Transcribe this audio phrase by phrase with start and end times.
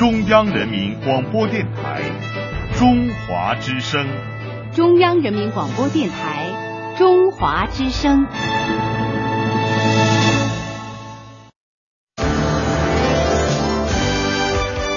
[0.00, 2.00] 中央人民广播电台
[2.74, 4.06] 中华之声。
[4.72, 8.26] 中央人民广播电台中华之声。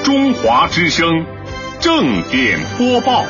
[0.06, 1.26] 中华之声
[1.82, 3.26] 正点播报。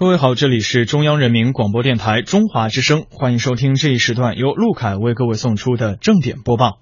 [0.00, 6.78] 各位好，这里是中央人民广播电台中华之声，欢迎收听这一时段由陆凯为各位送出的正点播报。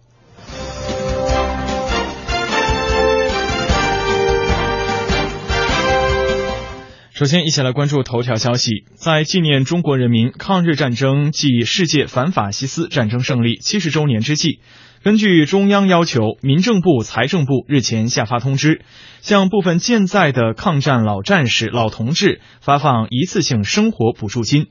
[7.11, 8.85] 首先，一起来关注头条消息。
[8.95, 14.61] 在纪念中国人民抗日战争暨世界反法西斯战争胜利七十周年之际，
[15.05, 18.83] 根据中央要求，民政部、财政部日前下发通知，
[19.21, 24.67] 向部分健在的抗战老战士、老同志发放一次性生活补助金。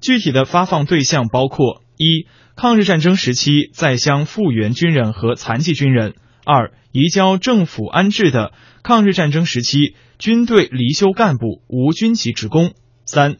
[0.00, 6.12] 具体的发放对象包括：一、抗日战争时期在乡复员军人和残疾军人；
[6.44, 9.96] 二、移交政府安置的抗日战争时期。
[10.16, 12.68] 军队离休干部、无军籍职工；
[13.04, 13.36] 三、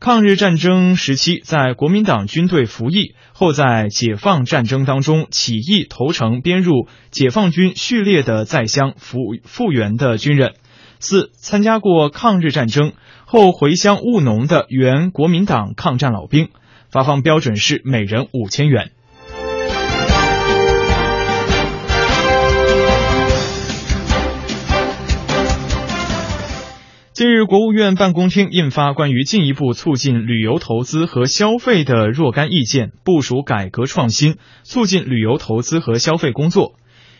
[0.00, 10.50] 抗日战争时期在国民党军队服役后，在解放战争当中起义投诚编入解放军序列的在乡复复员的军人；
[11.00, 12.92] 四、参加过抗日战争
[13.26, 16.50] 后回乡务农的原国民党抗战老兵，
[16.92, 18.92] 发放标准是每人五千元。
[27.18, 36.76] 近日，国务院办公厅印发关于进一步促进旅游投资和消费的若干意见，部署改革创新，促进旅游投资和消费工作。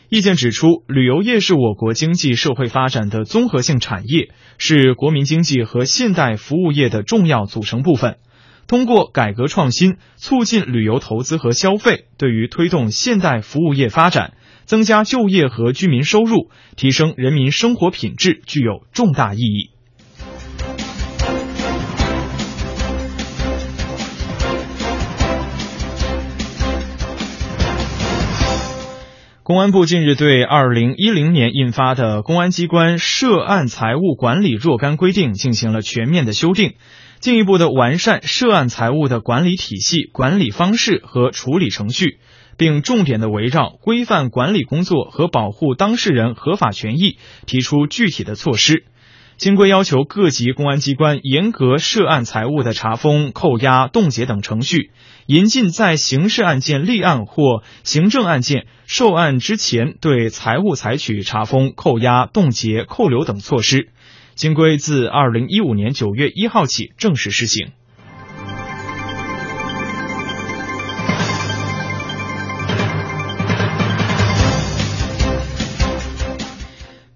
[0.09, 8.19] 意见指出，旅游业是我国经济社会发展的综合性产业，是国民经济和现代服务业的重要组成部分。
[8.69, 19.73] 通过改革创新，促进旅游投资和消费，对于推动现代服务业发展、增加就业和居民收入、提升人民生活品质具有重大意义。
[29.49, 36.75] 公安部近日对二零一零年印发的《公安机关涉案财物管理若干规定》进行了全面的修订，
[37.19, 42.19] 进一步的完善涉案财物的管理体系、管理方式和处理程序，
[42.59, 47.17] 并重点的围绕规范管理工作和保护当事人合法权益
[47.47, 48.85] 提出具体的措施。
[49.39, 54.91] 新规要求各级公安机关严格涉案财物的查封、扣押、冻结等程序，
[55.29, 63.91] 严禁在刑事案件立案或行政案件受案之前对财物采取查封、扣押、冻结、扣留等措施。
[64.37, 67.73] 新规自二零一五年九月一号起正式施行。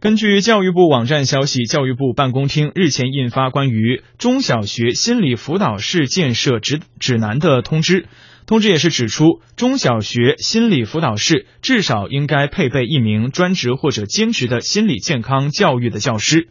[0.03, 8.09] 根据教育部网站消息，教育部办公厅日前印发关于中小学心理辅导室建设指指南的通知。
[8.45, 16.49] 通知也是指出，中小学心理辅导室至少应该配备一名专职或者兼职的心理健康教育的教师。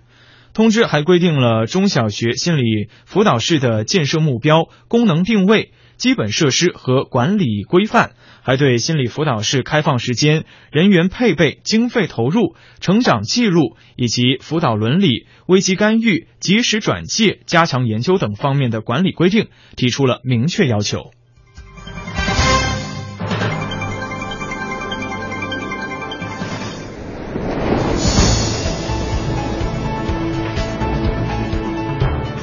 [0.54, 5.74] 通知还规定了中小学心理辅导室的建设目标、功能定位。
[5.98, 21.12] 基本设施和管理规范，还对心理辅导室开放时间、人员配备、经费投入、成长记录以及辅导伦理、危机干预、及时转介、加强研究等方面的管理规定提出了明确要求。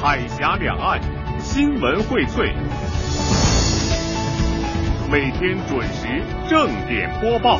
[0.01, 0.99] 海峡两岸
[1.39, 2.78] 新闻荟萃。
[5.11, 7.59] 每天准时正点播报。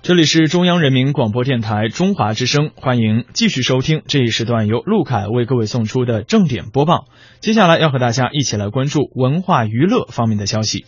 [0.00, 7.06] 这里是中央人民广播电台中华之声，欢迎继续收听这一时段由陆凯为各位送出的正点播报。
[7.40, 10.84] 接下来要和大家一起来关注文化娱乐方面的消息。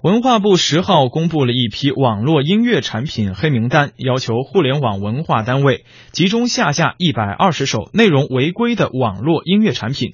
[0.00, 10.12] 文化部十号公布了一批网络音乐产品黑名单，要求互联网文化单位集中下架一百二十首内容违规的网络音乐产品。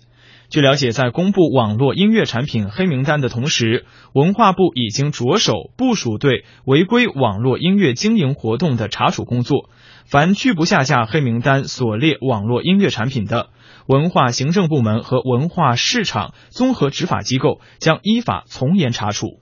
[0.48, 3.84] 据了解，在公布网络音乐产品黑名单的同时，
[4.14, 9.68] 文化部已经着手部署对违规网络音乐经营活动的查处工作。
[10.06, 13.50] 凡拒不下架黑名单所列网络音乐产品的，
[13.86, 19.40] 文化行政部门和文化市场综合执法机构将依法从严查处。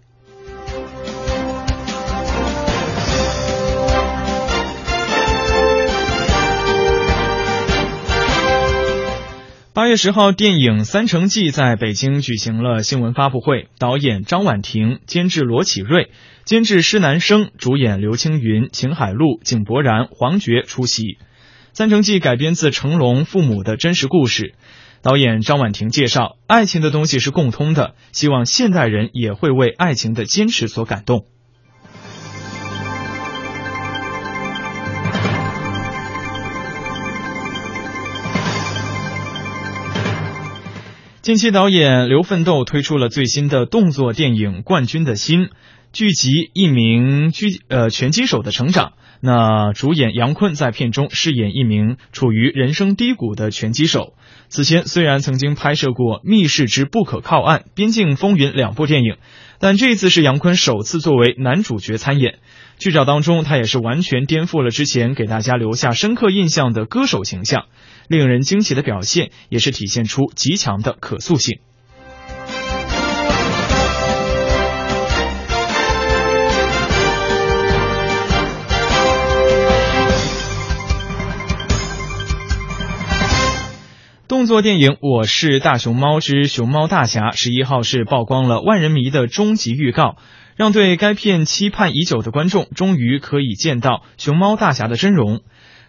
[9.74, 16.10] 八月十号，电影《三城记》在北京举行了新闻发布会，导演张婉婷，监制罗启瑞，
[16.44, 21.02] 监制施南生，主演刘青云、秦海璐、井柏然、黄觉出席。
[21.72, 24.52] 《三城记》改编自成龙父母的真实故事。
[25.00, 31.24] 导演张婉婷介绍，爱情的东西是共通的，希望现代人也会为爱情的坚持所感动。
[41.22, 45.42] 近期，导演刘奋斗推出了最新的动作电影《冠军的心》，
[45.92, 48.94] 聚集一名狙呃拳击手的成长。
[49.20, 54.14] 那主演杨坤在片中饰演一名处于人生低谷的拳击手。
[54.48, 59.18] 此前虽然曾经拍摄过《密室之不可靠岸》《边境风云》两部电影，
[59.60, 62.40] 但这次是杨坤首次作为男主角参演。
[62.82, 67.66] 剧照当中，他也是完全颠覆了之前给大家留下深刻印象的歌手形象。
[68.08, 71.60] 令人惊喜的表现，也是体现出极强的可塑性。
[84.26, 90.16] 动作电影《我是大熊猫之熊猫大侠》十一号是曝光了万人迷的终极预告，
[90.62, 95.40] 让对该片期盼已久的观众终于可以见到熊猫大侠的真容。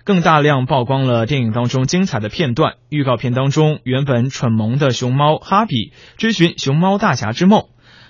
[0.04, 2.78] 更大量曝光了电影当中精彩的片段。
[2.90, 7.66] 预告片当中，原本蠢萌的熊猫哈比追寻熊猫大侠之梦，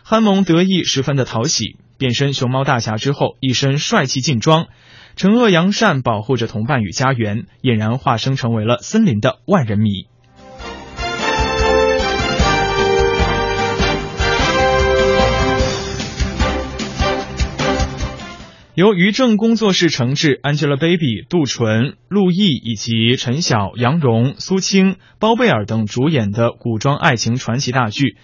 [0.05, 1.75] 憨萌得意，十分的讨喜。
[1.97, 4.67] 变身熊猫大侠之后，一身帅气劲装，
[5.17, 10.05] 惩恶扬善，保护着同伴与家园，俨然化身成为了森林的万人迷。
[18.75, 28.03] 由于正工作室承制，Angelababy、杜淳、陆毅以及陈晓、杨蓉、苏青、包贝尔等主演的古装爱情传奇大剧《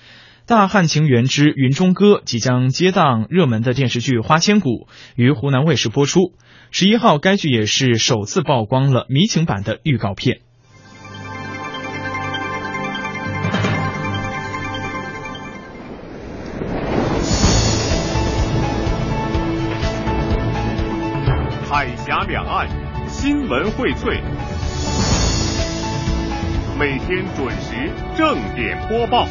[0.48, 4.70] 大汉情缘之云中歌》即将接档热门的电视剧《花千骨》，
[5.16, 6.34] 于湖南卫视播出。
[6.72, 10.40] 十一号，该剧也是首次曝光了迷情版的预告片。
[22.30, 22.70] 两岸
[23.08, 24.22] 新闻荟萃，
[26.78, 29.28] 每天准时正点播报。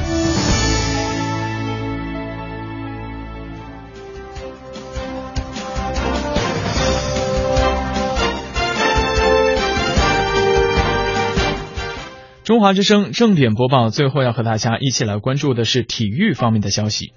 [12.43, 17.13] 中华之声正点播报，最后要和大家一起来关注的是体育方面的消息。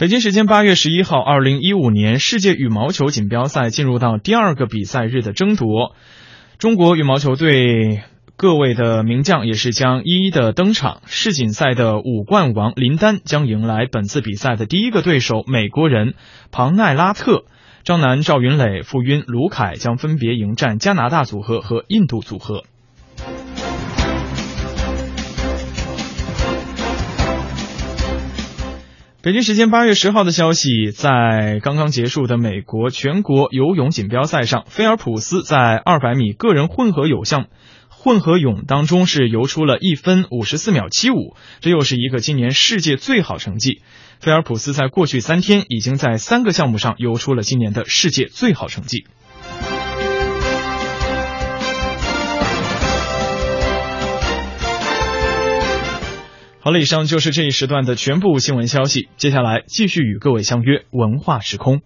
[0.00, 5.94] 北京时间八月十一号，二零一五年世界羽毛球锦标赛进入到第二个比赛日的争夺。
[6.56, 8.00] 中国羽毛球队
[8.38, 11.02] 各位的名将也是将一一的登场。
[11.04, 16.14] 世锦赛的五冠王林丹将迎来本次比赛的第一个对手美国人
[16.50, 17.44] 庞奈拉特。
[17.84, 22.62] 张楠、赵云磊、傅晕、卢凯将分别迎战加拿大组合和印度组合。
[29.22, 37.48] 北京时间八月十号的消息，在刚刚结束的美国全国游泳锦标赛上，菲尔普斯在二百米个人混合泳项
[37.90, 43.82] 混合泳当中是游出了一分五十四秒七五，这又是一个今年世界最好成绩。
[44.20, 49.04] 菲尔普斯在过去三天已经在三个项目上游出了今年的世界最好成绩。
[56.62, 59.08] 好了，以上就是这一时段的全部新闻消息。
[59.16, 61.80] 接下来继续与各位相约文化时空。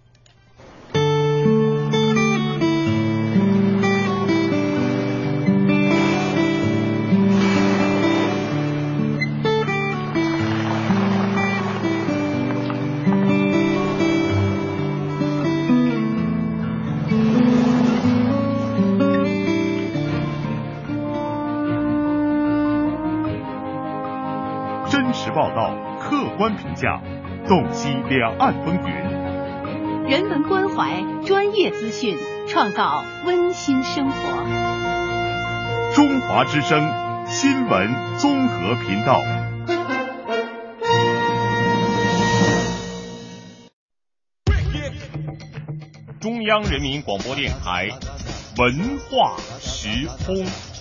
[28.38, 32.16] 岸风云，人文关怀，专业资讯。
[32.46, 34.16] 创造温馨生活。
[35.94, 37.88] 中华之声新闻
[38.18, 39.18] 综合频道。
[46.20, 47.88] 中央人民广播电台
[48.58, 50.73] 文化时空。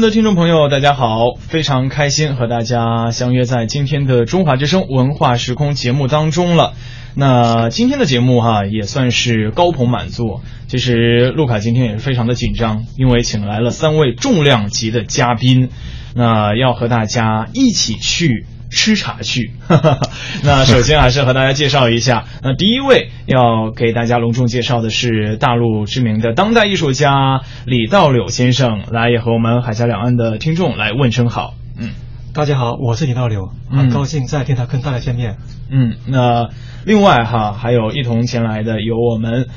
[0.00, 6.74] 的听众朋友，大家好，非常开心和大家相约在今天的中华之声文化时空节目当中了。
[7.14, 10.42] 那今天的节目哈也算是高朋满座。
[10.66, 15.70] 其实陆卡今天也是非常的紧张，因为请来了三位重量级的嘉宾，
[16.14, 18.44] 那要和大家一起去。
[18.76, 19.52] 吃茶去，
[20.44, 31.54] 那首先还是和大家介绍一下， 那第一位要给大家隆重介绍的是大陆知名的当代艺术家李道柳先生，来也和我们海峡两岸的听众来问声好。
[31.80, 31.90] 嗯，
[32.34, 35.38] 大家好，我是李道柳，很高兴在电台跟大家见面。
[35.70, 36.50] 嗯，那
[36.84, 39.48] 另外哈还有一同前来的有我们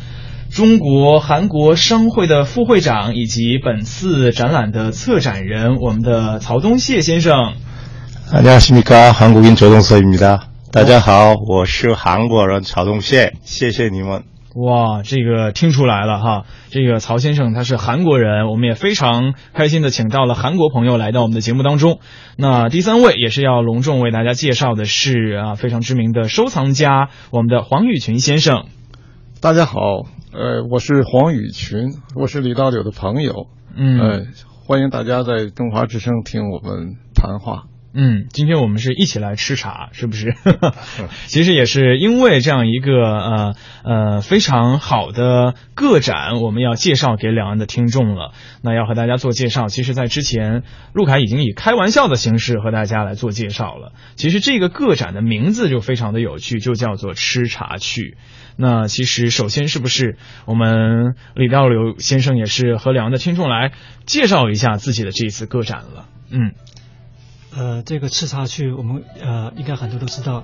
[0.50, 7.54] 中国韩国商会的副会长以及本次展览的策展人，我们的曹东谢先生。
[8.33, 14.25] 안녕하십니까한국인조동서입니다大家好，我是韩国人曹东谢，谢谢你们。
[14.57, 22.01] 哇，这个听出来了哈，这个曹先生他是韩国人，我们也非常开心的请到了韩国朋友来到我们的节目当中。
[22.37, 28.65] 那第三位也是要隆重为大家介绍的是啊，非常知名的收藏家，我们的黄宇群先生。
[29.41, 29.81] 大家好，
[30.33, 34.23] 呃，我是黄宇群，我是李道柳的朋友，嗯，呃，
[34.67, 37.65] 欢迎大家在中华之声听我们谈话。
[37.92, 40.36] 嗯，今天我们是一起来吃茶，是不是？
[41.26, 48.32] 其实也是因为这样一个呃呃非常好的个展，我们要介绍给两岸的听众了。
[48.62, 50.62] 那要和大家做介绍，其实，在之前，
[50.94, 53.92] 陆凯已经以开玩笑的形式和大家来做介绍了。
[54.16, 58.18] 其实这个个展的名字就非常的有趣，就叫做“吃茶去”。
[58.56, 63.72] 那其实首先是不是我们李道柳先生也是和两岸的听众来
[64.06, 66.06] 介绍一下自己的这一次个展了？
[66.30, 66.54] 嗯。
[67.56, 70.44] 呃，这个赤茶去，我们呃应该很多都知道，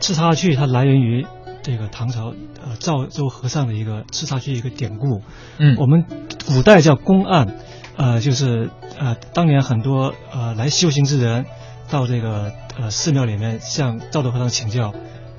[0.00, 1.26] 赤茶去它来源于
[1.62, 5.22] 这个唐朝呃赵州和尚的一个赤茶去一个典故。
[5.58, 6.04] 嗯，我们
[6.46, 7.56] 古代叫公案，
[7.96, 11.46] 呃，就是呃当年很多呃来修行之人
[11.88, 14.92] 到这个呃寺庙里面向赵州和尚请教，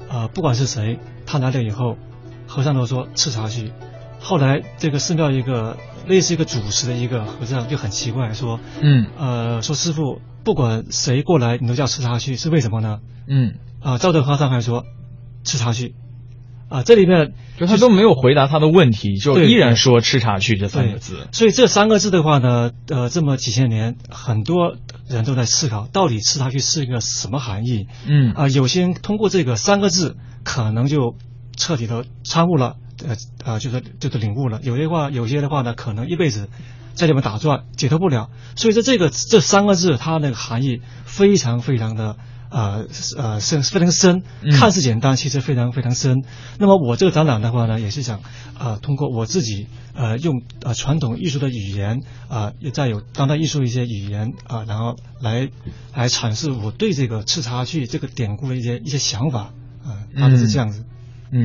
[0.09, 1.97] 呃不管是谁，他来了以后，
[2.47, 3.73] 和尚都说赤茶去。
[4.19, 10.21] 后来这个寺庙一个类似一个主持的一个和尚就很奇怪说，嗯，呃说师傅。
[10.45, 12.99] 不管谁过来，你都叫吃茶去，是为什么呢？
[13.27, 14.85] 嗯，啊，赵德和尚还说
[15.43, 15.95] 吃茶去，
[16.69, 21.27] 啊，这里面就他都没有回答他的问题，就依然说吃茶去这三个字。
[21.31, 24.77] 所以这三个字的话呢，呃，这么几千年，很多
[25.09, 27.87] 人都在思考，到底吃茶去是一个什么含义？
[28.05, 31.15] 嗯，啊，有些人通过这个三个字，可能就
[31.57, 33.15] 彻底的参悟了，呃，
[33.51, 34.59] 啊，就是就是领悟了。
[34.61, 36.49] 有些话，有些的话呢，可能一辈子。
[36.95, 38.29] 在里面打转，解脱不了。
[38.55, 42.15] 所以说，这个这三个字，它那个含义非常非常的
[42.49, 42.85] 呃
[43.17, 44.23] 呃深，非常深。
[44.57, 46.23] 看似简单，其实非常非常深。
[46.57, 48.21] 那么我这个展览的话呢，也是想
[48.57, 51.99] 呃通过我自己呃用呃传统艺术的语言
[52.29, 55.49] 啊，也再有当代艺术一些语言啊，然后来
[55.93, 59.51] 来阐释我对这个赤茶去这个典故的一些一些想法
[59.83, 60.81] 啊，大概是这样子。
[60.81, 60.94] 嗯，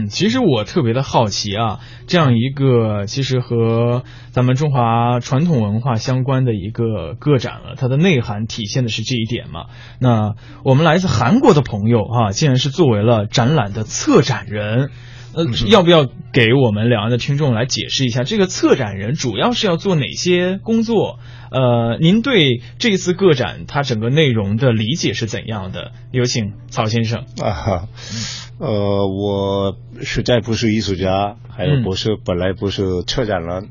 [0.08, 9.66] 其实我特别的好奇啊，这样一个其实和咱们中华传统文化相关的一个个展了，它的内涵体现的是这一点嘛？
[9.98, 10.34] 那
[10.64, 14.90] 我们来自韩国的朋友啊，竟然是作为了展览的策展人，
[15.34, 21.18] 呃，要不要给我们两岸的听众来解释一下，这个策展人主要是要做哪些工作？
[21.50, 25.90] 呃，您对这次个展它整个内容的理解是怎样的？
[26.12, 27.88] 有请曹先生啊。
[28.60, 33.70] 呃，我实在不是艺术家，还有不是本来不是策展人，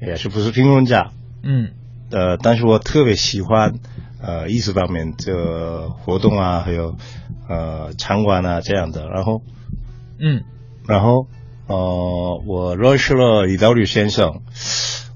[0.00, 1.10] 也是不是评论家，
[1.42, 1.72] 嗯，
[2.12, 3.80] 呃，但是我特别喜欢
[4.22, 6.94] 呃艺术方面这活动啊，还有
[7.48, 9.42] 呃场馆啊这样的，然后，
[10.20, 10.44] 嗯，
[10.86, 11.26] 然后
[11.66, 14.42] 呃我认识了李道吕先生，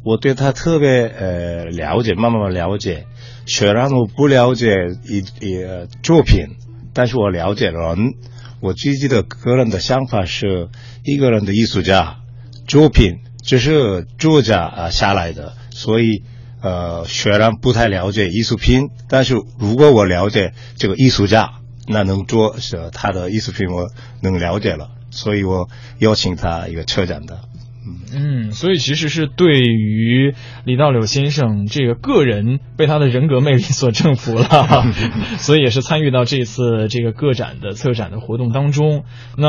[0.03, 3.07] 我对他特别呃了解，慢慢了解，
[3.47, 4.75] 虽然我不了解
[5.05, 5.65] 一一
[6.03, 6.57] 作品，
[6.93, 8.15] 但是我了解人。
[8.63, 10.69] 我自己的个人的想法是，
[11.05, 12.19] 一个人的艺术家，
[12.69, 16.23] 作品只是作家啊下来的，所以
[16.63, 21.55] 呃虽然不太了解艺术品，但是如果我了解这个艺术家，
[21.89, 23.91] 那能做是他的艺术品我
[24.21, 27.41] 能了解了，所以我邀请他一个车展的。
[28.15, 30.35] 嗯，所以其实是对于
[30.65, 34.47] 李道柳先生这个个人被他的人格魅力所征服了，
[35.39, 39.05] 所以也是参与到这次这个个展的策展的活动当中。
[39.37, 39.49] 那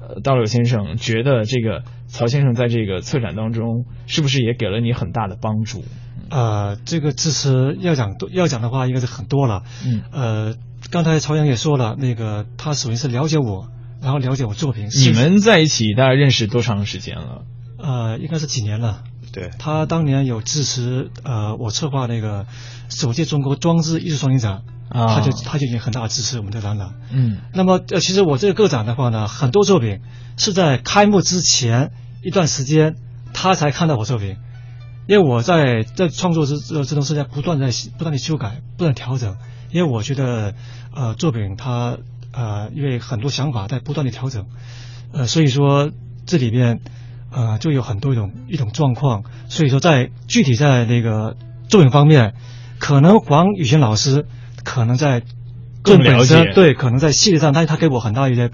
[0.00, 5.84] 呃道柳先生觉得这个曹先生在这个策展当中是不是也给了你很大的帮助？
[6.30, 9.62] 呃，这个支持要讲要讲的话，应该是很多了。
[9.86, 10.54] 嗯，呃，
[10.90, 13.68] 刚才曹阳也说了，那个他首先是了解我。
[14.04, 14.90] 然后了解我作品。
[14.94, 17.46] 你们在一起大概认识多长时间了？
[17.78, 19.02] 呃，应该是几年了。
[19.32, 19.48] 对。
[19.58, 22.44] 他当年有支持呃我策划那个
[22.90, 26.92] 首届中国装置艺术双年展，啊，他就他就已经很大的支持我们的展览。
[27.10, 27.38] 嗯。
[27.54, 30.00] 那么呃，其实我这个个展的话呢，很多作品
[30.36, 31.90] 是在开幕之前
[32.22, 32.96] 一段时间
[33.32, 34.36] 他才看到我作品，
[35.08, 39.38] 因为我在在创作之这这段时间不断在不断的修改，不断调整，
[39.72, 40.52] 因为我觉得
[40.94, 41.96] 呃作品它。
[42.36, 44.46] 呃，因为很多想法在不断的调整，
[45.12, 45.90] 呃，所以说
[46.26, 46.80] 这里边
[47.30, 51.36] 呃就有很多一种一种状况，所以说在具体在那个
[51.68, 52.34] 作品方面，
[52.78, 54.26] 可能黄宇轩老师
[54.64, 55.22] 可能在
[55.82, 58.50] 更了解，对，可能在细节上，但是他给我很大一些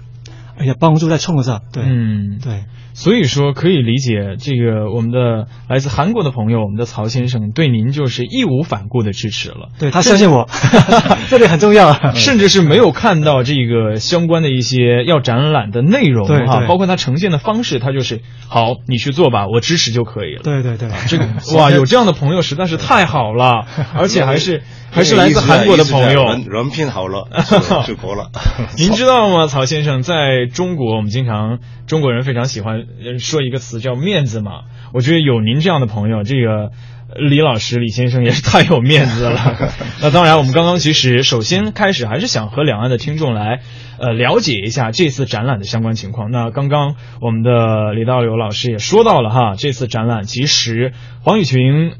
[0.61, 2.63] 一些帮助在创作上，对，嗯，对。
[2.93, 9.69] 所以说可以理解，这个我们的来自韩国的朋友，我们的曹先生对您就是义无反顾的支持了。
[9.79, 10.49] 对他相信我，
[11.29, 12.13] 这里很重要。
[12.13, 20.41] 甚至是没有看到这个相关的一些要展览的内容哈，包括他呈现的方式，他就是好，你去做吧，我支持就可以了。
[20.43, 21.25] 对对对，这个
[21.57, 23.65] 哇，有这样的朋友实在是太好了，
[23.95, 27.27] 而且还是还是来自韩国的朋友，人品好了
[27.87, 28.29] 就够了。
[28.77, 32.85] 您知道吗，曹先生，在中国我们经常中国人非常喜欢。
[33.19, 36.71] 说一个词叫面子嘛，我觉得有您这样的朋友，这个
[37.15, 39.57] 李老师李先生也是太有面子了。
[40.01, 43.61] 那当然，我们刚刚其实首先开始还是想和两岸的听众来
[43.97, 46.31] 呃了解一下这次展览的相关情况。
[46.31, 51.93] 那刚刚我们的李道友老师也说到了哈，这次展览其实黄宇群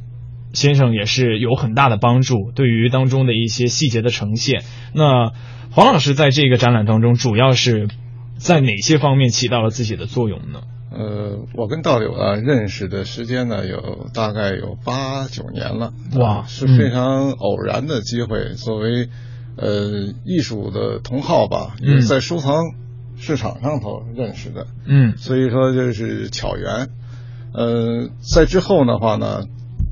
[0.53, 4.63] 先生也是有很大的帮助，对于当中的一些细节的呈现。
[4.93, 5.31] 那
[5.71, 7.87] 黄老师在这个展览当中，主要是
[8.37, 10.61] 在哪些方面起到了自己的作用呢？
[10.93, 15.93] 呃，我跟道友啊认识的时间呢，有大概有八九年了。
[16.19, 18.55] 哇，是非常偶然的机会。
[18.55, 19.07] 作为
[19.55, 22.55] 呃艺术的同好吧，也在收藏
[23.17, 24.67] 市场上头认识的。
[24.85, 26.89] 嗯，所以说就是巧缘。
[27.53, 29.45] 呃，在之后的话呢，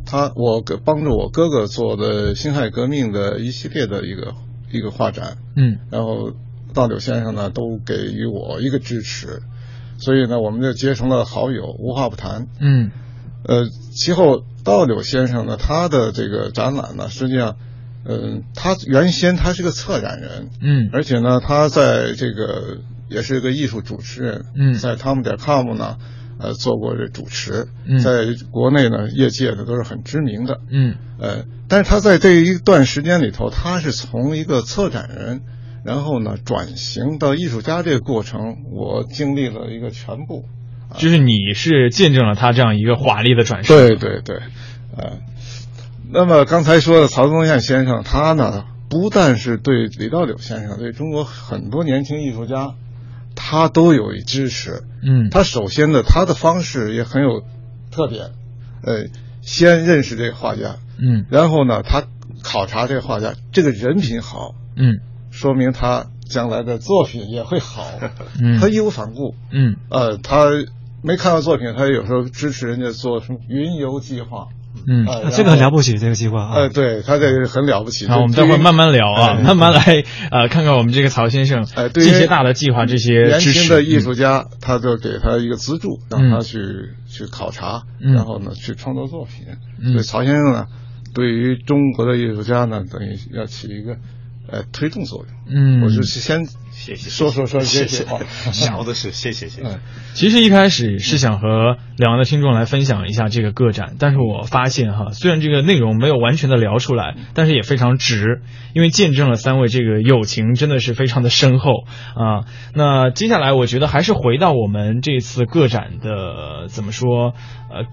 [0.10, 4.34] 他我给帮着我哥哥做的辛亥革命的一系列的一个
[4.72, 5.38] 一个画展。
[5.56, 6.32] 嗯，然后
[6.74, 9.42] 道柳先生呢，都给予我一个支持。
[10.00, 12.48] 所以呢，我们就结成了好友，无话不谈。
[12.60, 12.90] 嗯，
[13.44, 17.58] 呃，其后道柳先生呢，他的这个展览呢，实际上，
[18.06, 22.78] 嗯，他原先他是个策展人，嗯，而且呢，他在这个
[23.10, 25.98] 也是一个艺术主持人，嗯，在 tom 点 com 呢，
[26.40, 35.42] 呃，做过这主持，嗯，在国内呢，业界呢都是很知名的，嗯，呃，但是他在这一段时间里头，他是从一个策展人。
[35.82, 40.44] 然后呢，转型到艺术家这个过程，我经历了一个全部，
[40.98, 43.88] 就是你是见证了他这样一个华丽的转身。
[43.88, 44.36] 对对对，
[44.98, 45.20] 呃，
[46.12, 52.76] 那么刚才说的曹宗宪先生，他呢不但是对李道柳先生，对中国很多年轻艺术家，
[53.42, 54.84] 他都有一支持。
[55.02, 57.42] 嗯，他首先呢，他的方式也很有
[57.90, 58.32] 特点，
[58.84, 59.08] 呃，
[59.42, 62.04] 先认识这个画家，嗯，然后呢，他
[62.44, 65.00] 考察这个画家，这个人品好，嗯。
[65.32, 67.88] 说明他将来的作品也会好，
[68.42, 70.50] 嗯，他义无反顾，嗯，呃，他
[71.04, 74.48] 没看到作品，他有时候支持人家做什么云游计划，
[74.88, 78.08] 嗯，这个很了不起，这个计划啊，呃，对他这个很了不起。
[78.08, 86.58] 好，我们待会儿慢慢聊啊， 慢慢来呃，看看我们这个曹先生，呃，这些大的计划，这些年轻的艺术家，他就给他一个资助，让他去
[87.08, 89.46] 去考察，然后呢去创作作品。
[89.92, 90.66] 所以曹先生呢，
[91.14, 93.98] 对于中国的艺术家呢，等于要起一个。
[94.52, 95.28] 呃，推动作用。
[95.48, 98.20] 嗯，我就是先谢谢说说说这些话，
[98.52, 99.80] 小的是谢谢谢谢。
[100.14, 108.42] 其实一开始是想和两岸的听众来分享一下这个个展，但是我发现哈，虽然这个内容没有完全的聊出来，但是也非常值，
[108.74, 111.72] 因为见证了三位这个友情真的是非常的深厚
[112.16, 112.46] 啊。
[112.74, 117.34] 那接下来我觉得还是回到我们这次个展的怎么说
[117.70, 117.86] 呃。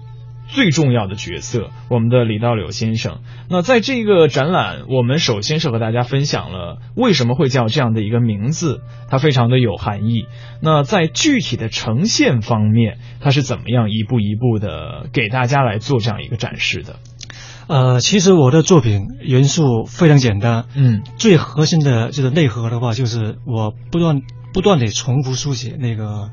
[0.47, 3.19] 最重要的角色，我们的李道柳先生。
[3.49, 10.25] 那在这个展览，我们首先是和大家分享了为什么会叫这样的一个名字，它非常的有含义。
[10.61, 16.95] 那在具体的呈现方面，它是怎么样一步一步的给大家来做这样一个展示的？
[17.67, 24.21] 呃，其实我的作品元素非常简单，嗯，最核心的就是内核的话，就是我不断
[24.53, 26.29] 不断的重复书写那个，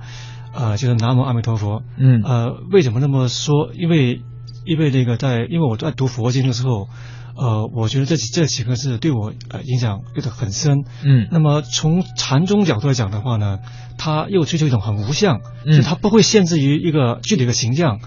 [0.55, 3.73] 呃，就是南无阿弥陀佛，嗯，呃，为什么那么说？
[3.75, 4.23] 因为
[4.65, 6.89] 因为那个在因为我在读佛经的时候，
[7.37, 13.59] 呃，我觉得这几这几个字对我呃影响有点很深，嗯，那么从禅宗角度来讲的话呢，
[13.99, 17.99] 它又追求一种很无相，嗯，就它不会限制于一个具体的形象。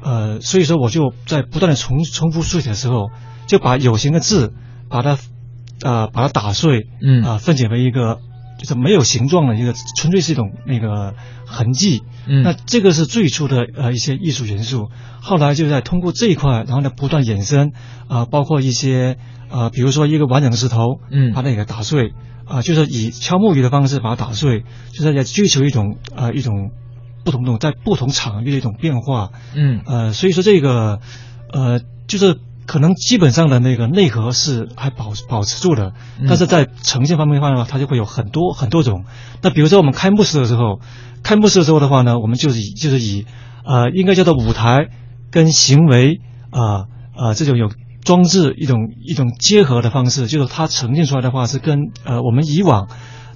[0.00, 3.10] 呃，所以说我就在不断的重重复书写的时候，
[3.48, 4.54] 就把有形的字，
[4.88, 5.18] 把它，
[5.82, 8.20] 呃，把它打碎，嗯，啊，分解为一个
[8.58, 11.14] 就是没有形状的一个，纯粹是一种那个
[11.46, 14.90] 痕迹，嗯，那这个是最初的呃一些艺术元素，
[15.22, 17.72] 后来就在通过这一块，然后呢不断衍生，
[18.08, 19.16] 啊，包括一些
[19.48, 22.12] 呃，比如说一个完整的石头，嗯，把它给打碎，
[22.44, 26.72] 啊，就是以敲木鱼的方式把它打碎，就是在追求一种呃一种。
[27.24, 31.00] 不同种在不同场域的一种变化，嗯，呃，所以说这个，
[31.52, 32.38] 呃，就是
[32.68, 35.94] 可能基本上的那个内核是还保保持住的，
[36.28, 39.06] 但是在呈现方面的话呢，它就会有很多很多种。
[39.40, 40.78] 那比如说我们开幕式的时候，
[41.22, 43.24] 开幕式的时候的话呢，我们就是以就是以
[43.64, 44.90] 呃应该叫做舞台
[45.30, 47.70] 跟行为啊啊这种有
[48.04, 52.88] 装置一种一种结合的方式，就是它呈现出来的话是跟呃我们以往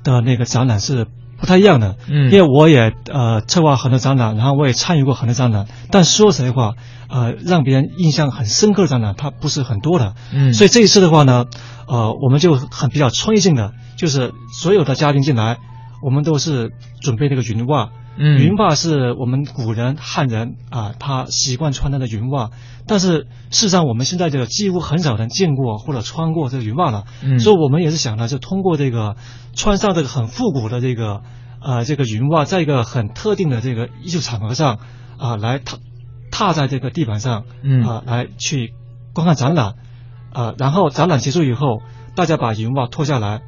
[0.04, 1.06] 的那个展览是。
[1.42, 6.74] 不太一样的，嗯，因为我也呃策划很多展览，然后我也参与过很多展览，但说实在话，
[7.08, 11.46] 呃，让别人印象很深刻的展览，它不是很多的，嗯，所以这一次的话呢，
[11.88, 15.58] 呃，我们就很比较创意性的，就是所有的嘉宾进来，
[16.00, 22.50] 我们都是准备那个云袜，嗯，云袜是我们古人汉人啊，他习惯穿的那云袜，
[22.86, 29.16] 但是事实上我们现在就几乎很少人见过或者穿过这个云袜了，嗯，所以我们也是想呢，就通过这个
[29.54, 31.22] 穿上这个很复古的这个。
[31.64, 34.80] 呃，这个云袜在一个很特定的这个艺术场合上
[35.16, 35.78] 啊，来踏
[36.32, 38.74] 踏在这个地板上，嗯啊，来去
[39.14, 39.74] 观看展览，
[40.32, 41.80] 啊，然后展览结束以后，
[42.16, 43.42] 大家把云袜脱下来，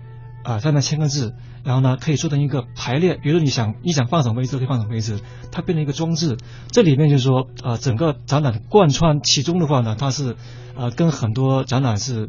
[0.44, 5.18] 啊，在那签个字，然后呢，可以做成一个排列，比如说你想你想放什么位置可以放什么位置，
[5.50, 6.36] 它变成一个装置。
[6.70, 10.36] 这里面就是说，啊，整个展览贯穿其中的话呢，它是
[10.76, 12.28] 呃跟很多展览是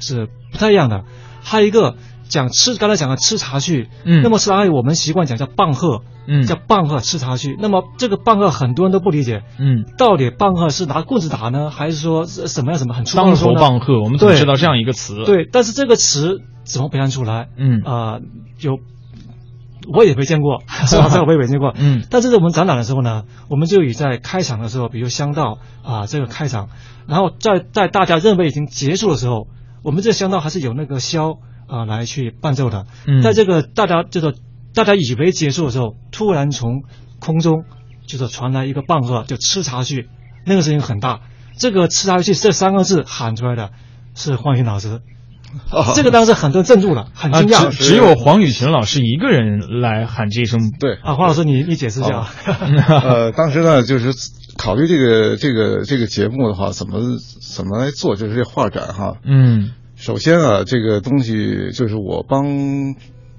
[0.00, 1.04] 是不太一样的。
[1.42, 1.96] 还有一个。
[2.28, 7.56] 讲吃，刚才讲的吃茶去，嗯，那么吃茶我们习惯讲叫棒喝，嗯，叫棒喝吃茶去。
[7.60, 14.00] 那么这个棒喝很多人都不理解，嗯，到底棒喝是拿棍子打呢，还是说什么样什么很粗当头棒喝？
[14.02, 17.48] 我们总知道这样一个词，对，但是这个词怎么表现出来？
[17.56, 18.18] 嗯啊，
[18.60, 18.78] 有
[19.92, 21.08] 我也没见过， 是吧？
[21.08, 22.04] 这个我也没见过，嗯。
[22.10, 26.68] 但是我们展览的时候呢，我们就以在开场的时候，比如香道啊，这个开场，
[27.06, 29.46] 然后在在大家认为已经结束的时候，
[29.84, 31.38] 我们这香道还是有那个箫。
[31.66, 32.86] 啊，来去伴奏的，
[33.22, 34.34] 在这个大家就是
[34.74, 36.82] 大家以为结束的时候，突然从
[37.18, 37.64] 空中
[38.06, 40.08] 就是传来一个棒喝，就吃茶去，
[40.44, 41.20] 那个声音很大。
[41.58, 43.70] 这个吃茶去这三个字喊出来的
[44.14, 45.00] 是黄雨老师，
[45.94, 47.70] 这个当时很多人镇住了，很惊讶。
[47.70, 50.96] 只有黄雨晴老师一个人来喊这一声，对。
[50.96, 52.26] 啊，黄老师你你解释一下。
[52.44, 54.12] 呃，当时呢就是
[54.58, 57.00] 考虑这个这个这个节目的话，怎么
[57.40, 59.70] 怎么来做，就是这画展哈，嗯。
[59.96, 62.44] 首先啊，这个东西就是我帮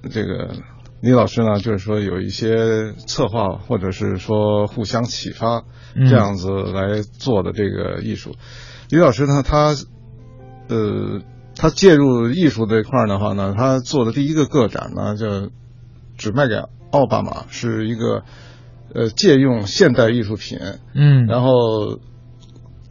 [0.10, 0.56] 这个
[1.02, 8.36] 李老师呢，就是说有一些策划，或者是说互相启发这样子来做的这个艺术。
[8.90, 9.76] 李老师呢，他
[10.68, 11.22] 呃，
[11.56, 15.52] 他介入艺术这块的话呢，他做的第一个个展呢，就
[16.18, 16.56] 只卖给
[16.90, 18.24] 奥巴马，是一个
[18.96, 20.58] 呃借用现代艺术品，
[20.96, 22.00] 嗯，然后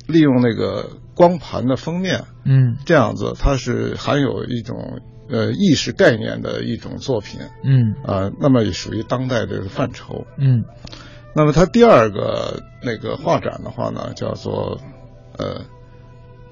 [0.06, 0.88] 利用那个。
[1.16, 5.00] 光盘的封面，嗯，这样子它是含有一种
[5.30, 7.94] 呃意识概念的一种作品，嗯。
[8.04, 10.64] 啊，那么也属于当代的范畴，嗯，
[11.34, 14.78] 那么它第二个那个画展的话呢，叫做
[15.38, 15.62] 呃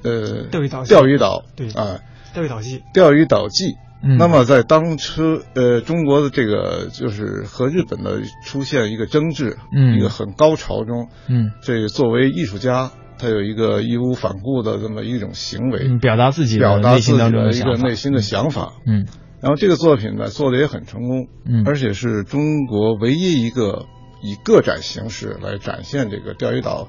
[0.03, 1.69] 呃钓鱼岛钓鱼岛对。
[1.73, 2.01] 啊。
[2.33, 12.91] 钓鱼岛记钓鱼岛记，嗯，那么在当初呃中国的这个就是和日本的出现一个争执，嗯，一个很高潮中，嗯，这作为艺术家。
[13.19, 18.75] 他有一个义无反顾的这么一种行为，表达自己表达自己的一个内心的想法。
[18.87, 19.07] 嗯，
[19.41, 23.87] 然后这个作品呢做的也很成功，嗯，而且是中国唯一一个
[24.23, 26.89] 以个展形式来展现这个钓鱼岛，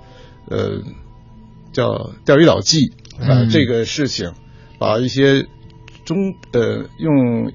[0.49, 0.81] 呃，
[1.71, 4.31] 叫钓鱼岛记啊这个事情，
[4.79, 5.45] 把一些
[6.05, 6.17] 中
[6.53, 7.51] 呃用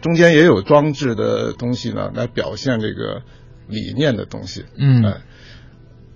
[0.00, 3.22] 中间也有装置的东西呢来表现这个
[3.68, 4.64] 理念的东西。
[4.76, 5.14] 嗯，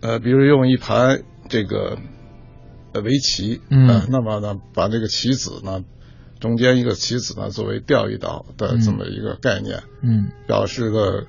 [0.02, 1.22] 呃，比如用一盘。
[1.48, 1.98] 这个
[2.92, 3.88] 呃围棋，嗯。
[3.88, 5.85] 呃，那么呢，把这个棋子呢，
[6.40, 10.30] 中间一个棋子呢，作为钓鱼岛的这么一个概念，嗯。
[10.46, 11.26] 表示个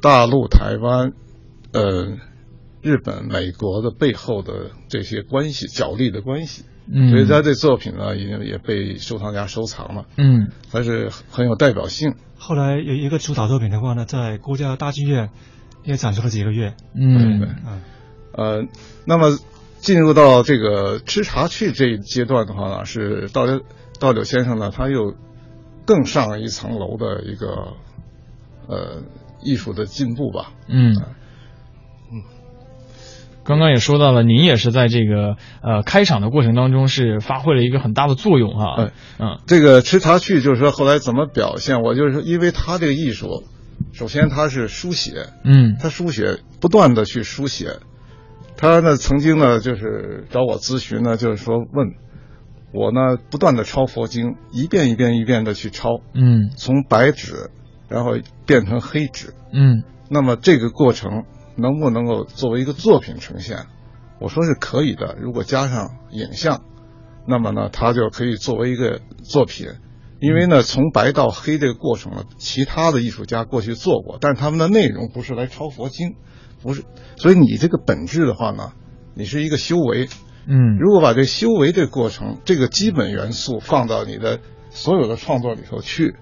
[0.00, 1.12] 大陆、台湾、
[1.72, 2.18] 呃、
[2.82, 6.64] 日本、美国的背后的这些关系、角力的关系。
[6.92, 10.50] 嗯，所以他这作品呢，已经也被收藏家收藏了，嗯。
[10.72, 12.16] 还是很有代表性。
[12.36, 15.30] 后来有一个主导作品的话呢，在国家大剧院
[15.84, 16.74] 也展出了几个月。
[16.92, 17.38] 嗯。
[17.38, 17.80] 对啊，
[18.34, 18.64] 呃，
[19.04, 19.38] 那么
[19.78, 23.60] 进入到这个吃茶去这一阶段的话呢，是道柳
[23.98, 25.14] 道柳先生呢，他又
[25.84, 27.74] 更上一层楼的一个
[28.68, 29.02] 呃
[29.42, 30.52] 艺术的进步吧。
[30.68, 30.94] 嗯。
[33.44, 38.76] 刚刚也说到了，您也是在这个呃开场的过程当中是发挥了一个很大的作用哈。
[38.78, 43.42] 哎嗯这个吃茶去就是说后来怎么表现，我就是说，因为他这个艺术，
[43.92, 47.78] 首先他是书写，嗯他书写不断的去书写，
[48.62, 51.88] 他呢曾经呢就是找我咨询呢，就是说问
[52.72, 57.50] 我呢不断的抄佛经，一遍一遍一遍的去抄，嗯从白纸
[57.88, 58.12] 然后
[58.46, 61.24] 变成黑纸，嗯那么这个过程
[61.56, 63.66] 能不能够作为一个作品呈现？
[64.20, 66.62] 我说是可以的，如果加上影像，
[67.26, 69.66] 那么呢它就可以作为一个作品。
[70.20, 76.14] 因为呢，从白到黑这个过程呢，其他的艺术家过去做过，但是他们的内容不是来抄佛经，
[76.62, 76.84] 不是，
[77.16, 78.72] 所以你这个本质的话呢，
[79.14, 80.08] 你是一个修为。
[80.44, 86.16] 嗯如果把这修为这过程，这个基本元素放到你的所有的创作里头去，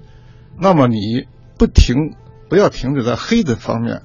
[0.59, 1.27] 那么你
[1.59, 2.15] 不停
[2.51, 4.03] 不要停止在黑的方面，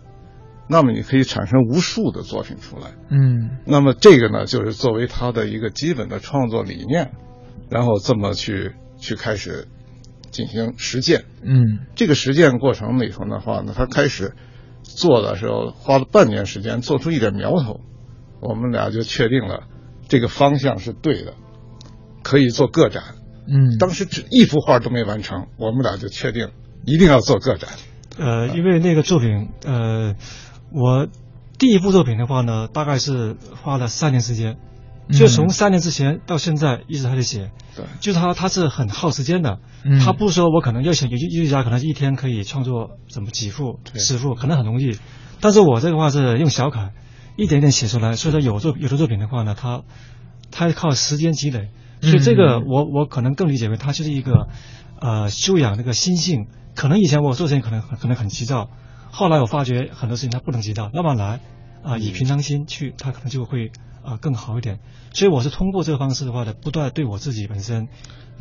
[0.69, 2.93] 那么你可以产生无数的作品出来。
[3.09, 7.11] 嗯那么这个呢，就是作为他的一个基本的创作理念，
[7.69, 9.67] 然后这么去去开始
[10.31, 11.25] 进行实践。
[11.43, 14.33] 嗯这个实践过程里头的话呢，他开始
[14.85, 17.81] 做的时候花了半年时间做出一点苗头，
[18.41, 19.63] 我们俩就确定了
[20.07, 21.33] 这个方向是对的，
[22.23, 23.03] 可以做个展。
[23.47, 26.49] 嗯，当时只一幅画都没完成，我们俩就确定
[26.85, 27.69] 一定要做个展。
[28.17, 30.15] 呃，因为那个作品，呃，
[30.71, 31.07] 我
[31.59, 34.57] 第一部作品的话呢，大概是花了三年时间，
[35.09, 37.51] 就从三年之前到现在一直还在写。
[37.75, 39.99] 对，就是他他是很耗时间的，嗯。
[39.99, 43.99] 他不是说我可能要想有艺术家可能一天可以创作什么几幅对。
[43.99, 44.97] 十幅，可能很容易，
[45.41, 46.91] 但是我这个话是用小楷
[47.35, 49.83] 一点一点写出来，所以说有作有的作品的话呢，它
[50.51, 51.69] 它靠时间积累，
[52.01, 54.47] 所以这个嗯我我可能更理解为他就是一个
[55.01, 58.69] 呃修养那个心性，可能以前我做事情可能可能很急躁，
[59.11, 61.41] 后来我发觉很多事情他不能急躁，慢慢来
[61.83, 63.71] 啊、以平常心去，他可能就会
[64.05, 64.79] 啊、更好一点。
[65.13, 67.87] 所以我是通过这个方式的话呢，不断对我自己本身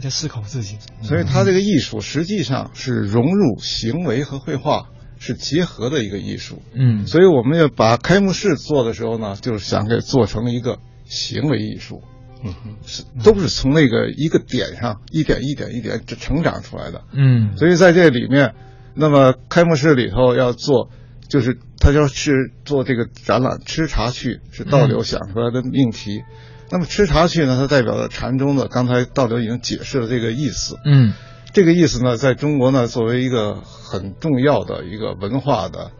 [0.00, 0.78] 在思考自己。
[1.02, 6.62] 所以他这个艺术实际上是融入行为和绘画是结合的一个艺术。
[6.74, 12.02] 嗯所以我们要把开幕式做的时候呢，就是想给做成一个行为艺术。
[12.46, 17.02] 嗯哼，是都是从那个一个点上一点一点一点成长出来的。
[17.12, 18.54] 嗯所以在这里面，
[18.94, 20.90] 那么开幕式里头要做，
[21.28, 26.22] 就是他要是做这个展览，吃茶去是道流想出来的命题。
[26.70, 30.78] 那么吃茶去呢，它代表了禅宗的，刚才道流已经解释了这个意思。
[30.84, 31.12] 嗯
[31.52, 35.92] 这个意思呢，在中国呢，作为一个很重要的一个文化的，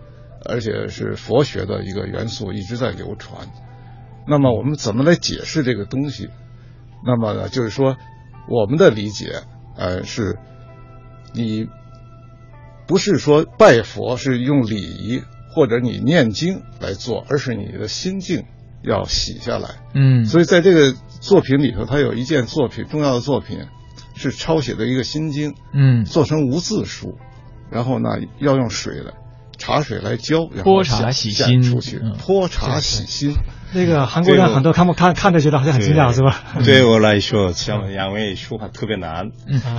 [0.45, 3.49] 而且是佛学的一个元素，一直在流传。
[4.27, 6.29] 那么我们怎么来解释这个东西？
[7.07, 7.97] 那么呢，就是说，
[8.49, 9.43] 我们的理解，
[9.77, 10.39] 呃，是
[11.35, 11.69] 你
[12.87, 15.23] 不是说拜佛是用礼仪
[15.55, 18.45] 或者你念经来做，而是你的心境
[18.83, 19.77] 要洗下来。
[19.95, 23.61] 嗯，所以在这个作品里头，他有一件作品，重要的作品
[24.17, 26.05] 是抄写的一个心经，嗯。
[26.05, 27.17] 做成无字书，
[27.71, 29.13] 然后呢要用水来
[29.57, 31.63] 茶水来浇，然后泼茶洗心。
[31.63, 33.35] 出去嗯，泼茶洗心。
[33.75, 36.37] 那个韩国人很多看不看看着觉得好像很惊讶是吧？
[36.65, 39.31] 对我来说，像两位说话特别难。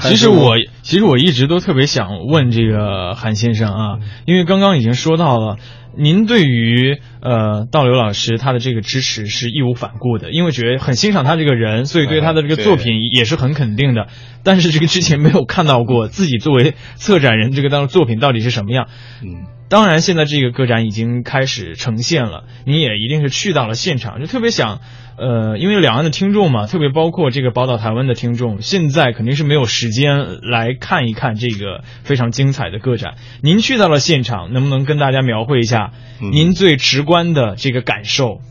[0.01, 5.57] 其实我其实我一直都特别想问这个韩先生啊，因为刚刚已经说到了，
[5.97, 14.07] 您对于呃道刘老师他的这个支持是义无反顾的，因为觉得很欣赏他这个人，所以对他的这个作品也是很肯定的。
[14.43, 18.87] 但是这个之前没有看到过自己作为策展人这个当作品到底是什么样。
[19.23, 24.81] 嗯，当然，现在这个个展已经开始呈现了，你也一定是去到了现场，就特别想，
[25.17, 33.15] 呃，因为两岸的听众嘛，特别包括这个宝岛台湾的听众，现在肯定是没有时间来看一看这个非常精彩的个展。
[33.41, 36.31] 您去到了现场，能不能跟大家描绘一下嗯。
[36.31, 38.41] 您最直观的这个感受？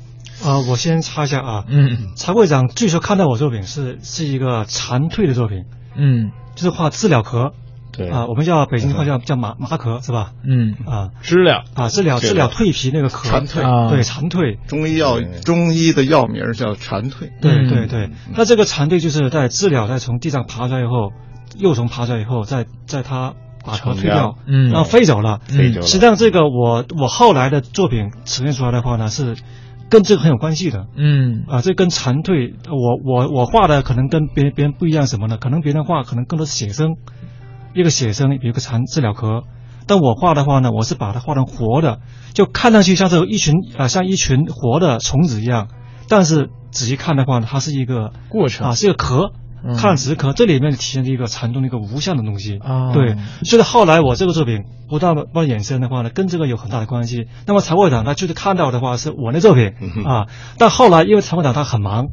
[0.42, 5.64] 啊、我先插一下啊，嗯曹会长据说看到我作品是是一个蝉蜕的作品，
[5.96, 6.30] 嗯。
[6.54, 7.52] 就是画知了壳，
[7.96, 8.08] 对。
[8.08, 10.32] 啊，我们叫北京话叫叫麻麻壳是吧？
[10.44, 10.74] 嗯。
[10.86, 11.64] 啊，知了。
[11.74, 13.62] 啊，知了知了蜕皮那个壳，蝉蜕。
[13.62, 13.90] 啊。
[13.90, 17.30] 对蝉蜕，中医药中医的药名叫蝉蜕。
[17.40, 18.10] 对嗯对对。
[18.36, 21.12] 那这个蝉蜕就是在知了在从地上爬出来以后，
[21.58, 24.70] 幼虫爬出来以后，在在它把壳蜕掉，嗯。
[24.70, 25.40] 然后飞走了。
[25.46, 25.86] 飞走了。
[25.86, 29.36] 实际上这个我我后来的作品呈现出来的话呢，是
[29.88, 30.86] 跟这个很有关系的。
[30.96, 31.44] 嗯。
[31.48, 35.36] 啊，这跟蝉蜕，我我我画的可能跟别人别人不一样什么呢？
[35.36, 36.96] 可能别人画可能更多是写生，
[37.74, 39.42] 一个写生，比如个蚕治疗壳，
[39.86, 41.98] 但我画的话呢，我是把它画成活的，
[42.32, 45.68] 就看上去像是一群啊、像一群活的虫子一样，
[46.08, 48.68] 但是仔细看的话呢，它是一个过程。
[48.68, 49.32] 啊，是一个壳。
[49.66, 49.76] 嗯。
[49.76, 52.58] 看只是壳，这里面体现了一个禅宗的一个无相的东西。
[52.58, 57.28] 哦对，所以后来我这个作品不断不断衍生的话呢，跟这个有很大的关系。
[57.46, 59.72] 那么曹会长他就是看到的话是我的作品。
[59.80, 60.26] 嗯 啊，
[60.58, 62.08] 但后来因为曹会长他很忙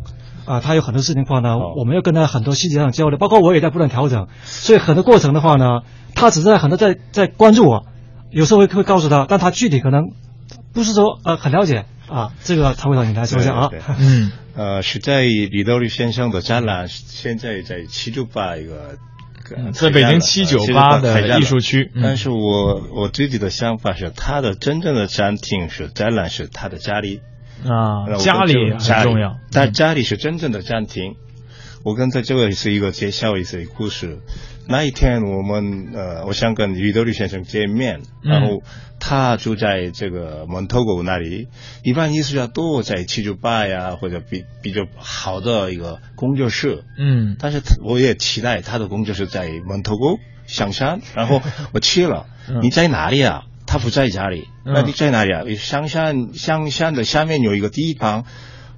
[0.52, 5.82] 啊，他有很多事情的话呢，哦我们要跟他很多细节上交流，包括我也在不断调整，所以很多过程的话呢，
[6.14, 7.86] 他只是在很多在在关注我，
[8.32, 10.12] 有时候会会告诉他，但他具体可能
[10.74, 12.34] 不是说呃很了解啊。
[12.44, 13.70] 这个曹会长你来说一下啊。
[13.98, 18.98] 嗯呃，是在李道利先生的展览，现在在七九八一个，
[19.56, 27.22] 呃在北京七九八的艺术区嗯但是我我自己的想法是，他的真正的展厅是展览是他的家里，
[27.66, 29.38] 啊家里很重要。
[29.52, 31.16] 但家里是真正的家庭。
[31.84, 34.20] 我刚才这个是一个介绍一些故事。
[34.68, 38.62] 那一天我们呃，我想跟于德利先生见面，嗯然后
[39.00, 41.48] 他住在这个门头沟那里。
[41.84, 46.84] 一般艺术家都在七九八呀，或者比比较好的一个工作室。
[47.00, 51.42] 嗯但是我也期待他的工作室在门头沟香山，然后
[51.74, 53.46] 我去了，嗯你在哪里啊？
[53.72, 54.74] 他不在家里，嗯。
[54.74, 55.44] 那你在哪里啊？
[55.58, 58.26] 香山香山的下面有一个地方，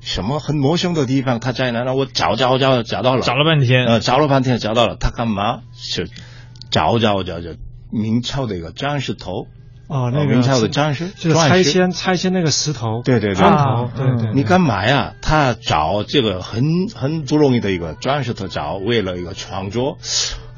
[0.02, 1.82] 什么很陌生的地方，他在哪？
[1.82, 3.88] 那我找找找找到了，找了半天。
[3.88, 5.62] 呃找了半天找到了，他干嘛？
[5.76, 6.08] 是
[6.70, 7.50] 找找找找
[7.92, 9.48] 明朝的一个战士头，
[9.88, 13.36] 哦，那个明朝的战士，就是拆迁拆迁那个石头，对对对。
[13.36, 15.16] 砖啊头，对对，嗯你干嘛呀？
[15.24, 19.98] 他找这个很很不容易的一个砖石头找，为了一个创作，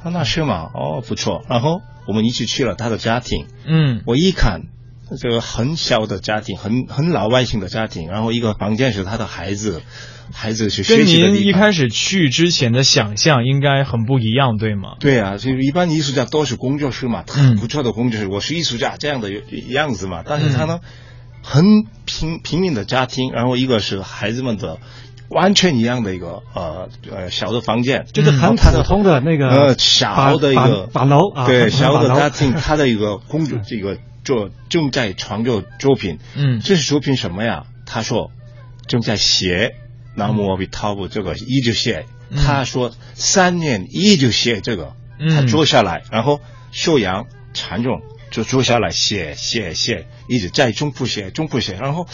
[0.06, 0.70] 啊那是吗？
[0.76, 1.44] 哦，不错。
[1.50, 4.62] 然后我们一起去了他的家庭，嗯我一看，
[5.20, 9.82] 这个很小的家庭，很很老外姓的家庭，然后一个房间是他的孩子，
[10.32, 14.90] 孩子是学跟习一开始去之前的想象应该很不一样，对吗？
[15.00, 19.32] 对啊，就是一般艺术家都是工作室嘛，很不错的工作室，我是艺术家这样的
[19.70, 20.22] 样子嘛。
[20.24, 20.82] 但是他呢，
[21.42, 21.64] 很
[22.06, 24.78] 平平民的家庭，然后一个是孩子们的
[25.36, 36.62] 完全一样的一个呃呃小的房间，就是很普通的那个呃小的一个板板楼啊，对小的板楼家庭，他的一个工作这个做正在创作作品，嗯。
[36.62, 37.66] 这是作品什么呀？
[37.86, 38.32] 他说
[38.88, 39.68] 正在写
[40.16, 42.42] 《南无阿弥陀佛》这个一直写，嗯。
[42.42, 45.36] 他说三年一直写这个，嗯。
[45.36, 46.40] 他坐下来，然后
[46.72, 52.08] 修养禅宗就坐下来写写写，一直在重复写重复写，然后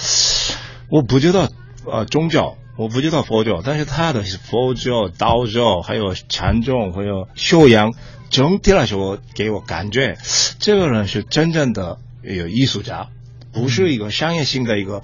[0.90, 1.48] 我不知道
[1.86, 2.58] 呃宗教。
[2.82, 7.94] 我不知道佛教，但是他的佛教、道教还有禅宗，还有修养，
[8.32, 10.18] 整体来说给我感觉，
[10.58, 13.10] 这个人是真正的有艺术家，
[13.54, 15.04] 不是一个商业性的一个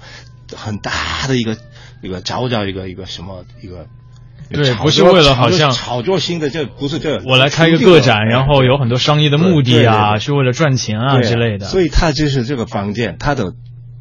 [0.52, 1.56] 很大的一个
[2.02, 3.86] 一个找找一个一个什么一个。
[4.50, 7.22] 对不是为了好像炒作性的，这不是这。
[7.26, 11.66] 我来开一个个展，然后有很多商业的目的啊，是为了赚钱啊之类的。
[11.66, 13.52] 所以他就是这个房间，他的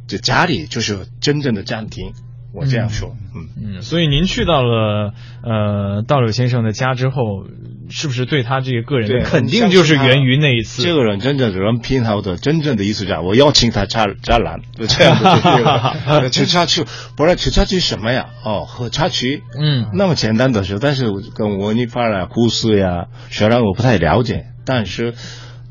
[0.07, 2.13] 这家里就是真正的暂停。
[2.57, 7.45] 我这样说，嗯嗯，所以您去到了呃道柳先生的家之后，
[7.89, 10.81] 是不是对他这个个人的肯定就是源于那一次？
[10.81, 16.29] 这个人真正人品好的真正的艺术家，我邀请他展展览，就这样的。
[16.33, 16.83] 吃茶区，
[17.15, 18.29] 不然吃茶区什么呀？
[18.43, 25.13] 哦，喝茶区，嗯那么简单的事，但是跟文艺范儿啊、故事呀，虽然我不太了解，但是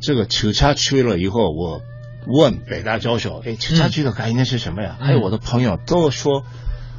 [0.01, 1.81] 这个吃茶区了以后，我
[2.29, 4.97] 问北大教授，哎，吃茶区的概念是什么呀？
[5.01, 6.45] 嗯还有我的朋友都说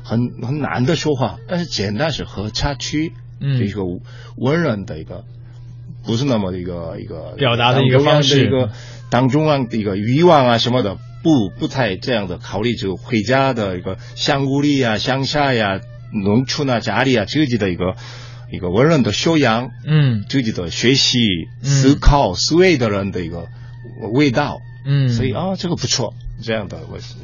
[0.07, 3.57] 很很难的说话，但是简单是喝茶区，嗯。
[3.57, 3.81] 是一个
[4.37, 5.25] 文人的一个。
[6.05, 8.45] 不是那么的一个一个表达的一个方式。
[8.45, 8.71] 一个
[9.09, 15.81] 当中央的一个欲望啊什么的，不不太这样的考虑，就回家的一个乡屋里啊、乡下呀、
[16.13, 17.95] 农村啊、家里啊自己的一个
[18.49, 20.23] 一个文人的修养，嗯。
[20.29, 21.19] 自己的学习、
[21.61, 21.65] 嗯。
[21.65, 23.49] 思考、思维的人的一个
[24.13, 27.15] 味道，嗯，所以啊，这个不错，这样的我是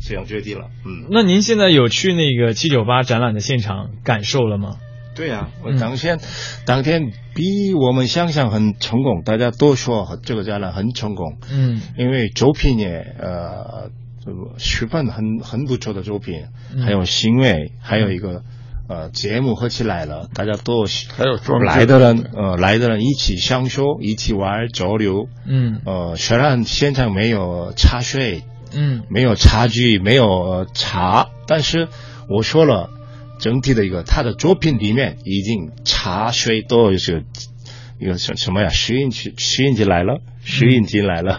[0.00, 1.06] 这样决定了，嗯。
[1.10, 4.76] 那您现在有去那个七九八展览的现场感受了吗？
[5.14, 6.18] 对呀、我嗯当天、
[6.64, 13.90] 当天比我们想象很成功，大家都说这个展览很成功，嗯因为作品也呃，
[14.24, 16.44] 这个十分很很不错的作品，
[16.74, 18.44] 嗯还有行为，还有一个
[18.90, 20.84] 呃节目合起来了，大家都
[21.16, 25.28] 还有装来的人呃来的人一起享受，一起玩交流。
[25.46, 25.80] 嗯。
[25.86, 28.42] 呃，虽然现场没有茶水，
[28.74, 29.04] 嗯。
[29.08, 31.86] 没有茶具，没有茶，但是
[32.28, 32.90] 我说了，
[33.38, 37.24] 整体的一个他的作品里面已经茶水都是
[38.00, 38.68] 一个什什么呀？
[38.68, 41.36] 吸引进吸引进来了，吸引进来了，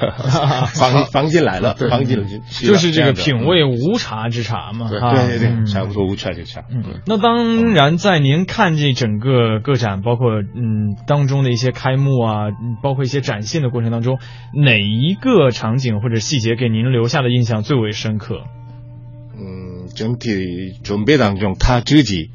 [0.76, 6.62] 方方进来了，方进去，就是这个品味无茶之茶嘛，对啊对对差不多无茶之茶。
[6.70, 14.20] 嗯，那当然，在您看这整个个展，包括嗯当中的一些开幕啊，嗯包括一些展现的过程当中，
[14.54, 18.44] 哪一个场景或者细节给您留下的印象最为深刻？
[19.92, 22.32] 嗯，整体准备当中，他自己，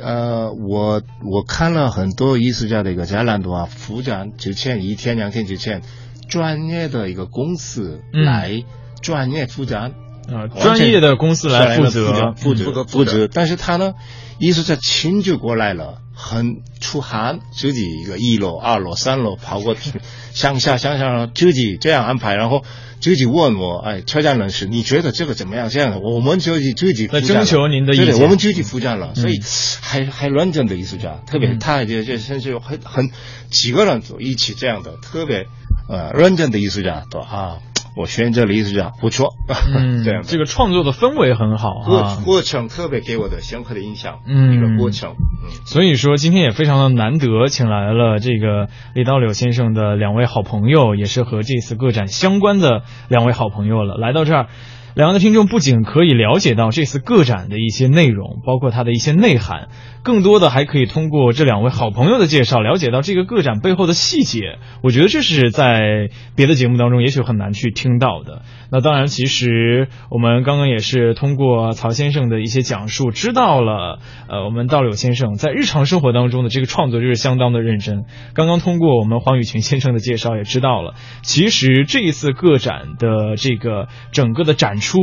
[0.00, 5.82] 呃，我我看了很多艺术家的一个展览的话，复展之前一天两天之前，
[6.28, 8.24] 专业的一个公司嗯。
[8.24, 8.64] 来
[9.02, 9.92] 专业复展，
[10.32, 13.92] 啊，专业的公司来负责，负负责责负责，但是他呢，
[14.38, 20.00] 艺术家亲自过来了，很出汗，自己一个一楼、二楼、三楼跑过去，
[20.32, 22.64] 向下向下，自己这样安排，然后
[23.04, 25.68] 自己问我，哎，车站人士，你觉得这个怎么样？
[25.68, 28.06] 这样的，我们自己自己征求您的意见。
[28.06, 29.20] 对对，我们自己负责了，嗯。
[29.20, 29.38] 所以
[29.82, 31.58] 还还认真的艺术家，特别嗯。
[31.58, 33.10] 他这这甚至有很很
[33.50, 35.44] 几个人组一起这样的，特别
[35.86, 37.58] 呃认真的艺术家对啊，
[37.96, 39.34] 我选择了艺术家不错，
[39.74, 42.22] 嗯 这样，这个创作的氛围很好过啊。
[42.24, 45.50] 过程特别给我的深刻的印象，嗯一个过程，嗯。
[45.64, 53.96] 所以说，今天也非常的难得，请来了这个李道柳先生的两位好朋友，也是和这次个展相关的两位好朋友了。
[53.96, 54.46] 来到这儿，
[54.94, 59.68] 两岸的听众不仅可以了解到这次个展的一些内容，包括它的一些内涵，
[60.04, 64.58] 更多的还可以通过这两位好朋友的介绍，了解到这个个展背后的细节。
[64.82, 68.42] 我觉得这是在别的节目当中也许很难去听到的。
[68.70, 73.98] 那当然，其实我们刚刚也是通过曹先生的一些讲述，知道了，
[74.28, 78.04] 呃，我们道柳先生在日常生活当中的这个创作就是相当的认真。
[78.34, 80.92] 刚刚通过我们黄宇群先生的介绍，也知道了，
[81.22, 84.98] 其实这一次个展的这个整个的展出。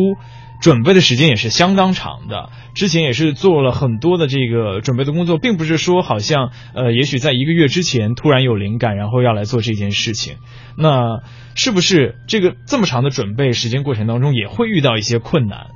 [0.62, 10.38] 准备的时间也是相当长的，之前也是做了很多的这个准备的工作，并不是说好像呃，也许在一个月之前突然有灵感，然后要来做这件事情。
[10.78, 11.22] 那
[11.56, 15.68] 是不是这个这么长的准备时间过程当中也会遇到一些困难？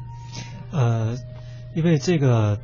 [0.71, 1.15] 呃，
[1.75, 2.59] 因为这个，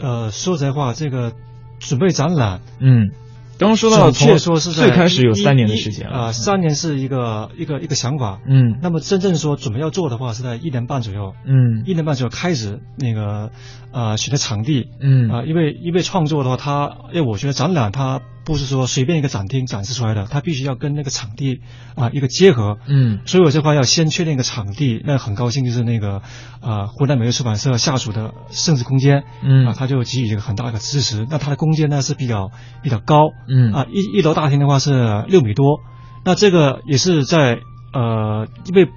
[0.00, 1.32] 呃，说实在话，这个
[1.80, 3.12] 准备展览，嗯，
[3.58, 8.78] 刚刚说到确说是最开始有三年的时间了啊、三年是一个一个一个想法，嗯。
[8.82, 11.84] 那么真正说准备要做的话是在一年半左右，嗯。
[11.86, 13.50] 一年半左右开始那个
[13.92, 15.30] 呃选择场地，嗯。
[15.30, 21.60] 啊、因为因为创作的话，它因为我觉得展览它不是说随便一个展厅展示出来的，它必须要跟那个场地
[21.96, 25.02] 啊、一个结合，嗯所以我这块要先确定一个场地。
[25.04, 26.22] 那很高兴就是那个
[26.62, 31.26] 呃湖南美术出版社下属的盛世空间，嗯啊，他就给予一个很大的支持。
[31.28, 35.80] 那它的空间呢是比较比较高，嗯啊一一楼大厅的话是六米多，
[36.24, 37.58] 那这个也是在
[37.92, 38.88] 呃因为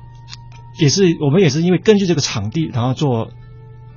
[0.79, 3.31] 也是我们也是因为根据这个场地，然后做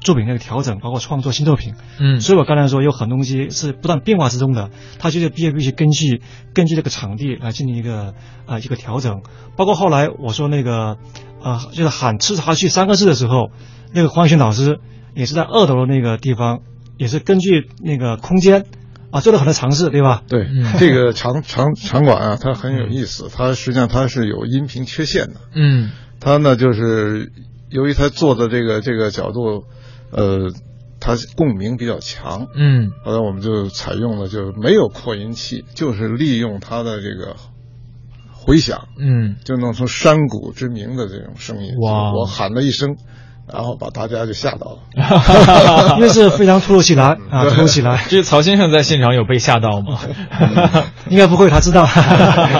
[0.03, 1.74] 作品那个调整，包括创作新作品。
[1.98, 6.20] 嗯所以我刚才说有很多东西是不断变化之中的，它就是必须必须根据
[6.55, 8.14] 根据这个场地来进行一个
[8.46, 9.22] 啊、一个调整。
[9.57, 10.98] 包括后来我说那个
[11.42, 13.50] 啊、就是喊“吃茶去”三个字的时候，
[13.92, 14.78] 那个黄轩老师
[15.14, 16.61] 也是在二楼的那个地方，
[16.98, 18.64] 也是根据那个空间
[19.11, 20.22] 啊做了很多尝试，对吧？
[20.28, 25.40] 对，嗯 这个场场场馆啊，它很有意思，它实际上它是有音频缺陷的。
[25.55, 25.90] 嗯
[26.20, 27.32] 它呢就是
[27.68, 29.64] 由于它做的这个这个角度，
[30.12, 30.52] 呃，
[31.00, 37.36] 它共鸣比较强，嗯后来我们就采用了就没有扩音器，就是利用它的这个
[38.32, 41.72] 回响，嗯就弄出山谷之鸣的这种声音。
[41.80, 42.96] 哇我喊了一声，
[43.52, 44.78] 然后把大家就吓到了。
[45.98, 49.98] 因为是非常突如其来 啊，突如其来，这曹先生在现场有被吓到吗？
[51.08, 51.84] 应该不会，他知道，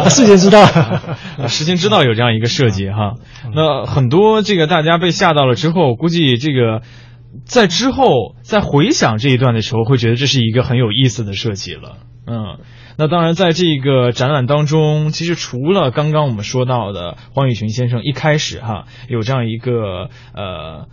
[0.09, 0.62] 事先知道。
[0.62, 3.14] 啊，事先知道有这样一个设计哈。
[3.55, 6.82] 那很多这个大家被吓到了之后，估计这个
[7.45, 11.99] 在之后在回想这一段的时候，会觉得这是一个很有意思的设计了。
[12.26, 12.59] 嗯，
[12.99, 20.87] 那当然，在这个展览当中，其实除了刚刚我们说到的黄宇群先生一开始哈有这样一个呃。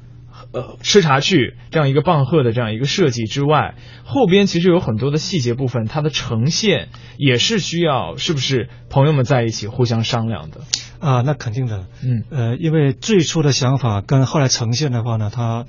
[0.51, 6.87] 呃，吃茶去这样一个棒喝的这样一个设计之外，后边其实有很多的细节部分，它的呈现
[7.17, 10.61] 也是需要是不是朋友们在一起互相商量的？
[10.99, 11.85] 啊，那肯定的。
[12.01, 15.65] 嗯呃，因为最初的想法跟后来呈现的话呢，它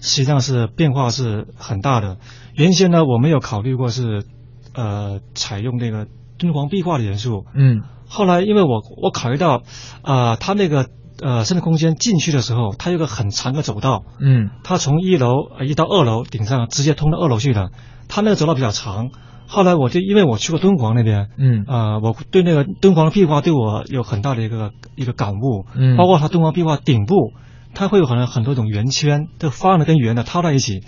[0.00, 2.18] 实际上是变化是很大的。
[2.54, 4.24] 原先呢，我没有考虑过是
[4.74, 6.06] 呃采用那个
[6.38, 7.82] 敦煌壁画的元素，嗯。
[8.08, 9.62] 后来因为我我考虑到
[10.02, 10.88] 啊、它那个
[11.22, 17.70] 呃生态空间进去的时候，它有个很长的走道，嗯，它从一楼呃一到二楼顶上直接通到二楼去的，
[18.08, 19.10] 它那个走道比较长。
[19.46, 21.64] 后来我就因为我去过敦煌那边，嗯。
[21.68, 25.96] 啊、我对那个敦煌的壁画对我有很大的一个一个感悟，嗯。
[25.96, 27.32] 包括它敦煌壁画顶部，
[27.74, 30.82] 它会有很很多种圆圈，这方的跟圆的套在一起，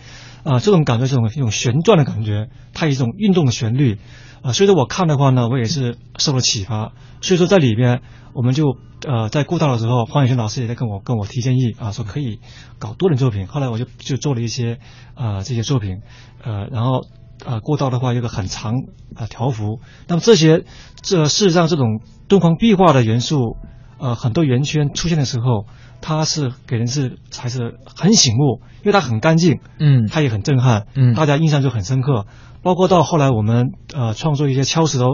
[0.45, 3.99] 啊、这种感觉是一种一种旋转的感觉，它一种运动的旋律，
[4.43, 8.03] 啊、所以说我看的话呢，我也是受了启发，所以说在里边
[8.35, 8.77] 我们就
[9.07, 12.41] 呃在过道的时候，黄宇轩老师也在跟我跟我提建议啊，说可以
[12.79, 14.79] 搞多人作品，后来我就就做了一些
[15.15, 16.01] 啊、这些作品，
[16.43, 17.07] 呃，然后。
[17.45, 18.73] 啊，过道的话有个很长
[19.17, 20.63] 啊条幅，那么这些
[21.01, 23.57] 这事实上这种敦煌壁画的元素，
[23.99, 25.67] 呃，很多圆圈出现的时候，
[26.03, 32.27] 它是给人是还是很醒目，因为它很干净，嗯它也很震撼，嗯大家印象就很深刻。
[32.63, 35.07] 包括到后来我们呃创作一些敲石头，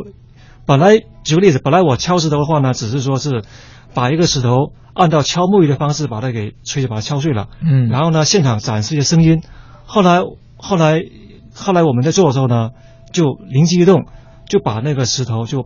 [0.67, 3.45] 本来举个例子，本来我敲石头的话呢，只是说是
[3.95, 9.43] 把一个石头按照敲木鱼的方式把它给吹把它敲碎了，嗯然后呢现场展示一些声音。
[9.87, 10.21] 后来
[10.57, 11.01] 后来
[11.55, 12.71] 后来我们在做的时候呢，
[13.13, 14.05] 就灵机一动，
[14.47, 15.65] 就把那个石头就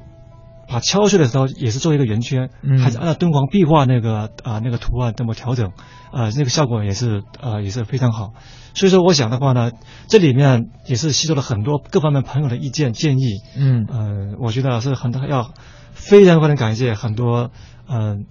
[0.72, 2.78] 把敲碎的时候也是做一个圆圈，嗯。
[2.80, 5.72] 还是按照敦煌壁画那个啊、那个图案这么调整，
[6.10, 8.32] 啊、那个效果也是呃也是非常好。
[8.74, 9.70] 所以说我想的话呢，
[10.08, 13.86] 这里面也是吸收了很多各方面朋友的意见建议，嗯。
[13.88, 15.50] 呃，我觉得是很多要
[15.92, 17.50] 非常非常感谢很多
[17.88, 18.24] 嗯、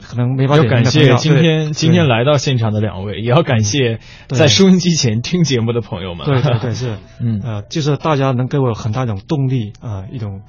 [0.00, 3.98] 可能没法要感谢今天今天来到现场的两位，也要感谢
[4.28, 6.24] 在收音机前听节目的朋友们。
[6.26, 7.40] 对对对是，嗯。
[7.42, 10.42] 呃，就是大家能给我很大一种动力啊、一种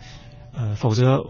[0.58, 1.24] 呃，否则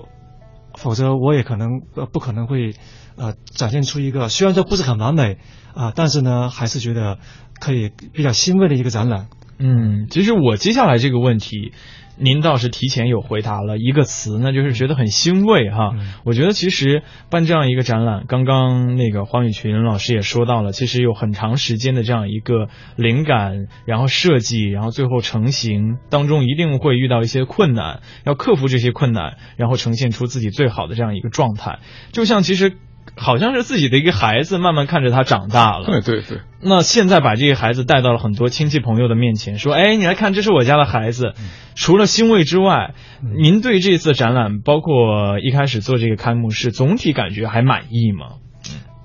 [0.75, 2.73] 否则我也可能呃不可能会
[3.17, 5.37] 呃展现出一个虽然说不是很完美
[5.73, 7.19] 啊、但是呢还是觉得
[7.59, 9.27] 可以比较欣慰的一个展览。
[9.59, 11.73] 嗯，其实我接下来这个问题，
[12.19, 15.91] 您倒是提前有回答了一个词，那就是觉得很欣慰哈。
[15.93, 31.79] 嗯我觉得其实办这样一个展览，刚刚那个黄宇群老师也说到了，其实有很长时间的这样一个灵感，然后设计，然后最后成型当中一定会遇到一些困难，要克服这些困难，然后呈现出自己最好的这样一个状态。
[32.11, 32.73] 就像其实。
[33.17, 35.85] 好像是自己的一个孩子，慢慢看着他长大了。
[35.85, 41.33] 对对对，那现在把这个孩子带到了很多亲戚朋友的面前，说：“哎，你来看，这是我家的孩子。”
[41.75, 42.93] 除了欣慰之外，
[43.37, 48.37] 您对这次展览，包括一开始做这个开幕式，总体感觉还满意吗？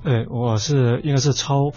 [0.05, 1.73] 对，我是应该是超，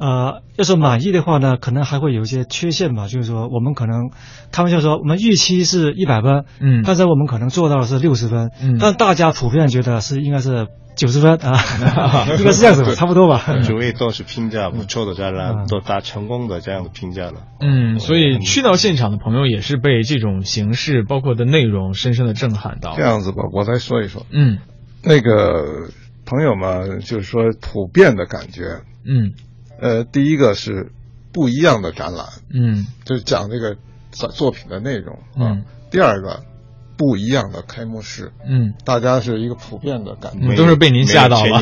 [0.00, 3.06] 呃，要说满意的话呢，可能还会有一些缺陷吧。
[3.06, 4.10] 就是说，我们可能
[4.50, 13.42] 开玩笑说，我们预期是一百分，嗯但是我们可能做到的是六十分，嗯但大家普遍觉得是应该是九十分啊， 应该是这样子吧，差不多吧。
[13.62, 17.42] 主位都是评价不错的展览，嗯都打成功的这样的评价了。
[17.60, 23.02] 嗯，所以去到现场的朋友也是被这种形式，包括的内容，深深的震撼到这。
[23.02, 24.24] 样子吧，我再说一说。
[24.30, 24.58] 嗯
[25.02, 25.88] 那个
[26.26, 29.32] 朋友们，就是说普遍的感觉，嗯
[29.80, 30.92] 呃，第一个是
[31.32, 33.76] 不一样的展览，嗯就是讲这个
[34.10, 35.52] 作作品的内容啊。
[35.52, 36.42] 嗯第二个，
[36.96, 40.38] 不一样的开幕式，嗯，大家是一个普遍的感觉。
[40.42, 41.60] 嗯都是被您吓到了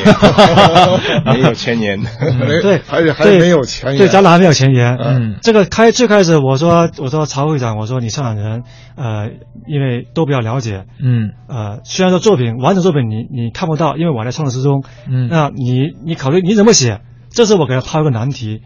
[1.25, 2.61] 没有前言， 没有前言。
[2.61, 3.99] 对还是还对没有前言。
[3.99, 4.99] 对，展览还没有前言。
[4.99, 8.65] 嗯这个开最开始我说我说曹会长，我说你上海人，
[8.97, 9.31] 呃，
[9.67, 17.01] 因为都比较了解，嗯呃，虽然说作品完整作品你你看不到，因为我在创作之中，嗯那你你考虑你怎么写？
[17.39, 18.63] 这是我给他抛一个难题。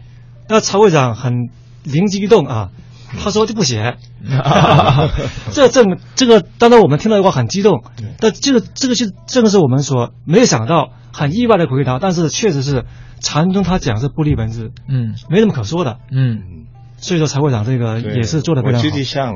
[0.49, 1.51] 那曹会长很
[1.83, 2.71] 灵机一动啊，
[3.23, 3.97] 他说就不写。
[5.53, 7.83] 这正这个，当然我们听到的话很激动，
[8.17, 12.85] 但这个这个是这个是我们所没有想到、很意外的回答，但是确实是
[13.19, 15.99] 禅宗他讲是不立文字，嗯没什么可说的。
[16.09, 16.65] 嗯
[16.97, 18.97] 所以说曹会长这个也是做的非常好我自。
[18.97, 19.33] 己想，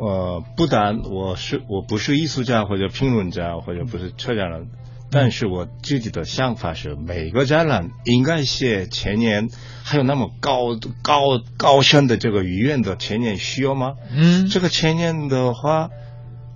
[0.00, 4.68] 呃，不但我是我不是艺术家或者评论家或者不是策展人，
[5.10, 9.48] 但是我自己的想法是，每个展览应该写前年，
[9.82, 13.94] 还有那么高高高深的这个语言的前年需要吗？
[14.14, 14.48] 嗯。
[14.48, 15.90] 这个前年的话，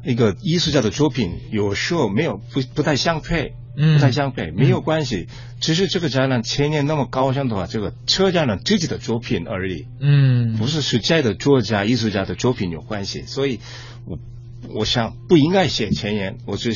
[0.05, 3.97] 一个艺术家的作品有时候没有不不太相配，嗯。
[3.97, 5.27] 不太相配，没有关系。
[5.61, 10.57] 只是这个展览前年那么高深的话，这个车展览自己的作品而已，嗯。
[10.59, 13.23] 不是实在的作家、艺术家的作品有关系。
[13.23, 13.59] 所以
[14.07, 14.19] 我
[14.69, 16.71] 我想不应该写前言，我就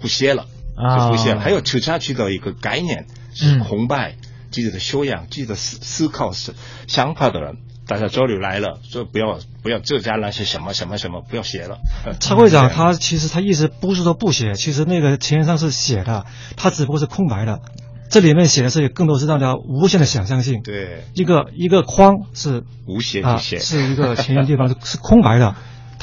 [0.00, 1.40] 不写了，啊就不写了。
[1.40, 4.16] 还有吃下去的一个概念是嗯空白，
[4.50, 6.54] 自己的修养、自己的思思考是
[6.86, 7.56] 想法的人。
[7.86, 11.80] 大家交流来了，说不要不要浙江那些什么什么什么，不要写了。
[12.18, 16.24] 蔡会长他其实他意思不是说不写，其实那个前言上是写的，
[16.56, 17.60] 他只不过是空白的。
[18.08, 20.62] 这里面写的是更多是让大家无限的想象性。
[20.62, 25.54] 对一个一个框是无写啊，不写， 是一个前沿地方是是空白的，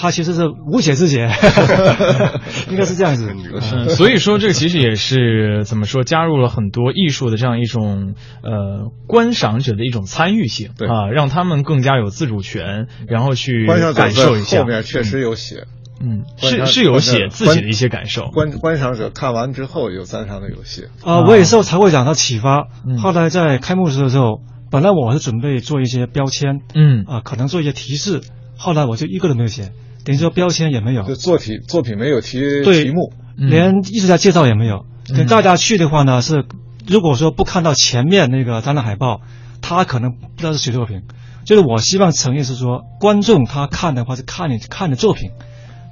[0.02, 1.30] 他其实是无写自写，
[2.72, 3.32] 应该是这样子。
[3.32, 14.62] 嗯，所以说这个其实也是怎么说，加入了很多艺术的这样一种呃观赏者的一种参与性啊，让他们更加有自主权，然后去感受一下。
[14.62, 15.66] 后面确实有写。
[16.04, 18.24] 嗯，是是有写自己的一些感受。
[18.30, 20.86] 观观赏者看完之后有赞赏的游戏。
[21.04, 22.70] 啊，我也受才会长的启发。
[23.00, 24.42] 后来在开幕式的时候，
[24.72, 28.22] 本来我是准备做一些标签，嗯啊，可能做一些提示。
[28.58, 29.72] 后来我就一个都没有写，
[30.06, 31.04] 等于说标签也没有。
[31.04, 34.86] 就作品作品没有提题目，连艺术家介绍也没有。
[35.08, 36.46] 等大家去的话呢，是
[36.88, 39.22] 如果说不看到前面那个展览海报，
[39.62, 41.04] 他可能不知道是谁作品。
[41.44, 45.32] 就是我希望诚意是说，观众他看的话是看你看的作品。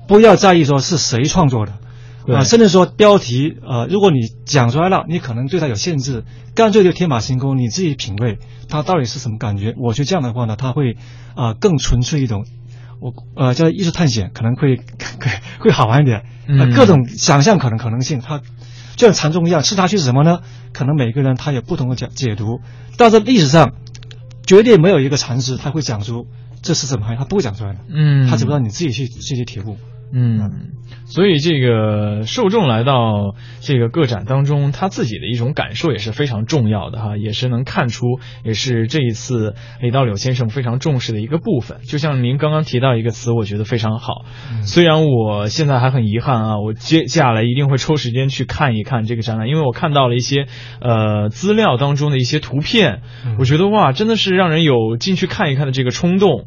[0.07, 6.24] 不要在意说是谁创作的，啊，甚至说标题，呃，如果你讲出来了，你可能对它有限制，
[6.55, 9.76] 干脆就天马行空，你自己品味它到底是什么感觉。
[9.78, 10.97] 我觉得这样的话呢，它会
[11.36, 12.45] 啊更纯粹一种，
[12.99, 14.83] 我呃叫艺术探险，可能会会
[15.59, 16.23] 会好玩一点。
[16.47, 18.39] 呃，各种想象可能可能性，它
[18.95, 20.39] 就像禅宗一样，吃下去是什么呢？
[20.73, 22.59] 可能每个人他有不同的解解读，
[22.97, 23.73] 但是历史上
[24.45, 26.27] 绝对没有一个禅师他会讲出
[26.61, 27.79] 这是什么，他不会讲出来的。
[27.89, 29.77] 嗯，他只不道你自己去自己体悟。
[30.12, 30.72] 嗯，
[31.05, 38.05] 所以这个受众来到这个个展当中，他自己的一种感受也是非常重要的哈，也是能看出，
[38.43, 41.82] 也是这一次李道柳先生非常重视的一个部分。
[41.84, 44.26] 就像您刚刚提到一个词，我觉得非常好。
[44.64, 50.47] 虽然我现在还很遗憾啊，我接下来一定会抽时间去看一看这个展览，因为我看到了一些
[50.82, 53.01] 呃资料当中的一些图片，
[53.38, 56.45] 我觉得哇，真的是让人有进去看一看的这个冲动。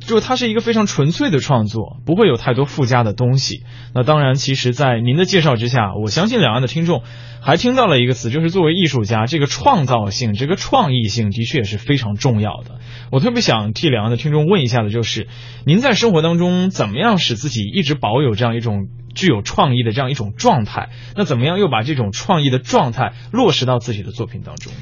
[0.00, 3.62] 就它是一个非常纯粹的创作，不会有太多附加的东西。
[3.94, 7.02] 那当然，其实，在您的介绍之下，我相信两岸的听众
[7.40, 12.80] 还听到了一个词，就是作为艺术家，这个创造性、这个创意性的确也是非常重要的。
[13.12, 15.28] 我特别想替两岸的听众问一下的，就是
[15.66, 20.88] 您在生活当中怎么样使自己一直保有这样一种具有创意的这样一种状态？
[21.14, 24.72] 那怎么样又把这种创意的状态落实到自己的作品当中？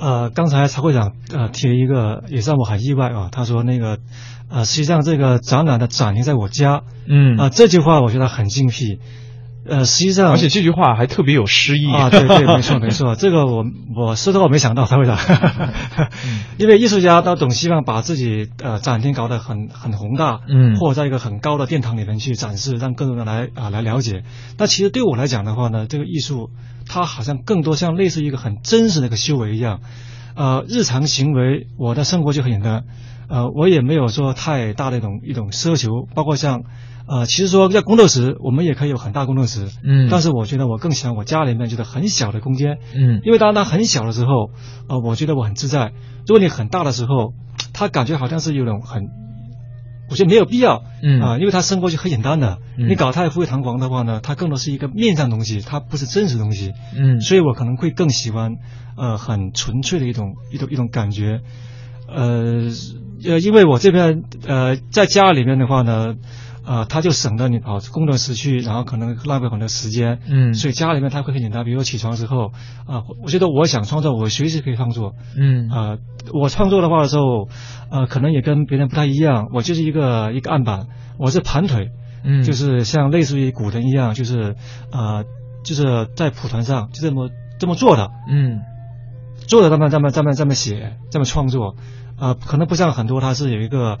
[0.00, 3.28] 呃，刚才曹会长呃提了一个，也让我很意外啊。
[3.30, 3.98] 他说那个。
[4.52, 8.98] 呃，实际上这个展览的展厅在我家，嗯，啊，这句话我觉得很精辟，
[9.64, 15.16] 呃，实际上，而且这句话还特别有诗意啊，对对，没错没错，这个我我说的话没想到，他会长，
[16.58, 24.24] 因为艺术家他总希望把自己呃展厅搞得很很宏大，嗯，或者在一个很高的殿堂里面去展示，让更多人来啊来了解。
[24.58, 26.50] 那其实对我来讲的话呢，这个艺术
[26.92, 29.78] 它好像更多像类似一个很真实的一个修为一样，
[30.34, 32.82] 呃，日常行为我的生活就很简单。
[33.28, 36.64] 呃，我也没有说太大的一种一种奢求，包括像，
[37.06, 44.50] 呃，其实说在工作室，我们也可以有很大工作室，嗯，但是我觉得我更喜欢我家里面就是很小的空间，嗯，因为当它很小的时候，
[44.88, 45.92] 呃，我觉得我很自在。
[46.26, 47.34] 如果你很大的时候，
[47.72, 49.04] 他感觉好像是有种很，
[50.10, 51.20] 我觉得没有必要，嗯。
[51.22, 58.56] 啊，因为他生活就很简单的，嗯、你搞太富丽堂皇的话呢，它更多是一个面上东西，它不是真实东西，嗯，所以我可能会更喜欢，
[58.96, 61.40] 呃，很纯粹的一种一种一种感觉，
[62.08, 62.68] 呃。
[63.22, 66.14] 呃，因为我这边呃在家里面的话呢，
[66.64, 72.52] 呃，他就省得你跑工作时去，然后可能浪费很多时间，嗯，所以家里面他会很简单，比如起床之后，
[72.86, 75.98] 啊，我觉得我想创作，我随时可以创作，嗯，啊，
[76.32, 77.48] 我创作的话的时候，
[77.90, 80.86] 呃，可能也跟别人不太一样，我就是一个一个案板，
[81.18, 81.90] 我是盘腿，
[82.24, 84.56] 嗯，就是像类似于古人一样，就是
[84.92, 85.24] 呃，
[85.64, 88.60] 就是在蒲团上就这么这么做的，嗯，
[89.46, 91.76] 坐着这么这么这么这么写，这么创作。
[92.18, 93.98] 呃，可能不像很多，他是有一个，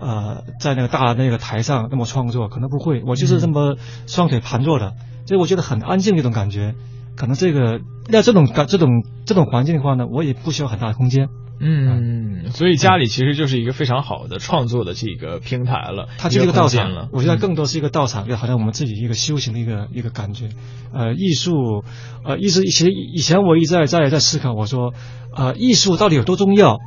[0.00, 3.02] 呃，在那个大那个台上那么创作，可能不会。
[3.06, 3.76] 我就是这么
[4.06, 4.94] 双腿盘坐的，
[5.26, 6.74] 所以我觉得很安静一种感觉。
[7.16, 8.88] 可能这个那这种感这种
[9.26, 11.28] 这种环境的话呢，我也不需要很大的空间。
[11.62, 17.10] 嗯，所以家里其实就是一个非常好的创作的这个平台了，它就是一个道场了。
[17.12, 20.48] 我觉得更多是一个道场，就好像我们自己一个修行的一个一个感觉。
[20.94, 21.84] 呃，艺术，
[22.24, 24.94] 呃，一直，其实以前我一直在在在思考，我说，
[25.36, 26.78] 呃，艺术到底有多重要？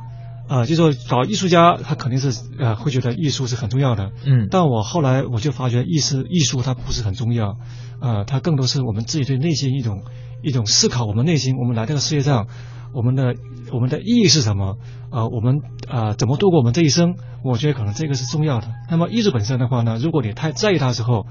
[0.46, 7.56] 呃，就说搞艺术家，他肯定是呃会觉得艺术是很重要的，嗯，但我后来我就发觉，艺术艺术它不是很重要，
[8.00, 10.02] 呃，它更多是我们自己对内心一种
[10.42, 12.46] 一种思考，我们内心，我们来这个世界上，
[12.92, 13.34] 我们的
[13.72, 14.76] 我们的意义是什么？
[15.10, 17.14] 呃，我们呃怎么度过我们这一生？
[17.42, 18.68] 我觉得可能这个是重要的。
[18.90, 21.26] 那么艺术本身的话呢，如果你太在意它的时候，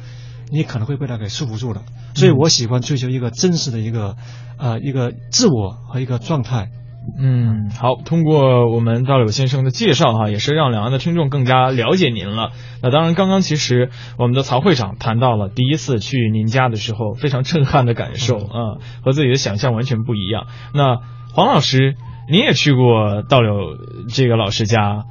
[0.51, 1.83] 你可能会被它给束缚住了。
[2.15, 4.15] 所以我喜欢追求一个真实的一个
[4.57, 6.69] 呃一个自我和一个状态。
[7.19, 12.51] 嗯，好，通过我们道柳先生的介绍哈，也是让两岸的听众更加了解您了。
[12.81, 20.47] 那当然，刚刚其实我们的曹会长谈到了第一次去您家的时候非常震撼的感受啊，和自己的想象完全不一样。
[20.73, 20.97] 那
[21.33, 21.95] 黄老师，
[22.29, 23.77] 您也去过道柳
[24.09, 25.03] 这个老师家，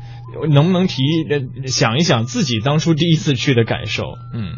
[0.51, 1.03] 能不能提
[1.66, 4.05] 想一想自己当初第一次去的感受？
[4.32, 4.53] 嗯，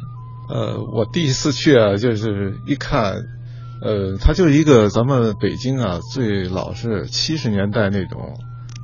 [0.49, 3.14] 呃，我第一次去啊，就是一看，
[3.85, 8.35] 呃，它就是一个咱们北京啊最老是七十年代那种，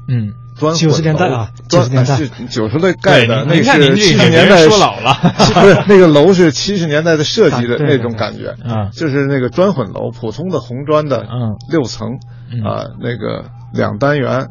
[0.08, 0.34] 嗯。
[0.76, 2.16] 九十年代啊，九十年代。
[2.16, 5.14] 是九十年代盖的，那是七十年代说老了，
[5.54, 12.08] 不是那个楼是七十年代的设计的那种感觉啊，就是那个砖混楼，普通的红砖的，嗯，六层
[12.62, 14.48] 啊，那个两单元，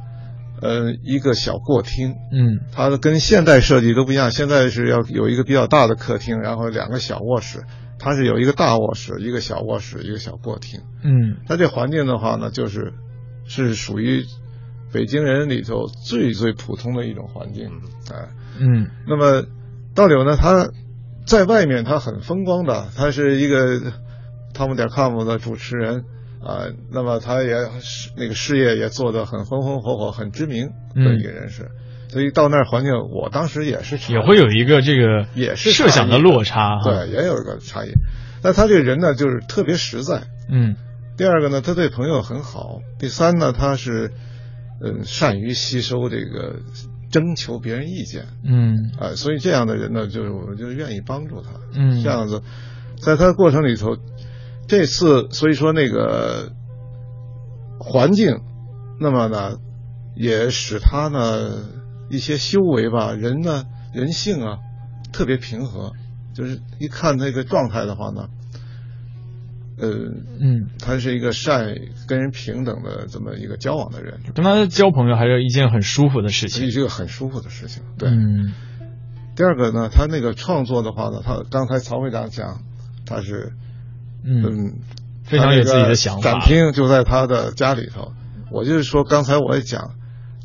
[0.64, 7.66] 呃，一个小过厅，嗯，它的跟现代设计都不一样，现在是要有一个比较大的客厅，然后两个小卧室，
[8.00, 12.94] 它是有一个大卧室，一个小卧室，一个小过厅，嗯，它这环境的话呢，就是
[13.46, 14.24] 是属于。
[14.92, 17.70] 北京人里头最最普通的一种环境，
[18.12, 18.30] 哎，
[18.60, 19.46] 嗯，那么
[19.94, 20.72] 道柳呢，他
[21.28, 23.94] 在外面他很风光的，他是一个
[24.52, 26.06] 汤姆点 com 的主持人
[26.42, 27.54] 啊，那么他也
[28.18, 31.70] 那个事业也做得很红红火火，很知名的一个人士，
[32.10, 37.92] 所以到那儿环境，我当时也是也会有一个这个也是设想的落差，对，也有一个差异。
[38.44, 40.76] 那他这个人呢，就是特别实在，嗯，
[41.18, 44.12] 第二个呢，他对朋友很好，第三呢，他是。
[44.82, 46.56] 嗯，善于吸收这个，
[47.12, 52.42] 征求别人意见，嗯，啊，所以这样的人呢，就是我们就愿意帮助他，嗯，这样子，
[52.98, 53.98] 在他的过程里头，
[54.70, 56.54] 这次所以说那个
[57.78, 58.40] 环境，
[59.02, 59.58] 那么呢，
[60.16, 61.66] 也使他呢
[62.10, 64.58] 一些修为吧，人呢人性啊，
[65.12, 65.94] 特别平和，
[66.34, 68.28] 就是一看那个状态的话呢。
[69.82, 71.74] 呃嗯，他是一个善
[72.06, 77.82] 跟人平等的这么一个交往的人，跟他交朋友还是一件很舒服的事情，是一个很舒服的事情。
[77.98, 78.52] 对，嗯。
[79.38, 82.62] 第二个呢，他那个创作的话呢，他刚才曹会长讲，
[83.06, 83.54] 他是
[84.26, 84.82] 嗯
[85.24, 86.32] 非常有自己的想法。
[86.32, 88.12] 展厅就在他的家里头，
[88.52, 89.96] 我就是说刚才我也讲，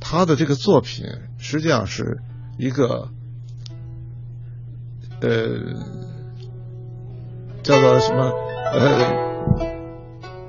[0.01, 1.07] 他的这个作品
[1.45, 2.22] 实际上是
[2.57, 3.11] 一个
[5.20, 5.28] 呃
[7.62, 8.32] 叫做什么？
[8.72, 9.61] 呃，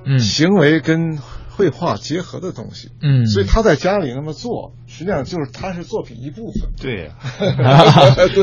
[0.06, 1.18] 嗯，行为跟
[1.52, 7.12] 绘画结合的东西，嗯，所以他在家里那么做，实际上就是他是作品一部分，对，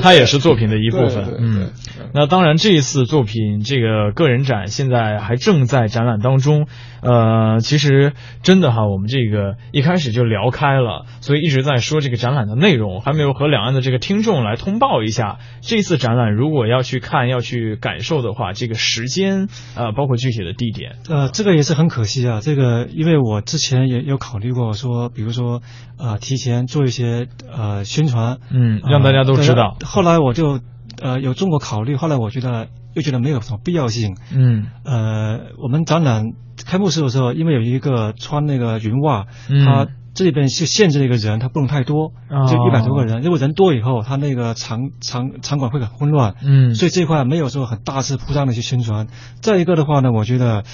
[0.03, 1.71] 他 也是作品的一部分，嗯，
[2.13, 6.67] 那当然这一次作品这个个人展现在还正在展览当中，
[7.01, 22.83] 呃，其实真的哈，我们这个一开始就聊开了，所以一直在说这个展览的内容，还没有和两岸的这个听众来通报一下，这次展览如果要去看要去感受的话，这个时间呃，包括具体的地点，呃，这个也是很可惜啊，这个。
[22.93, 25.63] 因为我之前也有考虑过，说比如说，
[25.99, 29.77] 呃，提前做一些呃宣传，嗯，让大家都知道。
[29.85, 30.61] 后来我就
[31.01, 34.17] 呃有中国考虑，后来我觉得又觉得没有什么必要性。
[34.35, 36.25] 嗯，呃，我们展览
[36.67, 42.13] 开幕式的时候，因为有一个穿那个云袜，嗯他这里边是限制了一个人，他不能太多，
[42.49, 43.23] 就一百多个人。
[43.23, 46.35] 如果人多以后，他那个场场场馆会很混乱。
[46.45, 49.07] 嗯，所以这块没有说很大肆铺张的去宣传。
[49.41, 50.65] 再一个的话呢，我觉得，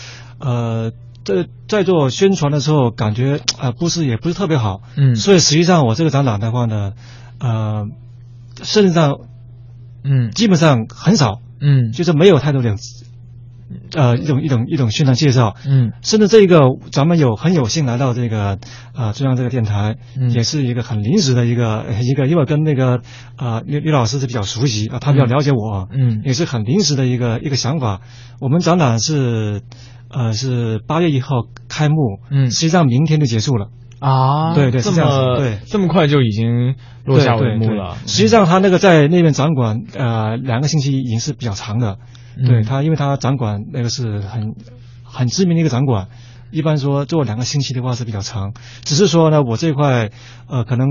[0.40, 0.92] 呃。
[1.24, 6.92] 在在做宣传的时候，感觉啊不是也不是特别好，嗯，所以实际上我这个展览的话呢，
[7.38, 7.84] 呃，
[8.62, 9.18] 甚至上，
[10.04, 12.76] 嗯，基本上很少，嗯，就是没有太多的，
[13.92, 16.60] 呃，一种一种一种宣传介绍，嗯，甚至这个
[16.90, 18.58] 咱们有很有幸来到这个
[18.94, 23.02] 啊中央这个电台，嗯，也是一个很临时的一个 一个，因为跟那个
[23.36, 28.00] 啊李李老师是比较熟悉啊，他比较了解我，嗯，也是很临时的一个一个想法，
[28.40, 29.60] 我们展览是。
[30.10, 31.96] 呃，是八月一号开幕，
[32.30, 33.68] 嗯，实际上明天就结束了。
[34.00, 37.96] 啊，对对，这么对，这么快就已经落下帷幕了。
[38.06, 41.98] 实际上，他那个在那边展馆，呃，两个星期已经是比较长的。
[42.46, 44.54] 对他，因为他展馆那个是很
[45.02, 46.06] 很知名的一个展馆，
[46.52, 48.52] 一般说做两个星期的话是比较长。
[48.84, 50.10] 只是说呢，我这块
[50.48, 50.86] 呃，可能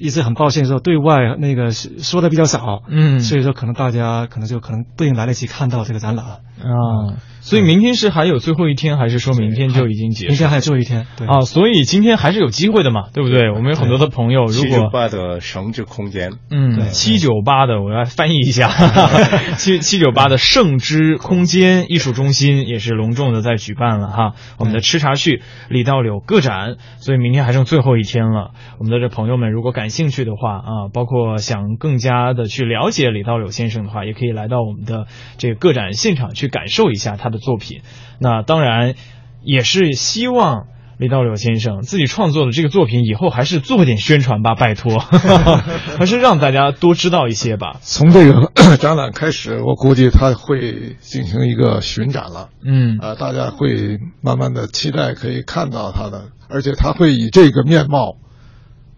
[0.00, 6.24] 一直很抱歉说对外那个说的比较少，嗯，所以说可能大家可能就可能不一定来得及看到这个展览
[6.58, 7.16] 啊。
[7.40, 10.30] 所以明天是还有最后一天，还是说明天就已经结束？
[10.30, 13.52] 明天还有最后一天，对啊，所以今天还是有机会的嘛，对不对？
[13.52, 18.68] 我们有很多的朋友，如果七九八的生之空间，嗯，七九八的，我来翻译一下，
[19.58, 28.50] 七七九八的圣之空间艺术中心也是隆重的在举办了哈，我们的吃茶趣李道柳个展，所以明天还剩最后一天了。
[28.80, 35.06] 我们的这朋友们如果感兴趣的话啊，包括想更加的去了解李道柳先生的话，也可以来到我们的
[35.38, 37.36] 这个个展现场去感受一下他的。
[37.38, 37.82] 作品，
[38.18, 38.94] 那当然
[39.42, 40.66] 也是希望
[40.98, 44.98] 李道柳先生自己创作的这个作品，以后还是做点宣传吧，拜托，
[45.96, 47.76] 还是让大家多知道一些吧。
[47.82, 52.48] 从这个展览开始，我估计他会进行一个巡展了。
[52.64, 58.16] 嗯，啊，大家会慢慢的期待可以看到他的，而且他会以这个面貌，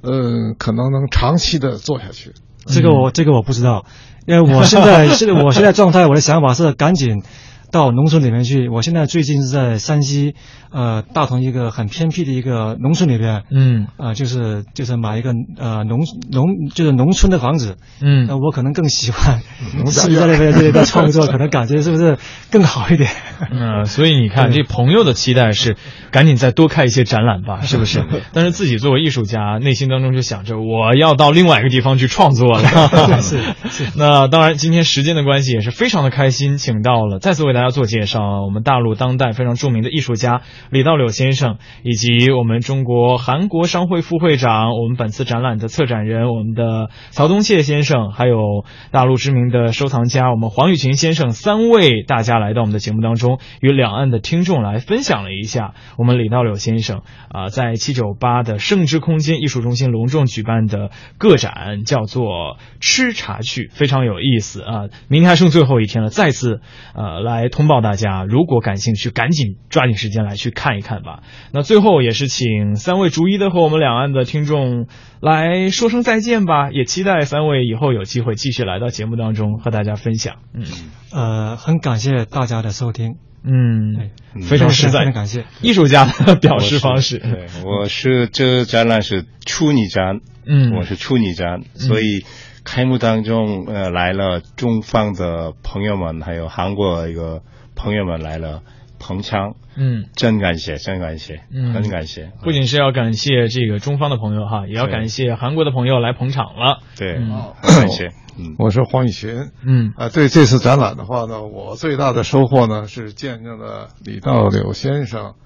[0.03, 2.33] 嗯，可能能长期的做下去。
[2.67, 3.85] 这个我这个我不知道，
[4.29, 7.23] 因为我现在现我现在状态，我的想法是赶紧。
[7.71, 10.35] 到农村里面去，我现在最近是在山西，
[10.73, 16.01] 呃，大同一个很偏僻的一个农村里边，嗯，啊，就是就是买一个呃农
[16.31, 19.41] 农就是农村的房子，嗯，那我可能更喜欢
[19.87, 22.19] 自己在那边 这个创作，可能感觉是不是
[22.51, 23.11] 更好一点？
[23.51, 25.77] 嗯，所以你看，这朋友的期待是
[26.11, 28.05] 赶紧再多开一些展览吧，是不是？
[28.33, 32.69] 但是自己作为艺术家，内心当中就想着我要到另外一个地方去创作了。
[33.21, 33.87] 是是。
[33.97, 64.85] 那当然，今天时间的关系也是非常的开心，请到了再次为大家做介绍，我们大陆当代非常著名的艺术家李道柳先生，以及我们中国韩国商会副会长，我们本次展览的策展人，我们的曹东谢先生，还有大陆知名的收藏家我们黄玉群先生三位大家来到我们的节目当中，与两岸的听众来分享了一下我们李道柳先生啊在七九八的盛之空间艺术中心隆重举办的个展，叫做吃茶去，非常有意思啊！
[65.09, 66.61] 明天还剩最后一天了，再次
[66.95, 71.23] 呃来通报大家，如果感兴趣，赶紧抓紧时间来去看一看吧。
[71.53, 74.87] 那最后也是请三位逐一的和我们两岸的听众
[75.21, 80.37] 来说声再见吧，也期待三位以后有机会继续来到节目当中和大家分享。
[80.55, 80.65] 嗯，
[81.13, 83.17] 呃，很感谢大家的收听。
[83.45, 84.11] 嗯，
[84.43, 87.19] 非常实在，感谢艺术家的表示方式。
[87.19, 92.25] 对，我是这展览是处女展，嗯，我是处女展，所以
[92.71, 97.41] 开幕当中呃来了中方的朋友们，还有韩国一个
[97.75, 98.61] 朋友们来了
[98.99, 102.31] 捧场，嗯，真感谢，真感谢，嗯，很感谢。
[102.43, 106.81] 不仅是要感谢这个中方的朋友哈，也要感谢韩国的朋友来捧场了。
[106.99, 108.09] 对，很感谢。
[108.39, 109.51] 嗯，我是黄宇群。
[109.67, 115.37] 嗯，啊，对这次展览的话呢，我最大的收获呢是见证了李道柳先生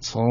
[0.00, 0.24] 从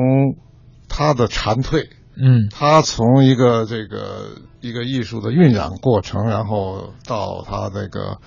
[0.90, 1.88] 他的蝉蜕，
[2.18, 8.20] 嗯，他从一个这个一个艺术的酝酿过程，然后到他这个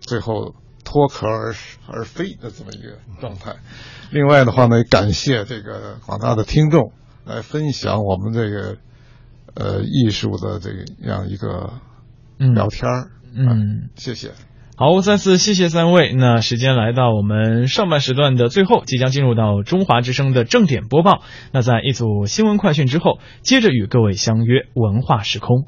[0.00, 0.54] 最后
[0.84, 1.54] 脱壳而
[1.86, 3.56] 而飞的这么一个状态。
[4.10, 6.92] 另外的话呢，感谢这个广大的听众
[7.24, 8.76] 来分享我们这个
[9.54, 10.70] 呃艺术的这
[11.06, 11.74] 样一个
[12.38, 13.10] 聊天儿。
[13.34, 14.32] 嗯，谢谢。
[14.78, 16.12] 好，再次谢谢三位。
[16.12, 21.22] 那时间来到我们上半时段的最后，即将进入到中华之声的正点播报。
[21.50, 25.64] 那在一组新闻快讯之后，接着与各位相约文化时空。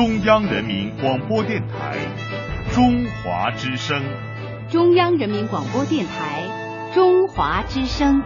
[0.00, 1.98] 中央人民广播电台
[2.72, 4.02] 中华之声。
[4.70, 8.22] 中央人民广播电台中华之声。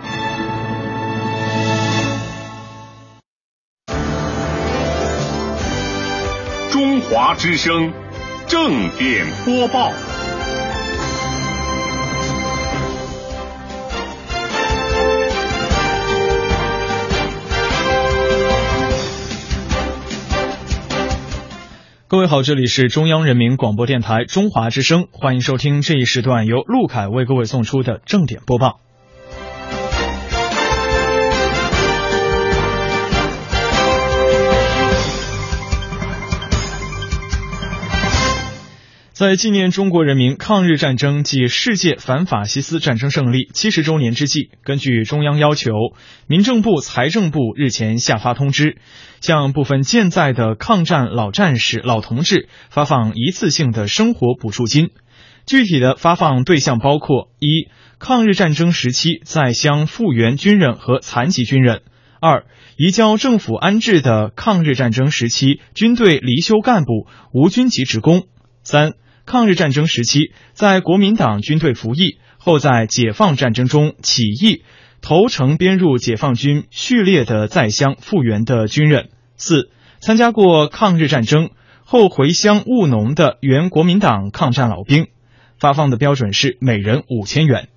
[6.70, 7.92] 中华之声
[8.46, 10.13] 正点播报。
[22.14, 28.78] 各位好，这里是中央人民广播电台中华之声，欢迎收听这一时段由陆凯为各位送出的正点播报。
[39.14, 45.70] 在纪念中国人民抗日战争暨世界反法西斯战争胜利七十周年之际，根据中央要求，
[46.26, 48.76] 民政部、财政部日前下发通知，
[49.20, 54.90] 向部分健在的抗战老战士、老同志发放一次性的生活补助金。
[55.46, 57.68] 具体的发放对象包括：一、
[58.00, 61.82] 抗日战争时期在乡复员军人和残疾军人；
[62.20, 62.46] 二、
[62.76, 68.22] 移交政府安置的抗日战争时期军队离休干部、无军籍职工；
[68.64, 68.94] 三。
[69.26, 74.62] 抗日战争时期，在国民党军队服役后，在解放战争中起义
[75.00, 81.50] 投诚编入解放军序列的在乡复员的军人；四、参加过抗日战争
[81.84, 85.08] 后回乡务农的原国民党抗战老兵，
[85.58, 87.68] 发放的标准是每人五千元。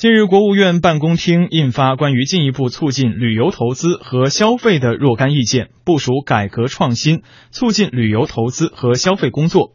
[0.00, 7.20] 近日，国务院办公厅印发关于进一步促进旅游投资和消费的若干意见，部署改革创新，
[7.50, 9.74] 促进旅游投资和消费工作。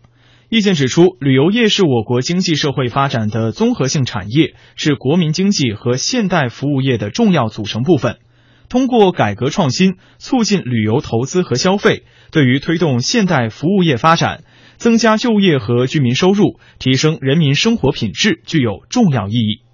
[0.49, 8.17] 意见指出，旅游业是我国经济社会发展的综合性产业，是国民经济和现代服务业的重要组成部分。
[8.67, 12.01] 通过改革创新，促进旅游投资和消费，
[12.31, 14.43] 对于推动现代服务业发展、
[14.77, 19.64] 增加就业和居民收入、提升人民生活品质具有重要意义。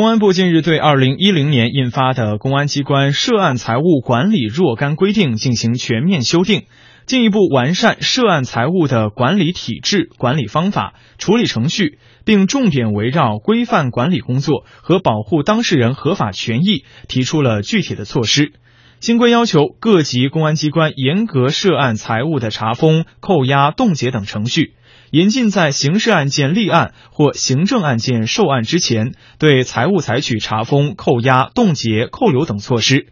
[0.00, 6.64] 公安部近日对二零一零年印发的《公安机关涉案财物管理若干规定》进行全面修订，
[7.04, 18.54] 进一步完善涉案财物的管理体制、管理方法、处理程序，并重点围绕规范管理工作和保护当事人合法权益，提出了具体的措施。
[19.00, 24.72] 新规要求各级公安机关严格涉案财物的查封、扣押、冻结等程序。
[25.10, 33.08] 严禁在刑事案件立案或行政案件受案之前，对财物采取查封、扣押、冻结、扣留等措施。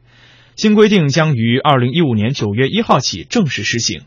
[0.55, 4.03] 新规定将于二零一五年九月一号起正式施行。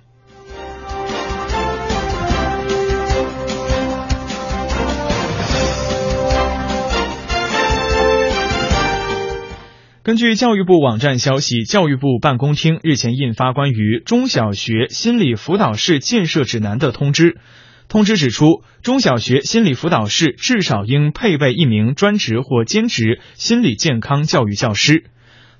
[10.03, 17.37] 根据教育部网站消息，教育部办公厅日前印发关于中小学心理辅导室建设指南的通知。
[17.91, 25.07] 通知指出，中小学心理辅导室至少应配备一名专职或兼职心理健康教育教师。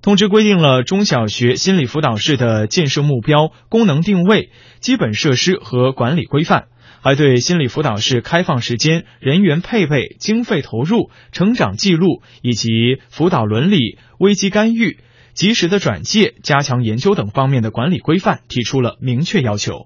[0.02, 6.68] 通知规定了中小学心理辅导室的建设目标、功能定位、基本设施和管理规范，
[7.02, 12.70] 还对心理辅导室开放时间、人员配备、经费投入、成长记录以及
[13.10, 15.00] 辅导伦理、危机干预、
[15.34, 19.86] 及时的转介、加强研究等方面的管理规范提出了明确要求。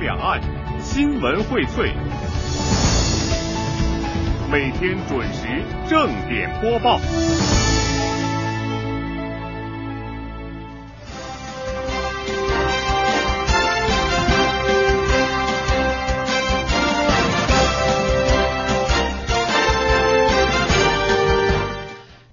[0.00, 0.40] 两岸
[0.80, 1.92] 新闻荟萃，
[4.48, 5.48] 每天准时
[5.88, 7.00] 正点播报。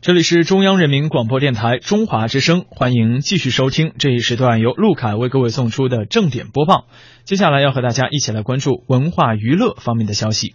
[0.05, 6.85] 这里是中央人民广播电台中华之声，欢迎继续收听这一时段由陆凯为各位送出的正点播报。
[7.23, 10.53] 接下来要和大家一起来关注文化娱乐方面的消息。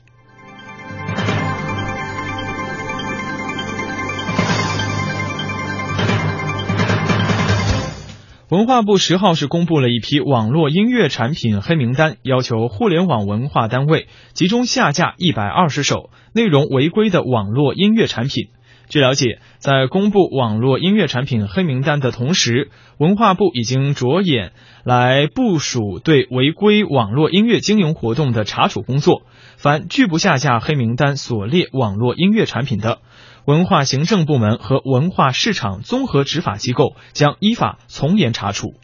[8.51, 18.51] 文化部十号是公布了一批网络音乐产品黑名单，要求互联网文化单位集中下架一百二十首内容违规的网络音乐产品。
[18.91, 24.51] 据了解，在公布网络音乐产品黑名单的同时，文化部已经着眼
[24.83, 29.23] 来部署对违规网络音乐经营活动的查处工作。
[29.57, 32.99] 凡拒不下架黑名单所列网络音乐产品的，
[33.45, 38.75] 文化行政部门和文化市场综合执法机构将依法从严查处。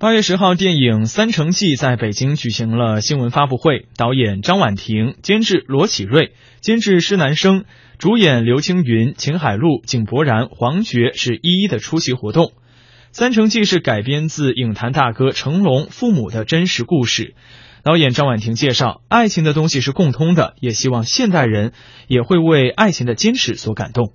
[0.00, 6.32] 八月十号，电影《三城记》在北京举行了新闻发布会，导演张婉婷、监制罗启瑞、
[6.62, 7.66] 监制施南生、
[7.98, 12.46] 主演刘青云、秦海璐、井柏然、黄觉是一一的出席活动。
[13.12, 17.34] 《三城记》是改编自影坛大哥成龙父母的真实故事。
[17.82, 21.74] 导演张婉婷介绍，爱情的东西是共通的，也希望现代人
[22.08, 24.14] 也会为爱情的坚持所感动。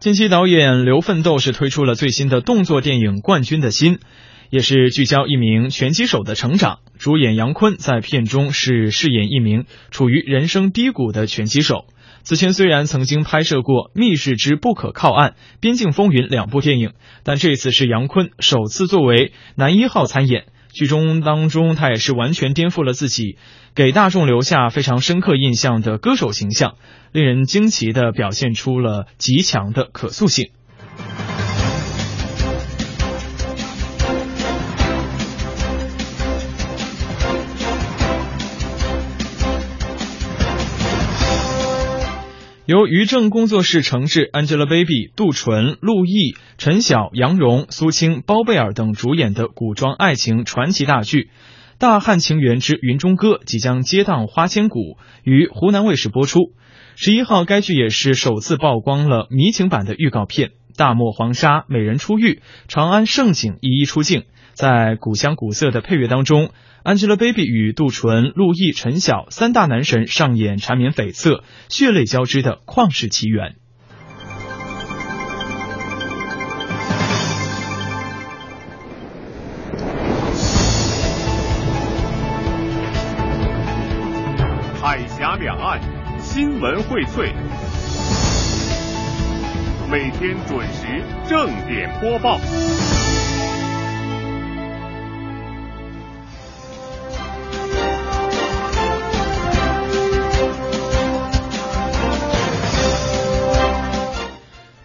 [0.00, 3.96] 近期，导演刘奋斗是推出了最新的动作电影《冠军的心》，
[4.48, 6.78] 也是聚焦一名拳击手的成长。
[6.98, 11.84] 主演杨坤在片中是饰演一名处于人生低谷的拳击手。
[12.22, 15.30] 此前虽然曾经拍摄过《密室之不可靠岸》
[15.60, 16.92] 《边境风云》两部电影，
[17.22, 20.46] 但这次是杨坤首次作为男一号参演。
[20.72, 23.36] 剧中当中，他也是完全颠覆了自己，
[23.74, 26.76] 给大众留下非常深刻印象的歌手形象，
[27.12, 30.50] 令人惊奇的表现出了极强的可塑性。
[42.70, 51.22] 由于正工作室承制，Angelababy、杜淳、陆毅、陈晓、杨蓉、苏青、包贝尔等主演的古装爱情传奇大剧
[51.80, 54.78] 《大汉情缘之云中歌》即将接档《花千骨》
[55.24, 56.52] 于湖南卫视播出。
[56.94, 66.50] 十一号，该剧也是首次曝光了迷情版的预告片，大漠黄沙、美人出浴、长安盛景一一出镜，在古香古色的配乐当中。
[66.82, 73.56] Angelababy 与杜淳、陆毅、陈晓三大男神上演缠绵悱恻、血泪交织的旷世奇缘。
[84.80, 85.78] 海峡两岸
[86.22, 87.34] 新闻荟萃，
[89.90, 92.40] 每天准时正点播报。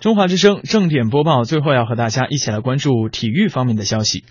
[0.05, 4.23] 中华之声正点播报，最后要和大家一起来关注体育方面的消息。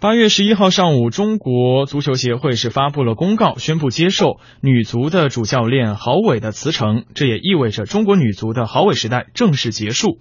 [0.00, 10.16] 八月十一号上午，中国足球协会是发布了公告，宣布接受女足的主教练郝伟的辞呈，这也意味着中国女足的郝伟时代正式结束。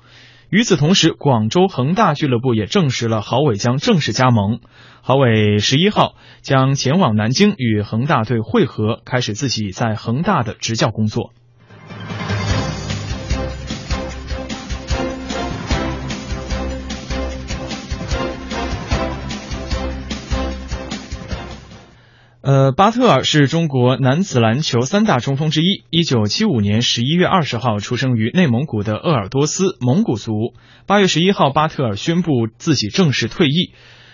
[0.50, 4.60] 与此同时，广州恒大俱乐部也证实了郝伟将正式加盟。
[5.02, 11.34] 郝伟十一号将前往南京与恒大队会合，开始自己在恒大的执教工作。
[22.48, 25.84] 呃，巴特尔是中国男子篮球三大中锋之一。
[25.90, 30.54] 一九七五年十一月二十号出生于内蒙古的鄂尔多斯蒙古族。
[30.86, 33.74] 八月十一号，巴特尔宣布自己正式退役。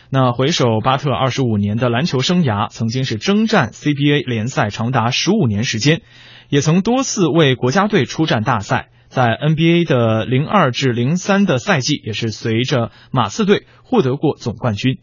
[0.10, 6.02] 那回首巴特二十五年的篮球生涯，曾经是征战 CBA 联赛长达十五年时间，
[6.50, 8.90] 也曾多次为国家队出战大赛。
[9.10, 14.98] 在 NBA 的零二至零三的赛季，也是随着马刺队获得过总冠军。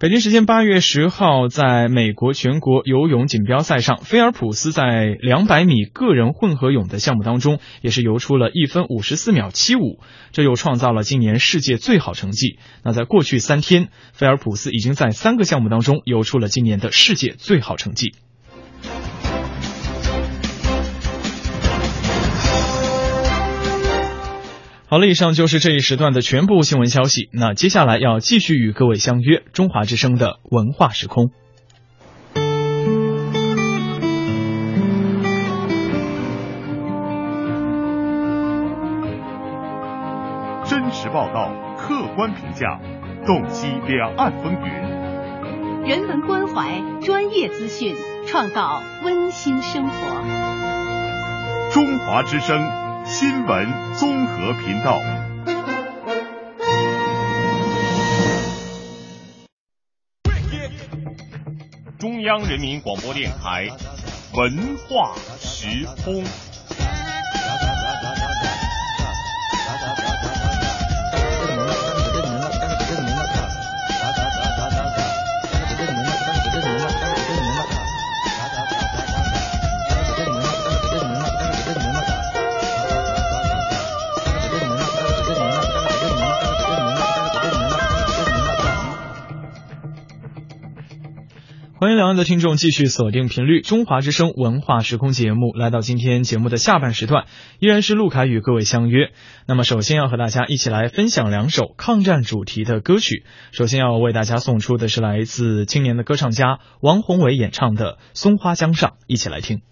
[0.00, 10.00] 北京时间八月十号，在美国全国游泳锦标赛上，菲尔普斯在两百米个人混合泳的项目当中，也是游出了一分五十四秒七五，
[10.32, 12.58] 这又创造了今年世界最好成绩。
[12.82, 18.14] 那在过去三天，菲尔普斯已经在三个项目当中游出了今年的世界最好成绩。
[24.90, 27.28] 好了，以上就是这一时段的全部新闻消息。
[27.32, 31.30] 那接下来要继续与各位相约中华之声的文化时空。
[40.64, 42.80] 真实报道，客观评价，
[43.24, 47.94] 洞悉两岸风云，人文关怀，专业资讯。
[48.26, 49.92] 创造温馨生活。
[51.72, 52.60] 中华之声
[53.04, 55.00] 新闻综合频道。
[61.98, 63.68] 中央人民广播电台
[64.34, 66.24] 文化时空。
[91.80, 97.24] 欢迎两岸的听众继续锁定频率中华之声文化时空节目，来到今天节目的下半时段，
[97.58, 99.12] 依然是陆凯与各位相约。
[99.46, 103.24] 那么首先要和大家一起来分享两首抗战主题的歌曲。
[103.50, 109.62] 首先要为大家送出的是来自青年的歌唱家王宏伟演唱的《松花江上》，一起来听。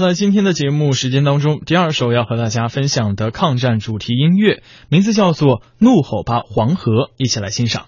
[0.00, 7.84] 在今天的节目时间当中，第二首要和大家分享的抗战主题音乐，名字叫做《怒吼吧黄河》，一起来欣赏。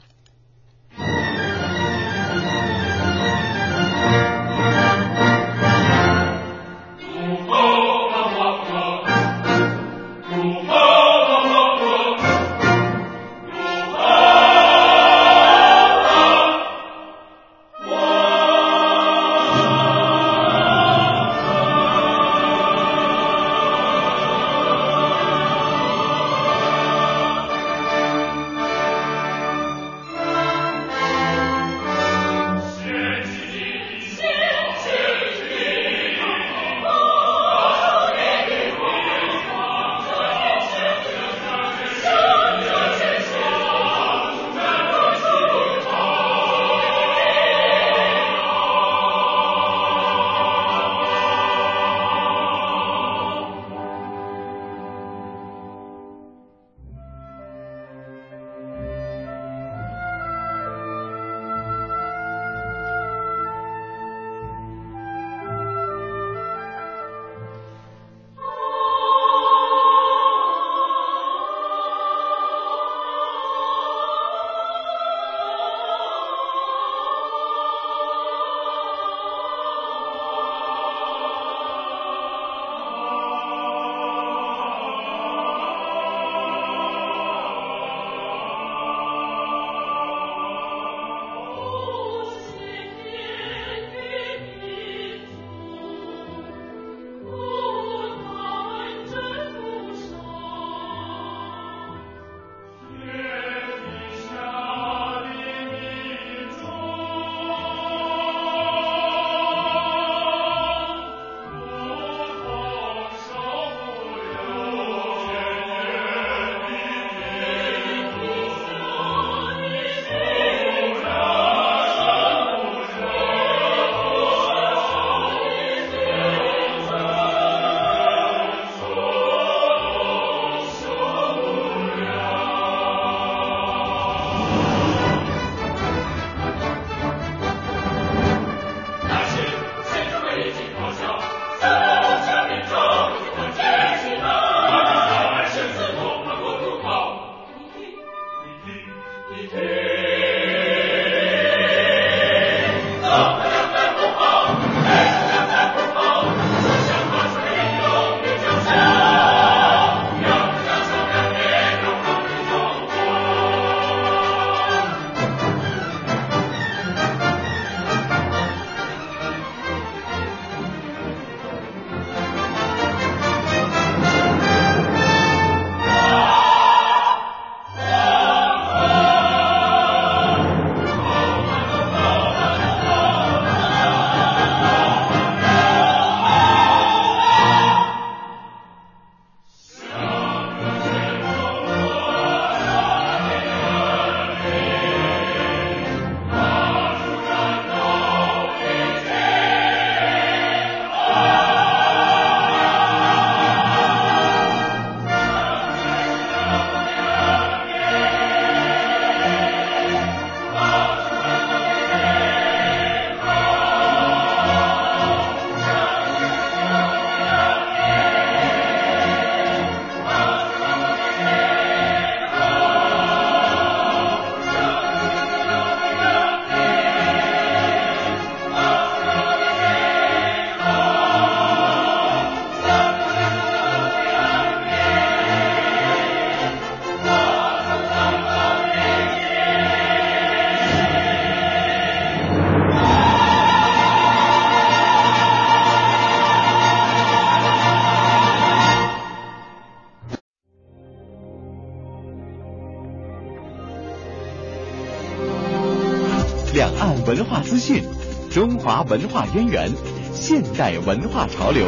[258.93, 259.73] 文化渊源，
[260.13, 261.67] 现代文化潮流，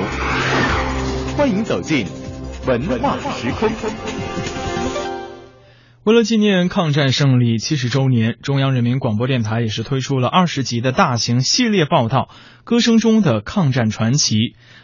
[1.39, 2.07] 欢迎走进
[2.67, 4.64] 文化时空。
[6.05, 12.29] 为了纪念抗战胜利七十周年，中央人民广播电台也是推出了二十集的大型系列报道
[12.63, 14.35] 《歌声中的抗战传奇》。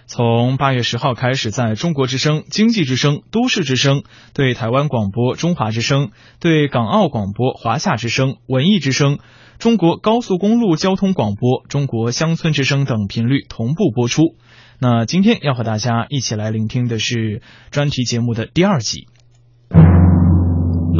[0.06, 4.02] 从八月十号开始，在中国之声、经济之声、都市之声、
[4.32, 6.10] 对台湾广播中华之声、
[6.40, 9.18] 对港澳广播华夏之声、文艺之声。
[9.58, 14.36] 中国高速公路交通广播、中国乡村之声等频率同步播出。
[14.78, 19.06] 那今天要和大家一起来聆听的是专题节目的第二集。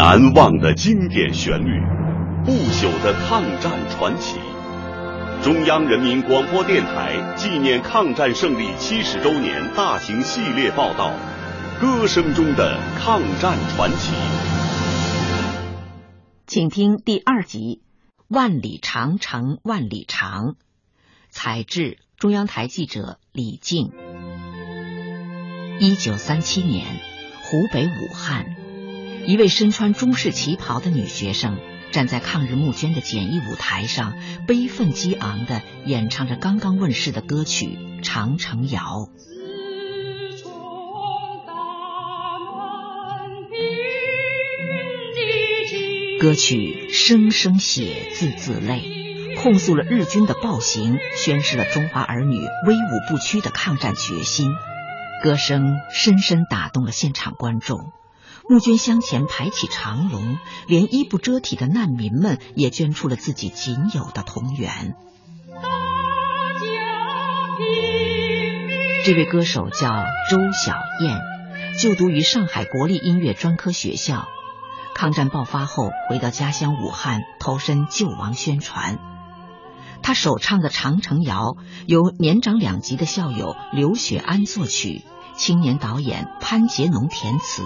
[0.03, 1.79] 难忘的经典旋律，
[2.43, 4.39] 不朽的抗战传奇。
[5.45, 11.13] 中央人民广播电台纪念抗战胜利七十周年大型系列报道
[11.83, 14.15] 《歌声中的抗战传奇》，
[16.47, 17.83] 请听第二集
[18.27, 20.45] 《万里长城万里长》，
[21.29, 23.93] 采制中央台记者李静。
[25.79, 26.87] 一九三七年，
[27.43, 28.57] 湖北武汉。
[29.27, 31.59] 一位身穿中式旗袍的女学生
[31.93, 34.15] 站在抗日募捐的简易舞台上，
[34.47, 38.81] 悲愤激昂地演唱着刚刚问世的歌曲《长城谣》。
[46.21, 52.37] 歌曲声声血，字字泪，控诉了日军的暴行，宣示了中华儿女
[52.67, 54.51] 威武不屈的抗战决心。
[55.23, 57.79] 歌声深深打动了现场观众。
[58.51, 60.37] 募捐箱前排起长龙，
[60.67, 64.97] 连衣不遮体的难民们也捐出了自己仅有的同源。
[69.05, 69.91] 这位歌手叫
[70.29, 71.21] 周小燕，
[71.79, 74.27] 就读于上海国立音乐专科学校。
[74.97, 78.99] 抗战爆发后，回到家乡武汉，投身救亡宣传。
[80.03, 81.53] 他首唱的《长城谣》
[81.87, 85.05] 由年长两级的校友刘雪安作曲，
[85.37, 87.63] 青年导演潘杰农填词。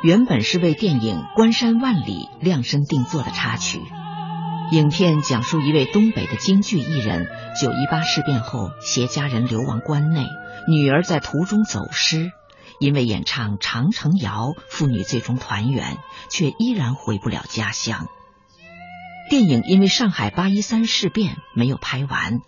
[0.00, 3.80] 原本是为电影《关山万里》量身定做的插曲。
[4.70, 7.26] 影片讲述一位东北的京剧艺人，
[7.60, 10.24] 九一八事变后携家人流亡关内，
[10.68, 12.30] 女儿在途中走失，
[12.78, 15.98] 因为演唱《长城谣》，父女最终团圆，
[16.30, 18.06] 却依然回不了家乡。
[19.28, 22.38] 电影因为上海八一三事变没有拍完，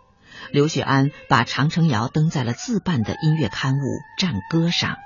[0.53, 3.77] 刘雪安把《长城谣》登在了自办的音乐刊物
[4.21, 4.99] 《战歌》上。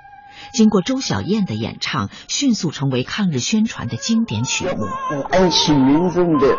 [0.52, 4.86] 经过周小燕的演唱，迅速成为抗日宣传的经典曲目。
[5.16, 6.56] 我爱起民众的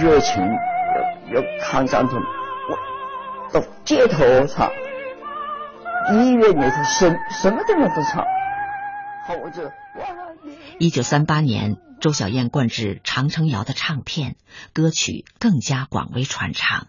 [0.00, 4.70] 热情，要要抗战中，我到街头唱，
[6.12, 8.24] 医院里头什什么地方都唱。
[9.26, 9.70] 好，我就。
[10.78, 14.36] 一九三八年，周小燕灌制《长城谣》的唱片，
[14.72, 16.88] 歌曲更加广为传唱。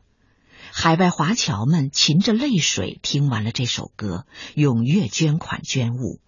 [0.74, 6.20] 海外华侨们噙着泪水听完了这首歌，踊跃捐款捐物。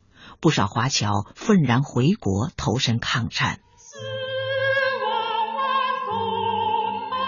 [0.42, 3.60] 不少华侨愤然回国投身抗战，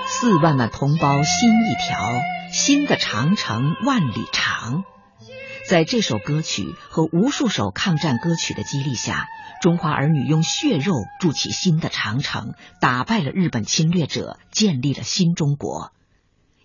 [0.08, 2.10] 四万万同胞心一条，
[2.54, 4.86] 新的长城万里长。
[5.68, 9.28] 在这首歌曲和无数首抗战歌曲的激励下，
[9.62, 15.92] 中华儿女用血肉筑起新的长城，打败了日本侵略者，建立了新中国。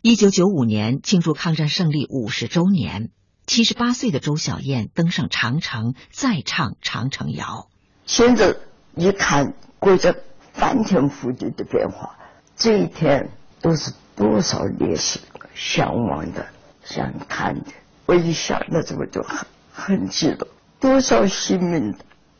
[0.00, 3.10] 一九九五年庆祝抗战胜利五十周年。
[3.46, 7.68] 七十八岁的周小燕登上长城，再唱《长城谣》。
[8.04, 8.56] 现在
[8.96, 10.12] 一看国家
[10.52, 12.18] 翻天覆地的变化，
[12.56, 15.20] 这一天都是多少烈士
[15.54, 16.44] 向往的、
[16.82, 17.66] 想看的。
[18.06, 20.48] 我一想到这个就很很激动。
[20.80, 21.94] 多少新民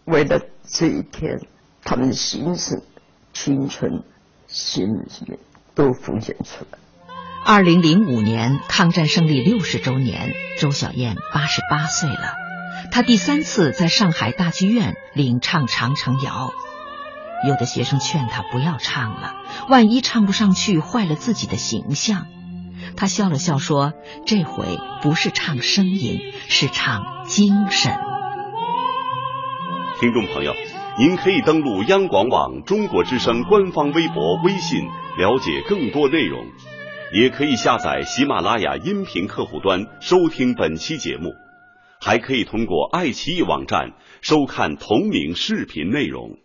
[0.07, 1.41] 为了这一天，
[1.83, 2.83] 他们的心声、
[3.33, 4.03] 青春、
[4.49, 4.89] 心
[5.27, 5.39] 命
[5.73, 6.79] 都奉献出来。
[7.49, 12.35] 二零零五年抗战胜利六十周年，周小燕八十八岁了。
[12.91, 16.53] 她第三次在上海大剧院领唱《长城谣》，
[17.49, 19.37] 有的学生劝她不要唱了，
[19.69, 22.27] 万一唱不上去，坏了自己的形象。
[22.97, 23.93] 她笑了笑说
[24.27, 26.19] ：“这回不是唱声音，
[26.49, 27.97] 是唱精神。”
[30.01, 30.53] 听众朋友，
[30.99, 34.81] 您可以登录央广网中国之声官方微博、微信，
[35.17, 36.45] 了解更多内容。
[37.17, 41.33] 也可以下载喜马拉雅音频客户端收听本期节目，
[41.99, 46.37] 还可以通过爱奇艺网站收看同名视频内容。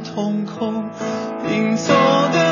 [0.00, 0.88] 瞳孔，
[1.46, 1.92] 拼凑
[2.32, 2.51] 的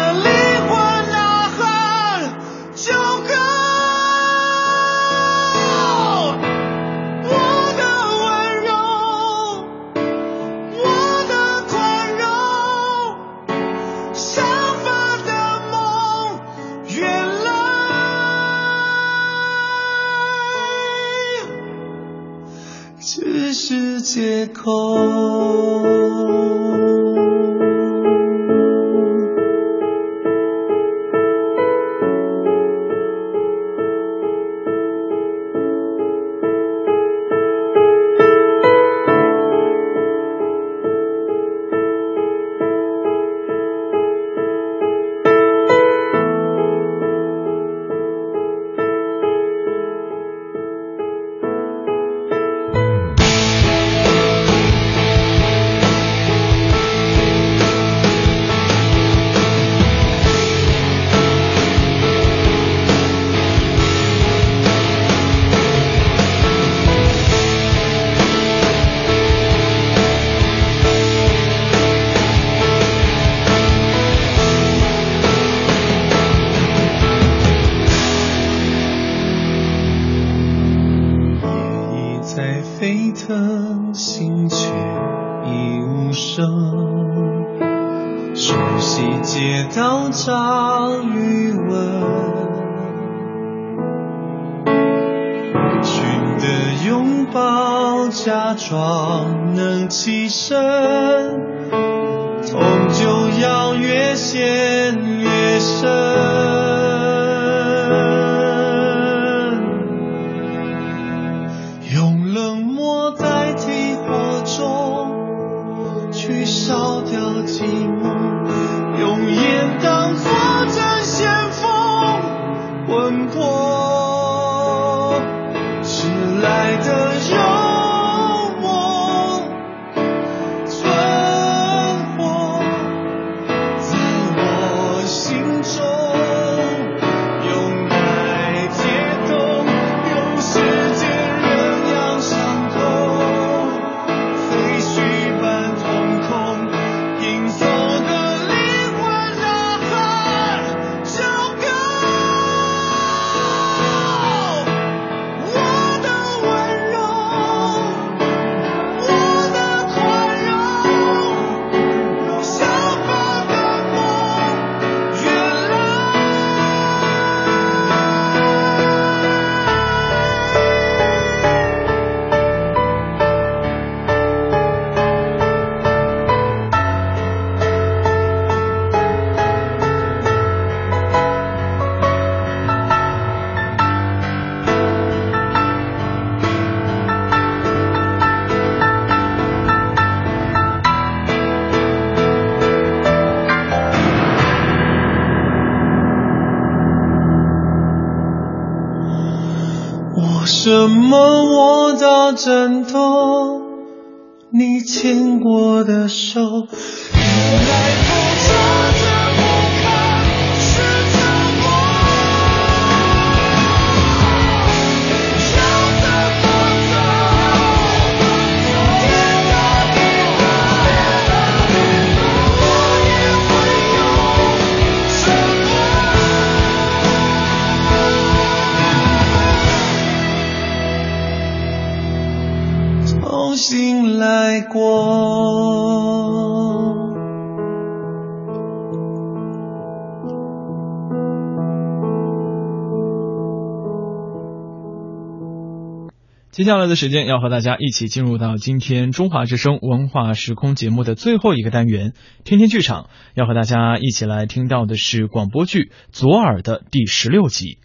[246.60, 252.12] 接下来的时间要和大家一起进入到今天中华之声文化时空节目的最后一个单元——
[252.44, 253.08] 天天剧场。
[253.32, 257.78] 要和大家一起来听到的是广播剧《左耳》的第十六集。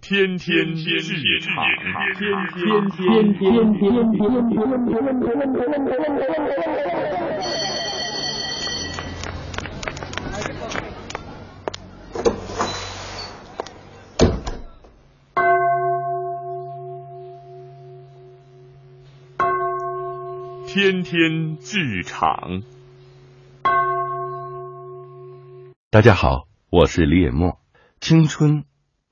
[0.00, 0.98] 天天剧
[1.38, 1.54] 场，
[2.18, 2.34] 天
[2.98, 3.78] 天天天天
[7.38, 7.79] 天
[20.72, 22.62] 天天剧场。
[25.90, 27.58] 大家好，我是李野墨。
[27.98, 28.64] 青春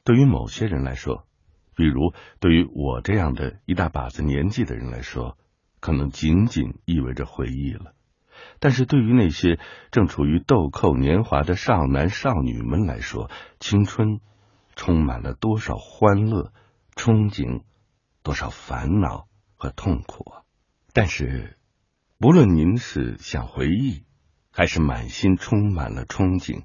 [0.05, 1.25] 对于某些人来说，
[1.75, 5.37] 比如对于我这样的一大把子年纪的人来说，
[5.81, 7.93] 可能仅仅意味着回忆了。
[8.61, 9.59] 但是对于那些
[9.91, 14.21] 正处于豆蔻年华的少男少女们来说，青春
[14.77, 16.53] 充满了多少欢乐、
[16.95, 17.63] 憧憬，
[18.23, 19.27] 多少烦恼
[19.57, 20.43] 和痛苦啊！
[20.99, 21.57] 但是，
[22.19, 24.03] 不论您是想回忆，
[24.51, 26.65] 还是满心充满了憧憬，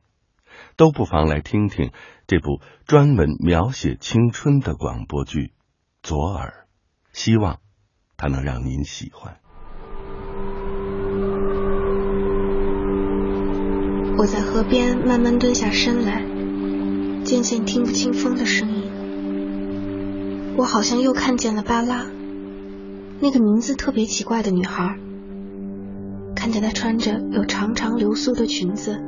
[0.76, 1.92] 都不妨来听听
[2.26, 5.40] 这部专门描写青春的广播剧
[6.02, 6.66] 《左耳》，
[7.16, 7.60] 希望
[8.18, 9.38] 它能让您喜欢。
[14.18, 16.24] 我在河边慢慢蹲下身来，
[17.24, 18.92] 渐渐听不清风的声音。
[20.58, 22.08] 我好像又看见了巴拉。
[23.24, 24.98] 那个名字特别奇怪的女孩，
[26.36, 29.02] 看着她穿着有长长流苏的裙子，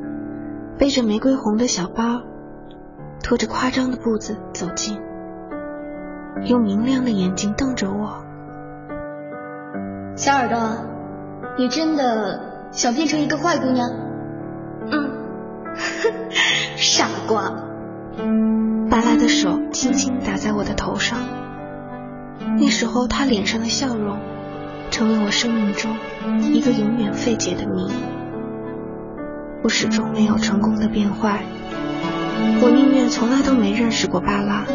[0.79, 2.21] 背着玫瑰红的小包，
[3.21, 4.97] 拖着夸张的步子走近，
[6.45, 8.23] 用明亮的眼睛瞪着我。
[10.15, 10.57] 小耳朵，
[11.57, 13.85] 你真的想变成一个坏姑娘？
[14.91, 15.11] 嗯，
[16.77, 17.51] 傻瓜。
[18.89, 21.19] 巴拉的手轻轻打在我的头上。
[22.57, 24.17] 那时候，他脸上的笑容，
[24.91, 25.95] 成为我生命中
[26.53, 27.91] 一个永远费解的谜。
[29.63, 31.43] 我始终没有成功的变坏，
[32.61, 34.65] 我宁愿从来都没认识过巴拉，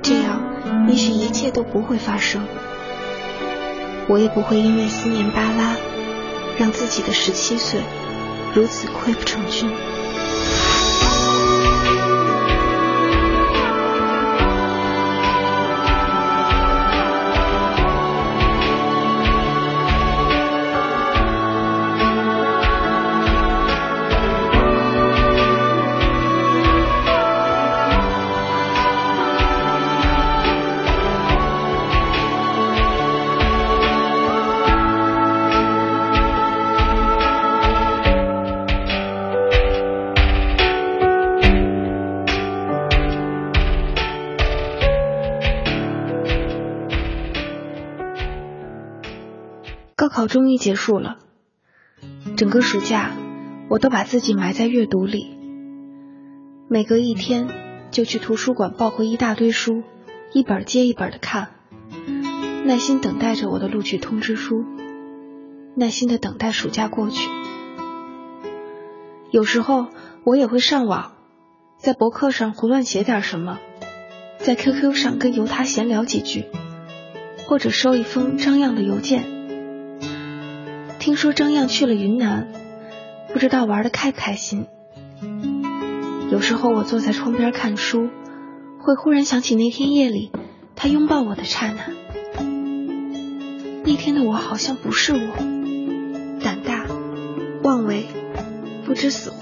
[0.00, 0.40] 这样
[0.88, 2.42] 也许一切都不会发生，
[4.08, 5.74] 我也不会因为思念巴拉，
[6.56, 7.80] 让自己的十七岁
[8.54, 9.70] 如此溃不成军。
[50.24, 51.18] 考终于结束了，
[52.34, 53.10] 整个暑假
[53.68, 55.36] 我都把自己埋在阅读里，
[56.66, 57.46] 每隔一天
[57.90, 59.82] 就去图书馆抱回一大堆书，
[60.32, 61.50] 一本接一本的看，
[62.64, 64.64] 耐心等待着我的录取通知书，
[65.74, 67.28] 耐心的等待暑假过去。
[69.30, 69.88] 有时候
[70.24, 71.12] 我也会上网，
[71.76, 73.58] 在博客上胡乱写点什么，
[74.38, 76.46] 在 QQ 上跟尤他闲聊几句，
[77.46, 79.33] 或者收一封张漾的邮件。
[81.04, 82.48] 听说张漾去了云南，
[83.30, 84.64] 不知道玩的开不开心。
[86.30, 88.08] 有时候我坐在窗边看书，
[88.80, 90.32] 会忽然想起那天夜里
[90.74, 91.92] 他拥抱我的刹那。
[93.84, 96.86] 那天的我好像不是我，胆大、
[97.62, 98.06] 妄为、
[98.86, 99.36] 不知死活。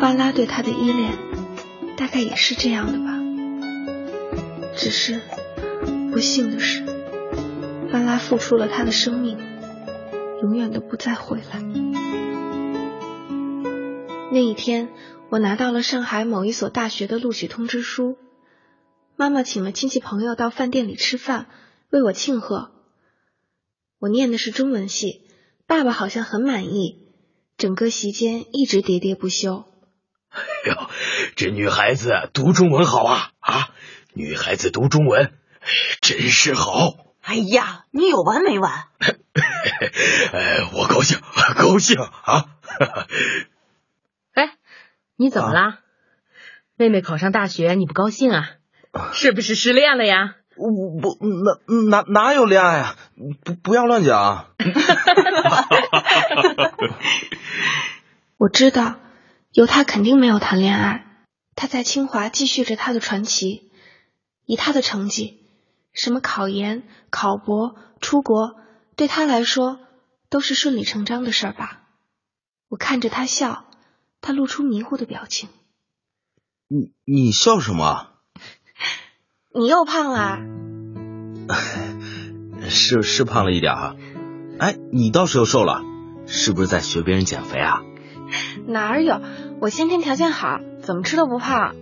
[0.00, 1.12] 巴拉对他的依恋，
[1.98, 3.20] 大概也是这样的吧。
[4.74, 5.20] 只是
[6.10, 6.82] 不幸的是。
[7.92, 9.31] 巴拉付出了他的生命，
[11.04, 11.60] 再回来。
[14.30, 14.88] 那一天，
[15.30, 18.16] 我拿到了上海某一所大学的录取通知书。
[19.16, 21.48] 妈妈请了亲戚朋友到饭店里吃饭，
[21.90, 22.70] 为我庆贺。
[23.98, 25.22] 我念的是中文系，
[25.66, 27.08] 爸爸好像很满意，
[27.56, 29.64] 整个席间一直喋喋不休。
[30.30, 30.88] 哎呦，
[31.34, 33.70] 这女孩子读中文好啊啊！
[34.14, 35.32] 女孩子读中文
[36.00, 36.94] 真是好。
[37.22, 38.84] 哎呀，你有完没完？
[40.32, 41.18] 哎，我高兴，
[41.56, 42.46] 高兴啊！
[44.34, 44.54] 哎，
[45.16, 45.78] 你怎么了？
[46.76, 48.50] 妹妹考上大学，你不高兴啊？
[49.12, 50.36] 是不是失恋了呀？
[50.56, 50.68] 我
[51.00, 51.60] 不，哪
[51.90, 52.96] 哪哪有恋爱啊？
[53.44, 54.48] 不，不要乱讲。
[58.36, 58.96] 我知道，
[59.52, 61.06] 有他肯定没有谈恋爱，
[61.54, 63.70] 他在清华继续着他的传奇，
[64.44, 65.40] 以他的成绩。
[65.94, 68.56] 什么考研、考博、出国，
[68.96, 69.78] 对他来说
[70.28, 71.82] 都是顺理成章的事儿吧？
[72.68, 73.64] 我看着他笑，
[74.20, 75.48] 他露出迷糊的表情。
[76.68, 78.08] 你你笑什么？
[79.54, 80.38] 你又胖啦？
[82.68, 83.96] 是是胖了一点啊。
[84.58, 85.82] 哎，你倒是又瘦了，
[86.26, 87.82] 是不是在学别人减肥啊？
[88.66, 89.20] 哪儿有？
[89.60, 91.74] 我先天条件好，怎么吃都不胖。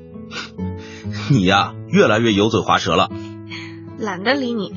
[1.31, 3.11] 你呀，越来越油嘴滑舌了。
[3.99, 4.75] 懒得理你，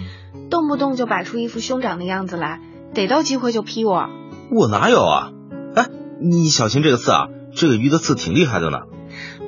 [0.53, 2.61] 动不动就摆出一副兄长的样子来，
[2.93, 4.07] 逮到机会就劈我。
[4.51, 5.31] 我哪有啊？
[5.73, 5.89] 哎，
[6.21, 8.81] 你小心这个刺啊，这个鱼的刺挺厉害的呢。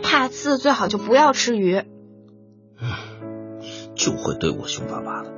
[0.02, 1.84] 怕刺最好就不要吃鱼。
[3.94, 5.32] 就会对我凶巴巴的。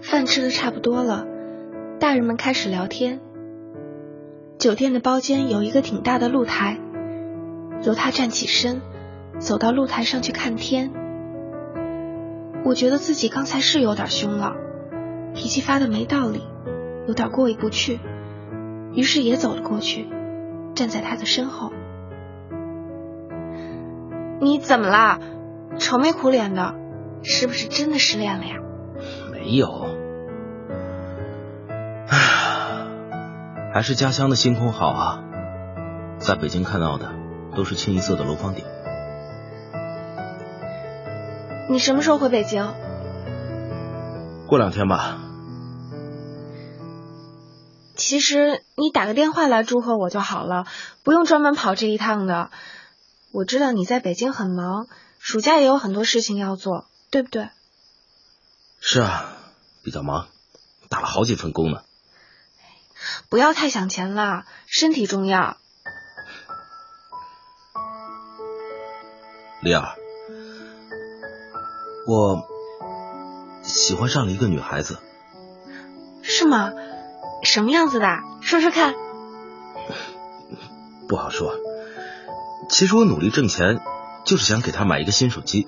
[0.00, 1.26] 饭吃的差不多了，
[1.98, 3.18] 大人们开始聊天。
[4.60, 6.78] 酒店的包间有一个挺大的露台，
[7.82, 8.80] 由他站起身，
[9.38, 10.90] 走到露台上去看天。
[12.64, 14.54] 我觉得自己刚才是有点凶了，
[15.34, 16.42] 脾气发的没道理，
[17.06, 18.00] 有点过意不去，
[18.92, 20.08] 于是也走了过去，
[20.74, 21.72] 站在他的身后。
[24.40, 25.20] 你怎么啦？
[25.78, 26.74] 愁眉苦脸的，
[27.22, 28.56] 是不是真的失恋了呀？
[29.32, 29.86] 没有。
[33.72, 35.24] 还是家乡的星空好啊，
[36.18, 37.12] 在北京看到的
[37.54, 38.64] 都是清一色的楼房顶。
[41.70, 42.74] 你什么时候回北京？
[44.46, 45.18] 过两天吧。
[47.94, 50.66] 其实你打个电话来祝贺我就好了，
[51.02, 52.50] 不用专门跑这一趟的。
[53.32, 54.86] 我知道你在北京很忙，
[55.18, 57.50] 暑假也有很多事情要做，对不对？
[58.80, 59.36] 是啊，
[59.82, 60.28] 比较忙，
[60.88, 61.82] 打了好几份工呢。
[63.28, 65.58] 不要太想钱了，身体重要。
[69.60, 69.96] 丽儿，
[72.08, 72.48] 我
[73.62, 74.98] 喜欢上了一个女孩子。
[76.22, 76.72] 是吗？
[77.42, 78.06] 什么样子的？
[78.40, 78.94] 说说看。
[81.06, 81.52] 不好说。
[82.70, 83.82] 其实我努力挣钱，
[84.24, 85.66] 就是想给她买一个新手机。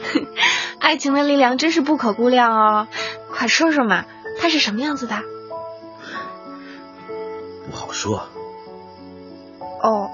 [0.80, 2.88] 爱情的力量真是不可估量哦！
[3.30, 4.06] 快说说嘛，
[4.40, 5.16] 她是什么样子的？
[7.70, 8.26] 不好说。
[9.82, 10.10] 哦，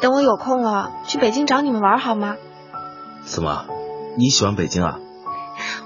[0.00, 2.36] 等我有空了去北京找你们玩好吗？
[3.24, 3.66] 怎么，
[4.16, 5.00] 你喜欢北京啊？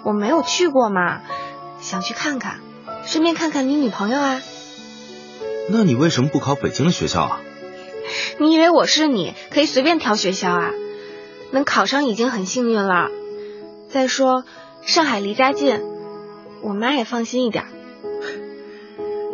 [0.03, 1.21] 我没有去过嘛，
[1.81, 2.61] 想去看看，
[3.05, 4.41] 顺便看看你女朋友啊。
[5.69, 7.41] 那你为什么不考北京的学校啊？
[8.39, 10.71] 你以为我是你可以随便挑学校啊？
[11.51, 13.09] 能考上已经很幸运了。
[13.89, 14.45] 再说
[14.83, 15.81] 上海离家近，
[16.63, 17.65] 我妈也放心一点。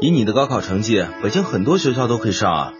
[0.01, 2.73] 以你的高考成绩，北京很多学校都可以上啊。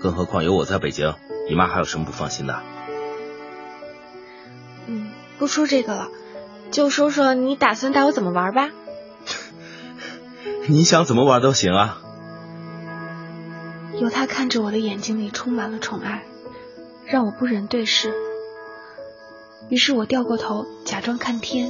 [0.00, 1.14] 更何况有我在北京，
[1.48, 2.62] 你妈还有什么不放心的？
[5.42, 6.08] 嗯，不说这个了，
[6.70, 8.70] 就说说你打算带我怎么玩吧。
[10.68, 12.00] 你想怎么玩都行啊。
[14.00, 16.22] 有他看着我的眼睛里充满了宠爱，
[17.06, 18.14] 让我不忍对视。
[19.68, 21.68] 于是我掉过头，假装看天。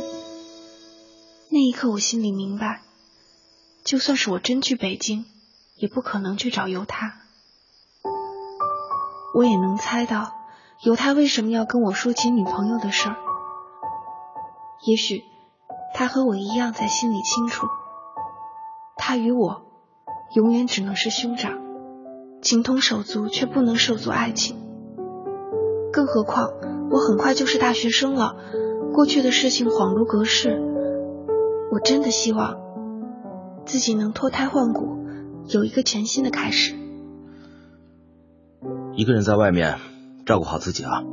[1.48, 2.82] 那一刻，我心里明白，
[3.84, 5.24] 就算是我真去北京，
[5.76, 7.14] 也不可能去找尤他。
[9.34, 10.30] 我也能猜到，
[10.82, 13.16] 尤他为什么要跟我说起女朋友的事儿。
[14.84, 15.22] 也许，
[15.94, 17.68] 他和我一样，在心里清楚，
[18.96, 19.62] 他与我，
[20.34, 21.60] 永远只能是兄长。
[22.40, 24.56] 情同手足，却不能手足爱情。
[25.92, 26.50] 更何况，
[26.90, 28.34] 我很快就是大学生了，
[28.92, 30.60] 过去的事情恍如隔世。
[31.70, 32.59] 我真的希望
[33.64, 34.98] 自己能脱胎换骨，
[35.46, 36.74] 有一个全新的开始。
[38.94, 39.78] 一个人在外面，
[40.26, 41.04] 照顾好自己啊。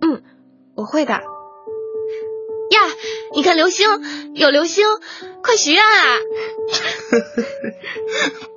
[0.00, 0.22] 嗯，
[0.74, 1.35] 我会的。
[2.70, 2.80] 呀，
[3.34, 3.86] 你看流星，
[4.34, 4.84] 有流星，
[5.42, 6.18] 快许愿啊！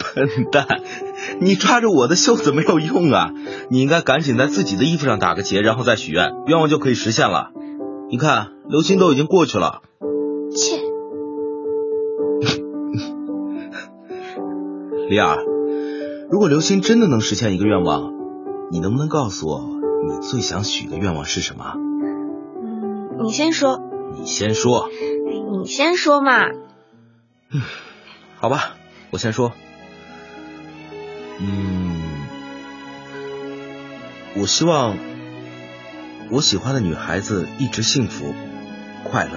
[0.15, 0.65] 笨蛋，
[1.39, 3.31] 你抓着我的袖子没有用啊！
[3.69, 7.51] 你应该赶紧在自己的衣服上打个结，然后再许愿，愿望就可以实现了。
[8.09, 9.81] 你看，流星都已经过去了。
[10.55, 10.79] 切，
[15.07, 15.37] 李儿，
[16.31, 18.11] 如果流星真的能实现一个愿望，
[18.71, 19.69] 你能不能告诉我，
[20.07, 21.73] 你最想许的愿望是什么？
[21.75, 23.79] 嗯，你先说。
[24.17, 24.89] 你先说。
[25.61, 26.45] 你先说嘛。
[27.51, 27.61] 嗯，
[28.37, 28.75] 好吧，
[29.11, 29.51] 我先说。
[31.39, 32.01] 嗯，
[34.35, 34.97] 我希望
[36.29, 38.35] 我喜欢的女孩子一直幸福
[39.03, 39.31] 快乐。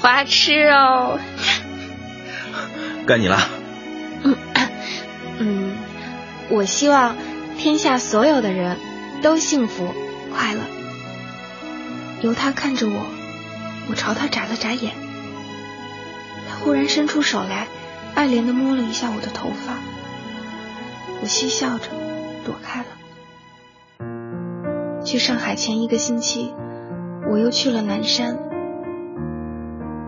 [0.00, 1.18] 花痴哦。
[3.06, 3.38] 该你了。
[4.22, 4.36] 嗯
[5.38, 5.72] 嗯，
[6.50, 7.16] 我希望
[7.58, 8.78] 天下所有的人
[9.22, 9.92] 都幸福
[10.34, 10.60] 快乐。
[12.24, 13.04] 由他看着我，
[13.90, 14.94] 我朝他眨了眨眼。
[16.48, 17.68] 他忽然伸出手来，
[18.14, 19.74] 爱怜的摸了一下我的头发。
[21.20, 21.90] 我嬉笑着
[22.46, 22.86] 躲开了。
[25.04, 26.54] 去上海前一个星期，
[27.30, 28.38] 我又去了南山。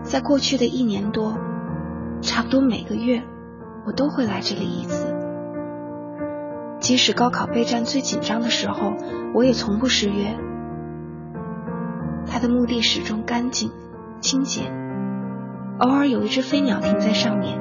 [0.01, 1.37] 在过去的一年多，
[2.23, 3.21] 差不多每个月，
[3.85, 5.15] 我都会来这里一次。
[6.79, 8.95] 即使高考备战最紧张的时候，
[9.35, 10.35] 我也从不失约。
[12.29, 13.71] 他的墓地始终干净
[14.19, 14.71] 清洁，
[15.79, 17.59] 偶尔有一只飞鸟停在上面，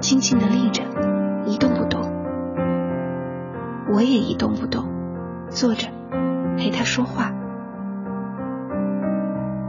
[0.00, 0.82] 轻轻地立着，
[1.46, 2.02] 一动不动。
[3.92, 4.86] 我也一动不动，
[5.50, 5.88] 坐着
[6.56, 7.32] 陪他说话。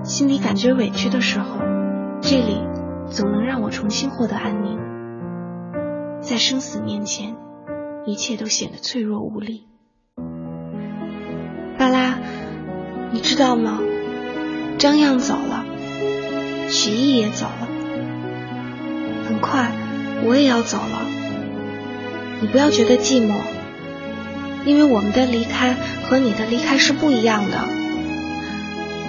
[0.03, 1.59] 心里感觉委屈的时候，
[2.22, 2.61] 这里
[3.07, 4.80] 总能让我重新获得安宁。
[6.22, 7.35] 在生死面前。
[8.07, 9.65] 一切都显得脆弱无力。
[11.76, 12.19] 巴拉，
[13.11, 13.80] 你知道吗？
[14.77, 15.65] 张漾走了，
[16.69, 17.68] 许毅也走了，
[19.27, 19.72] 很快
[20.26, 21.02] 我也要走了。
[22.41, 23.34] 你不要觉得寂寞，
[24.65, 27.68] 因为我们的离开和你的离开是不一样的。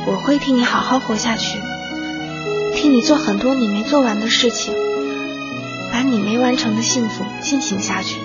[0.07, 1.59] 我会替你好好活下去，
[2.75, 4.73] 替你做很多你没做完的事情，
[5.93, 8.21] 把你没完成的幸福进行下去。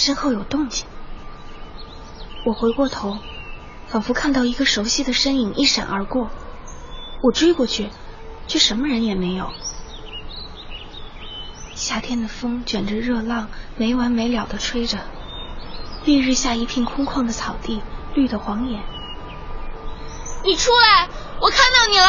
[0.00, 0.86] 身后有动静，
[2.46, 3.18] 我回过头，
[3.86, 6.30] 仿佛看到一个熟悉的身影一闪而过。
[7.22, 7.90] 我追过去，
[8.46, 9.50] 却什么人也没有。
[11.74, 15.00] 夏天的风卷着热浪，没完没了的吹着。
[16.06, 17.82] 烈日下，一片空旷的草地，
[18.14, 18.82] 绿得晃眼。
[20.42, 21.10] 你出来，
[21.42, 22.06] 我看到你了！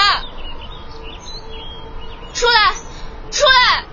[2.33, 2.73] 出来，
[3.29, 3.83] 出来！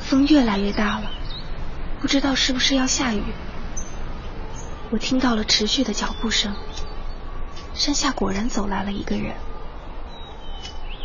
[0.00, 1.10] 风越来越大了。
[2.00, 3.22] 不知道是不是要下雨，
[4.90, 6.54] 我听到了持续的脚步声。
[7.74, 9.34] 山下果然走来了一个人，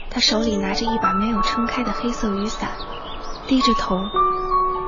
[0.10, 2.70] 他手里拿着一把没有撑开的黑色雨伞，
[3.46, 4.02] 低着头，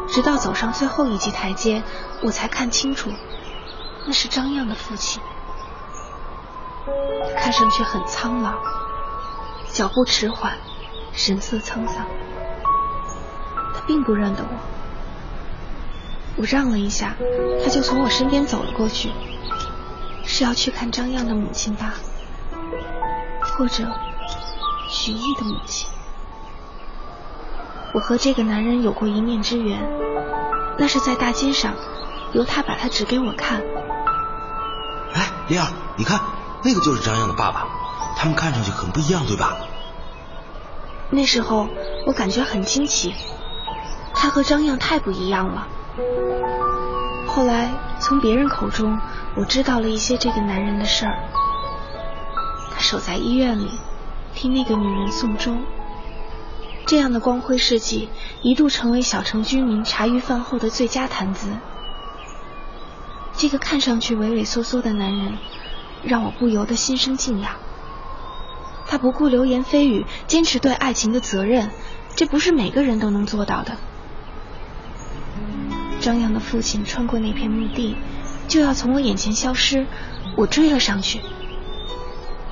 [0.07, 1.83] 直到走上最后一级台阶，
[2.23, 3.11] 我才看清楚，
[4.05, 5.21] 那是张漾的父亲。
[7.37, 8.53] 看上去很苍老，
[9.71, 10.57] 脚步迟缓，
[11.11, 12.05] 神色沧桑。
[13.73, 14.76] 他并不认得我。
[16.37, 17.15] 我让了一下，
[17.63, 19.11] 他就从我身边走了过去，
[20.25, 21.95] 是要去看张漾的母亲吧，
[23.41, 23.83] 或者
[24.89, 25.89] 徐毅的母亲。
[27.93, 29.79] 我和这个男人有过一面之缘，
[30.77, 31.73] 那是在大街上，
[32.33, 33.63] 由他把他指给我看。
[35.13, 36.19] 哎，丽儿，你看，
[36.63, 37.65] 那个就是张漾的爸爸，
[38.15, 39.57] 他们看上去很不一样，对吧？
[41.09, 41.67] 那时候
[42.05, 43.15] 我感觉很惊奇，
[44.13, 45.67] 他和张漾太不一样了。
[47.27, 47.69] 后来
[47.99, 48.99] 从别人口中，
[49.35, 51.17] 我知道了一些这个男人的事儿。
[52.71, 53.69] 他守在医院里，
[54.33, 55.63] 替那个女人送终。
[56.85, 58.09] 这样的光辉事迹，
[58.41, 61.49] 一度成为小城居民茶余饭后的最佳谈资。
[63.33, 65.37] 这个看上去畏畏缩缩的男人，
[66.03, 67.51] 让我不由得心生敬仰。
[68.87, 71.71] 他不顾流言蜚语，坚持对爱情的责任，
[72.15, 73.77] 这不是每个人都能做到的。
[76.07, 77.97] 张扬的父亲穿过那片墓地，
[78.47, 79.85] 就要从我眼前消失。
[80.37, 81.19] 我追了上去。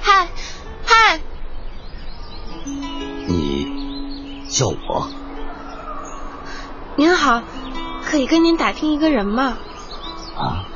[0.01, 0.27] 嗨，
[0.85, 1.21] 嗨！
[2.65, 5.09] 你叫我？
[6.97, 7.43] 您好，
[8.03, 9.57] 可以跟您打听一个人吗？
[10.35, 10.67] 啊？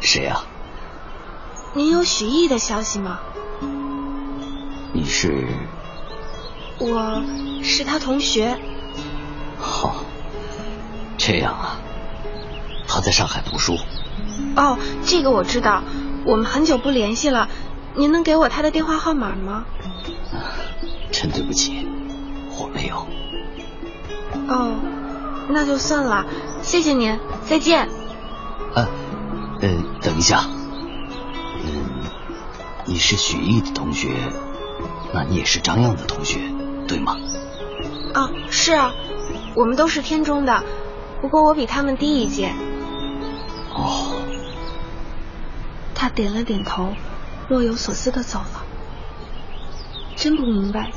[0.00, 0.46] 谁啊？
[1.74, 3.20] 您有许毅的消息吗？
[4.94, 5.46] 你是？
[6.78, 7.22] 我
[7.62, 8.58] 是他同学。
[9.58, 10.06] 好。
[11.24, 11.78] 这样啊，
[12.88, 13.78] 他在上海读书。
[14.56, 15.84] 哦，这个我知道，
[16.24, 17.48] 我们很久不联系了。
[17.94, 19.64] 您能给我他的电话号码吗？
[21.12, 21.86] 真对不起，
[22.58, 23.06] 我没有。
[24.48, 24.74] 哦，
[25.48, 26.26] 那就算了，
[26.60, 27.16] 谢谢您，
[27.46, 27.88] 再见。
[28.74, 28.88] 啊，
[29.60, 29.68] 呃，
[30.00, 30.46] 等一下，
[31.64, 32.02] 嗯，
[32.84, 34.08] 你是许毅的同学，
[35.14, 36.40] 那你也是张漾的同学，
[36.88, 37.16] 对吗？
[38.12, 38.92] 啊，是啊，
[39.54, 40.64] 我们都是天中的。
[41.22, 42.52] 不过我比他们低一届。
[43.72, 44.20] 哦。
[45.94, 46.92] 他点了点头，
[47.48, 48.64] 若有所思的走了。
[50.16, 50.90] 真不明白，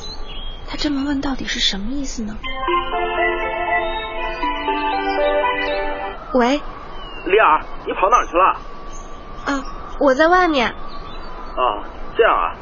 [0.68, 2.36] 他这么问到底是什么意思呢？
[6.34, 6.60] 喂。
[7.26, 8.60] 丽儿，你跑哪去了？
[9.46, 9.64] 啊，
[10.00, 10.70] 我在外面。
[10.70, 11.86] 啊，
[12.18, 12.58] 这样啊，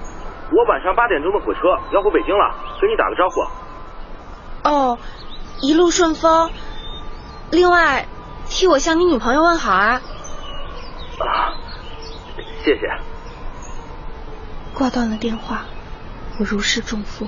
[0.51, 1.59] 我晚上八点钟的火车
[1.93, 3.41] 要回北京了，跟你打个招呼。
[4.69, 4.97] 哦，
[5.61, 6.51] 一路顺风。
[7.53, 8.07] 另外，
[8.49, 10.01] 替我向你女朋友问好啊。
[11.19, 11.53] 啊，
[12.65, 12.87] 谢谢。
[14.73, 15.65] 挂断了电话，
[16.39, 17.27] 我如释重负。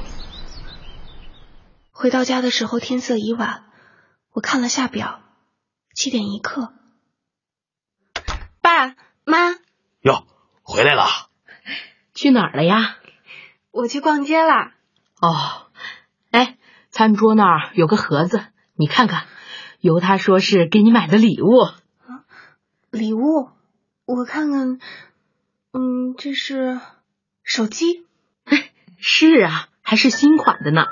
[1.92, 3.66] 回到家的时候，天色已晚。
[4.32, 5.22] 我看了下表，
[5.94, 6.74] 七点一刻。
[8.62, 8.96] 爸
[9.26, 9.52] 妈，
[10.02, 10.26] 哟，
[10.64, 11.06] 回来了。
[12.16, 12.98] 去哪儿了呀？
[13.70, 14.72] 我去逛街了。
[15.22, 15.68] 哦，
[16.32, 16.58] 哎，
[16.90, 18.44] 餐桌那儿有个盒子，
[18.74, 19.28] 你看看，
[19.86, 21.60] 由他说是给你买的礼物。
[21.60, 22.26] 啊，
[22.90, 23.49] 礼物？
[24.07, 24.80] 我看看，
[25.74, 26.80] 嗯，这是
[27.44, 28.03] 手机。
[28.98, 30.86] 是啊，还是新款的呢。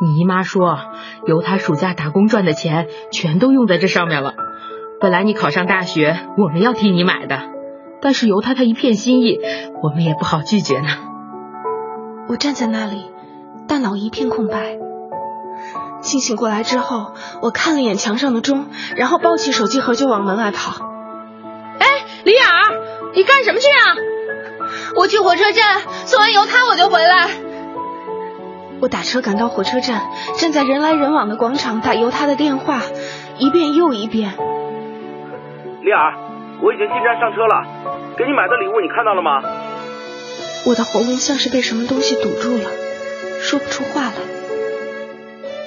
[0.00, 0.76] 你姨妈说，
[1.24, 4.34] 由他暑假打工赚的钱全都用在这上面了。
[5.00, 7.48] 本来你考上大学，我们要替你买的，
[8.00, 9.38] 但是由他他一片心意，
[9.84, 10.88] 我们也不好拒绝呢。
[12.28, 13.06] 我站在那里，
[13.68, 14.80] 大脑一片空白。
[16.02, 18.66] 清醒过来之后，我看了眼墙上的钟，
[18.96, 20.84] 然后抱起手机盒就往门外跑。
[21.78, 21.86] 哎，
[22.24, 22.40] 李雅，
[23.14, 23.96] 你干什么去啊？
[24.96, 27.30] 我去火车站送完由他，我就回来。
[28.80, 30.02] 我打车赶到火车站，
[30.38, 32.82] 站在人来人往的广场打由他的电话，
[33.38, 34.34] 一遍又一遍。
[35.82, 36.14] 李尔，
[36.62, 37.64] 我已经进站上车了，
[38.18, 39.40] 给你买的礼物你看到了吗？
[40.66, 42.70] 我的喉咙像是被什么东西堵住了，
[43.40, 44.41] 说不出话来。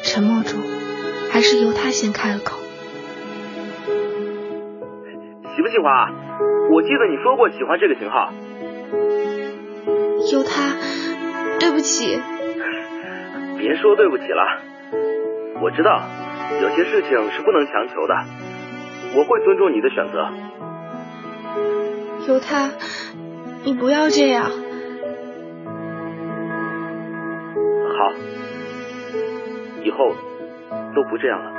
[0.05, 0.61] 沉默中，
[1.31, 2.59] 还是由他先开了口。
[5.55, 6.13] 喜不喜欢？
[6.71, 8.31] 我记得你说过喜欢这个型号。
[10.31, 10.77] 由他，
[11.59, 12.21] 对不起。
[13.57, 14.61] 别说对不起了，
[15.61, 16.03] 我知道
[16.61, 18.15] 有些事情是不能强求的，
[19.17, 20.29] 我会尊重你的选择。
[22.27, 22.69] 由他，
[23.63, 24.51] 你不要这样。
[27.97, 28.13] 好，
[29.85, 29.97] 以后
[30.95, 31.51] 都不这样了。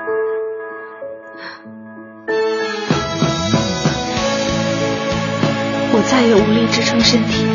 [5.93, 7.47] 我再也无力支撑身体，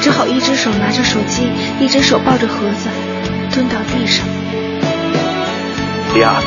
[0.00, 2.88] 只好一只手拿着手机，一只手抱着盒子。
[3.52, 4.26] 蹲到地上，
[6.14, 6.40] 李儿，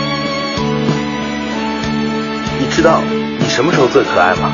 [2.59, 3.01] 你知道
[3.37, 4.53] 你什么时候最可爱吗？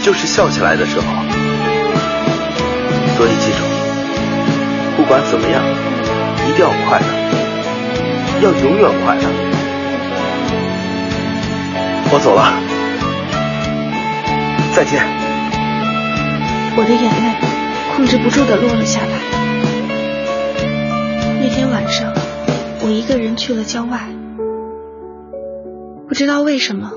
[0.00, 1.04] 就是笑起来的时候。
[3.16, 3.64] 所以记住，
[4.96, 5.62] 不管怎么样，
[6.48, 7.06] 一定要快乐，
[8.42, 9.22] 要永远快乐。
[12.12, 12.42] 我走了，
[14.74, 15.00] 再见。
[16.76, 17.34] 我的眼泪
[17.94, 19.18] 控制不住的落了下来。
[21.40, 22.12] 那天晚上，
[22.82, 24.08] 我一个人去了郊外。
[26.08, 26.90] 不知道为什么，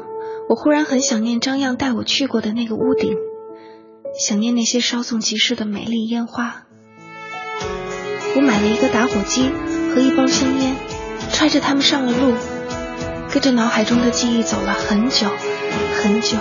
[0.49, 3.15] 我忽然很想念张漾带我去过的那个屋顶，
[4.19, 6.62] 想念那些稍纵即逝的美丽烟花。
[8.35, 9.51] 我买了一个打火机
[9.93, 10.75] 和一包香烟，
[11.31, 12.33] 揣着它们上了路，
[13.31, 15.27] 跟着脑海中的记忆走了很久
[16.01, 16.37] 很久，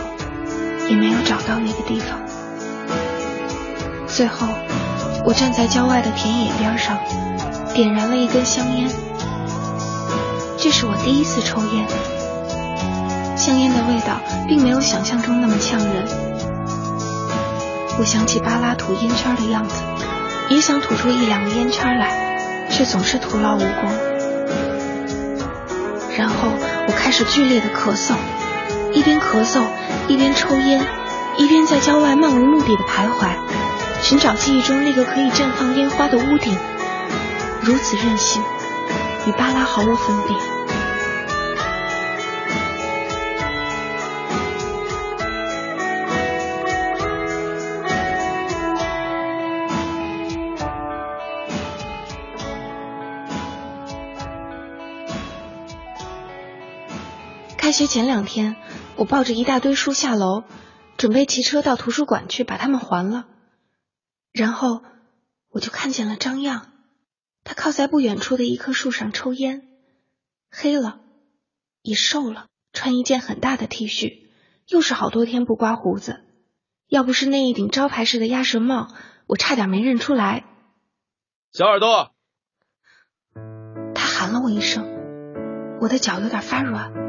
[0.88, 2.18] 也没有找到那个地方。
[4.06, 4.48] 最后，
[5.24, 6.98] 我站在郊外的田野边上。
[7.74, 8.86] 点燃了一根香烟，
[10.58, 11.86] 这是我第一次抽烟。
[13.34, 16.06] 香烟的味道并没有想象中那么呛人。
[17.98, 19.76] 我想起巴拉吐烟圈的样子，
[20.52, 23.90] 也想吐出一两个烟圈来，却总是徒劳无功。
[26.18, 26.50] 然后
[26.86, 28.12] 我开始剧烈的咳嗽，
[28.92, 29.62] 一边咳嗽
[30.08, 30.84] 一边抽烟，
[31.38, 33.30] 一边在郊外漫无目的的徘徊，
[34.02, 36.54] 寻找记忆中那个可以绽放烟花的屋顶。
[37.62, 38.42] 如此任性，
[39.26, 40.51] 与巴拉毫无分别。
[57.72, 58.56] 开学前两天，
[58.96, 60.44] 我抱着一大堆书下楼，
[60.98, 63.24] 准备骑车到图书馆去把它们还了。
[64.30, 64.82] 然后，
[65.48, 66.70] 我就看见了张漾。
[67.44, 69.66] 他靠在不远处的一棵树上抽烟，
[70.50, 71.00] 黑了，
[71.80, 74.26] 也瘦了，穿一件很大的 T 恤，
[74.68, 76.24] 又是好多天不刮胡子。
[76.88, 78.88] 要不是那一顶招牌式的鸭舌帽，
[79.26, 80.44] 我差点没认出来。
[81.52, 82.12] 小耳朵，
[83.94, 84.84] 他喊了我一声，
[85.80, 87.01] 我的脚有点发软。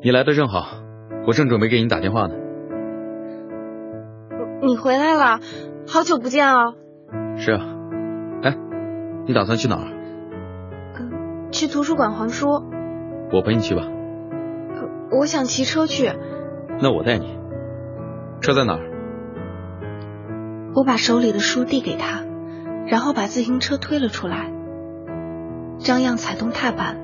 [0.00, 0.64] 你来的正好，
[1.26, 2.34] 我正准备给你打电话呢。
[4.62, 5.40] 你回来了，
[5.88, 6.74] 好久不见哦。
[7.36, 7.64] 是啊。
[8.44, 8.56] 哎
[9.26, 9.88] 你打算去哪儿？
[11.00, 12.46] 嗯，去图书馆还书。
[13.32, 13.82] 我陪你去吧。
[15.10, 16.12] 我想骑车去。
[16.80, 17.36] 那我带你。
[18.40, 18.80] 车在哪儿？
[20.76, 22.22] 我把手里的书递给他，
[22.86, 24.52] 然后把自行车推了出来。
[25.78, 27.00] 张漾踩动踏板，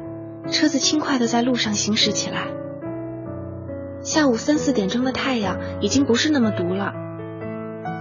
[0.49, 2.47] 车子轻快的在路上行驶起来。
[4.05, 6.93] 下午三四点钟的太阳已经不是那么毒了，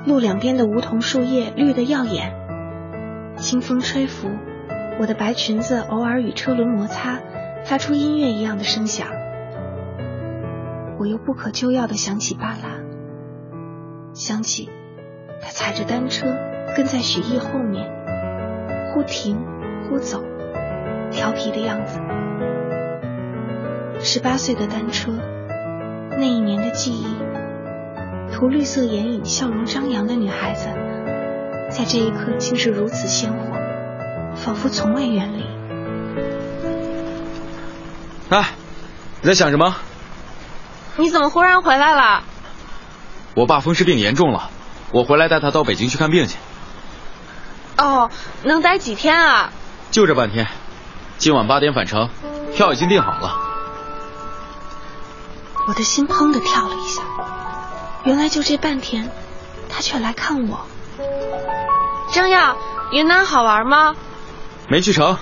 [0.06, 2.34] 路两边的梧桐树叶绿得耀眼，
[3.38, 4.28] 清风吹拂，
[5.00, 7.20] 我的白裙子偶尔与车轮摩擦，
[7.64, 9.08] 发出音乐一样的声响。
[11.00, 12.84] 我又不可救药的想起巴拉，
[14.12, 14.70] 想起
[15.42, 16.28] 他踩着单车
[16.76, 17.90] 跟在许毅后面，
[18.94, 19.42] 忽停
[19.88, 20.22] 忽走，
[21.12, 22.02] 调皮的样子。
[24.02, 25.14] 十八岁的单车，
[26.24, 27.06] 那一年的记忆，
[28.34, 30.70] 涂绿色眼影、笑容张扬的女孩子，
[31.70, 33.58] 在这一刻竟是如此鲜活，
[34.34, 35.44] 仿佛从未远离。
[38.30, 38.52] 哎，
[39.22, 39.76] 你在想什么？
[40.96, 42.24] 你怎么忽然回来了？
[43.36, 44.50] 我爸风湿病严重了，
[44.94, 46.38] 我回来带他到北京去看病去。
[47.78, 48.10] 哦，
[48.44, 49.52] 能待几天啊？
[49.92, 50.48] 就这半天，
[51.18, 52.08] 今晚八点返程，
[52.56, 53.43] 票已经订好了。
[55.68, 57.04] 我的心砰的跳了一下，
[58.04, 59.10] 原来就这半天，
[59.70, 60.66] 他却来看我。
[62.12, 62.58] 张耀，
[62.92, 63.96] 云南好玩吗？
[64.68, 65.18] 没去成，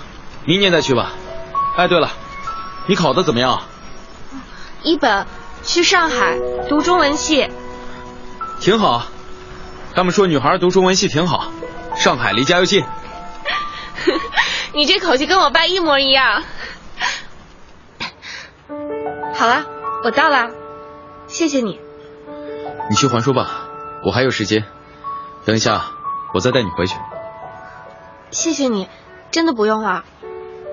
[0.45, 1.11] 明年再去吧。
[1.77, 2.09] 哎，对了，
[2.87, 3.61] 你考的怎么样？
[4.83, 5.25] 一本。
[5.63, 6.39] 去上海
[6.69, 7.47] 读中文系，
[8.59, 9.03] 挺好。
[9.93, 11.51] 他们说女孩读中文系挺好，
[11.95, 12.83] 上海离家又近。
[14.73, 16.41] 你这口气跟我爸一模一样。
[19.35, 19.65] 好了，
[20.03, 20.49] 我到了，
[21.27, 21.79] 谢谢你。
[22.89, 23.67] 你去还书吧，
[24.03, 24.65] 我还有时间。
[25.45, 25.91] 等一下，
[26.33, 26.97] 我再带你回去。
[28.31, 28.89] 谢谢你，
[29.29, 30.03] 真的不用了。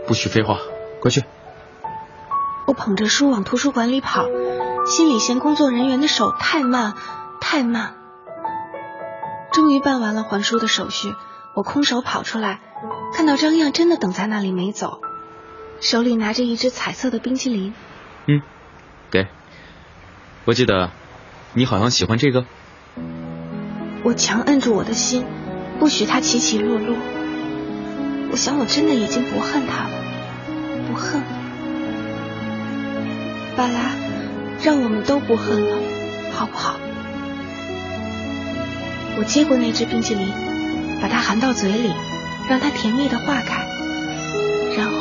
[0.06, 0.58] 不许废话，
[1.00, 1.24] 快去。
[2.66, 4.26] 我捧着书往图书馆里跑。
[4.86, 6.94] 心里嫌工作人员的手太慢，
[7.40, 7.94] 太慢。
[9.52, 11.14] 终于办完了还书的手续，
[11.54, 12.60] 我空手跑出来，
[13.12, 15.00] 看到张漾真的等在那里没走，
[15.80, 17.74] 手里拿着一只彩色的冰淇淋。
[18.26, 18.40] 嗯，
[19.10, 19.26] 给。
[20.44, 20.90] 我记得
[21.54, 22.44] 你好像喜欢这个。
[24.02, 25.24] 我强摁住我的心，
[25.78, 26.96] 不许它起起落落。
[28.30, 29.90] 我想我真的已经不恨他了，
[30.86, 31.22] 不恨。
[33.56, 33.96] 巴拉。
[34.60, 35.76] 让我们都不恨了，
[36.32, 36.80] 好不好？
[39.16, 40.32] 我接过那只冰淇淋，
[41.00, 41.92] 把它含到嘴里，
[42.50, 43.68] 让它甜蜜的化开，
[44.76, 44.96] 然后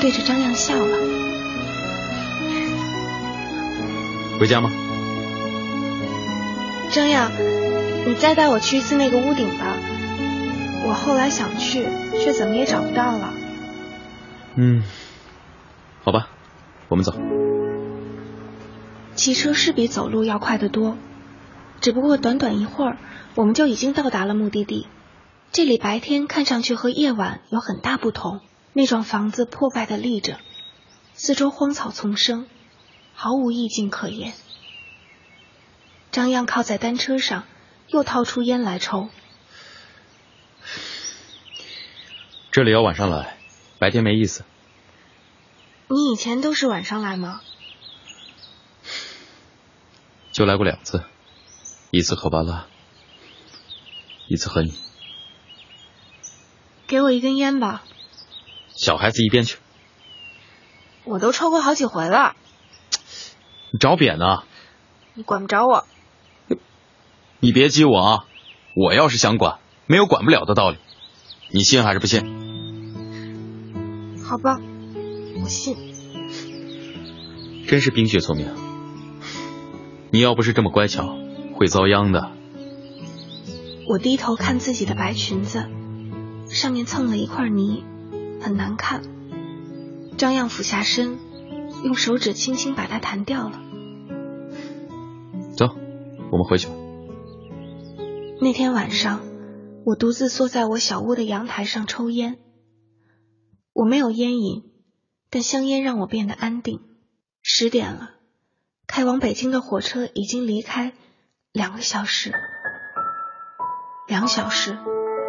[0.00, 0.98] 对着张亮笑了。
[4.44, 4.70] 回家吗？
[6.92, 7.32] 张漾，
[8.06, 9.78] 你再带我去一次那个屋顶吧。
[10.86, 11.86] 我后来想去，
[12.22, 13.32] 却怎么也找不到了。
[14.56, 14.82] 嗯，
[16.02, 16.28] 好吧，
[16.90, 17.14] 我们走。
[19.14, 20.98] 骑车是比走路要快得多，
[21.80, 22.98] 只不过短短一会儿，
[23.36, 24.86] 我们就已经到达了目的地。
[25.52, 28.40] 这里白天看上去和夜晚有很大不同。
[28.74, 30.36] 那幢房子破败的立着，
[31.14, 32.44] 四周荒草丛生，
[33.14, 34.34] 毫无意境可言。
[36.10, 37.44] 张漾靠在单车上，
[37.88, 39.08] 又掏出烟来抽。
[42.50, 43.36] 这里要晚上来，
[43.78, 44.44] 白天没意思。
[45.88, 47.40] 你以前都是晚上来吗？
[50.30, 51.04] 就来过两次，
[51.90, 52.66] 一次和巴拉，
[54.28, 54.74] 一次和你。
[56.86, 57.84] 给我一根烟吧。
[58.76, 59.58] 小孩子一边去。
[61.04, 62.36] 我都抽过好几回了。
[63.74, 64.44] 你找扁呢？
[65.14, 65.84] 你管不着我。
[67.40, 68.24] 你别激我啊！
[68.76, 70.78] 我要是想管，没有管不了的道理。
[71.50, 72.20] 你信还是不信？
[74.24, 74.60] 好吧，
[75.42, 75.76] 我信。
[77.66, 78.48] 真是冰雪聪明。
[80.12, 81.18] 你要不是这么乖巧，
[81.54, 82.30] 会遭殃的。
[83.88, 85.66] 我低头看自己的白裙子，
[86.48, 87.82] 上面蹭了一块泥，
[88.40, 89.02] 很难看。
[90.16, 91.18] 张漾俯下身，
[91.82, 93.62] 用手指轻轻把它弹掉了。
[96.34, 96.74] 我们回去吧。
[98.40, 99.20] 那天晚上，
[99.86, 102.38] 我独自坐在我小屋的阳台上抽烟。
[103.72, 104.64] 我没有烟瘾，
[105.30, 106.80] 但香烟让我变得安定。
[107.40, 108.10] 十点了。
[108.88, 110.92] 开往北京的火车已经离开
[111.52, 112.32] 两个小时，
[114.08, 114.76] 两小时，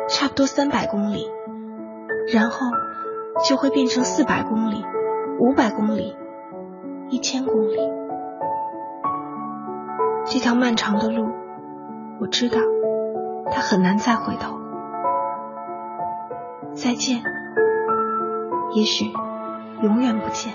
[0.10, 1.28] 差不多三百公里，
[2.34, 2.58] 然后
[3.48, 4.84] 就会变成四百公里、
[5.40, 6.16] 五百公里、
[7.12, 7.78] 一千公里。
[10.28, 11.30] 这条漫长的路，
[12.20, 12.58] 我知道
[13.52, 14.60] 它很难再回头。
[16.74, 17.22] 再见。
[18.74, 19.14] 也许
[19.82, 20.52] 永远不见。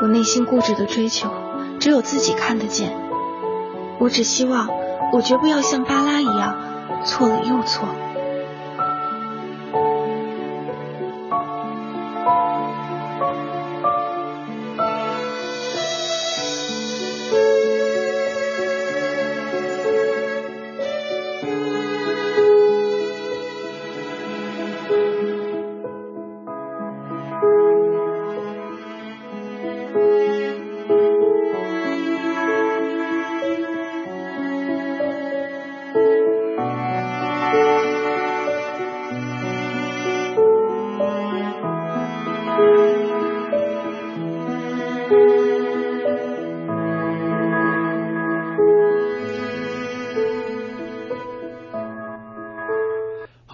[0.00, 1.28] 我内心固执的追求，
[1.80, 2.96] 只有自己看得见。
[3.98, 4.68] 我只希望
[5.12, 6.56] 我绝不要像巴拉一样，
[7.04, 8.05] 错了又错了。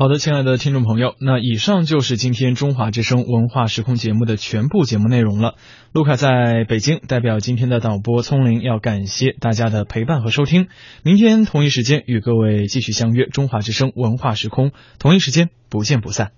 [0.03, 5.55] 好的亲爱的听众朋友那以上就是今天中华之声文化时空节目的全部节目内容了。
[5.93, 10.67] 卢卡在北京代表今天的导播聪玲要感谢大家的陪伴和收听。
[11.05, 16.33] 明天同一时间与各位继续相约中华之声文化时空同一时间不见不散。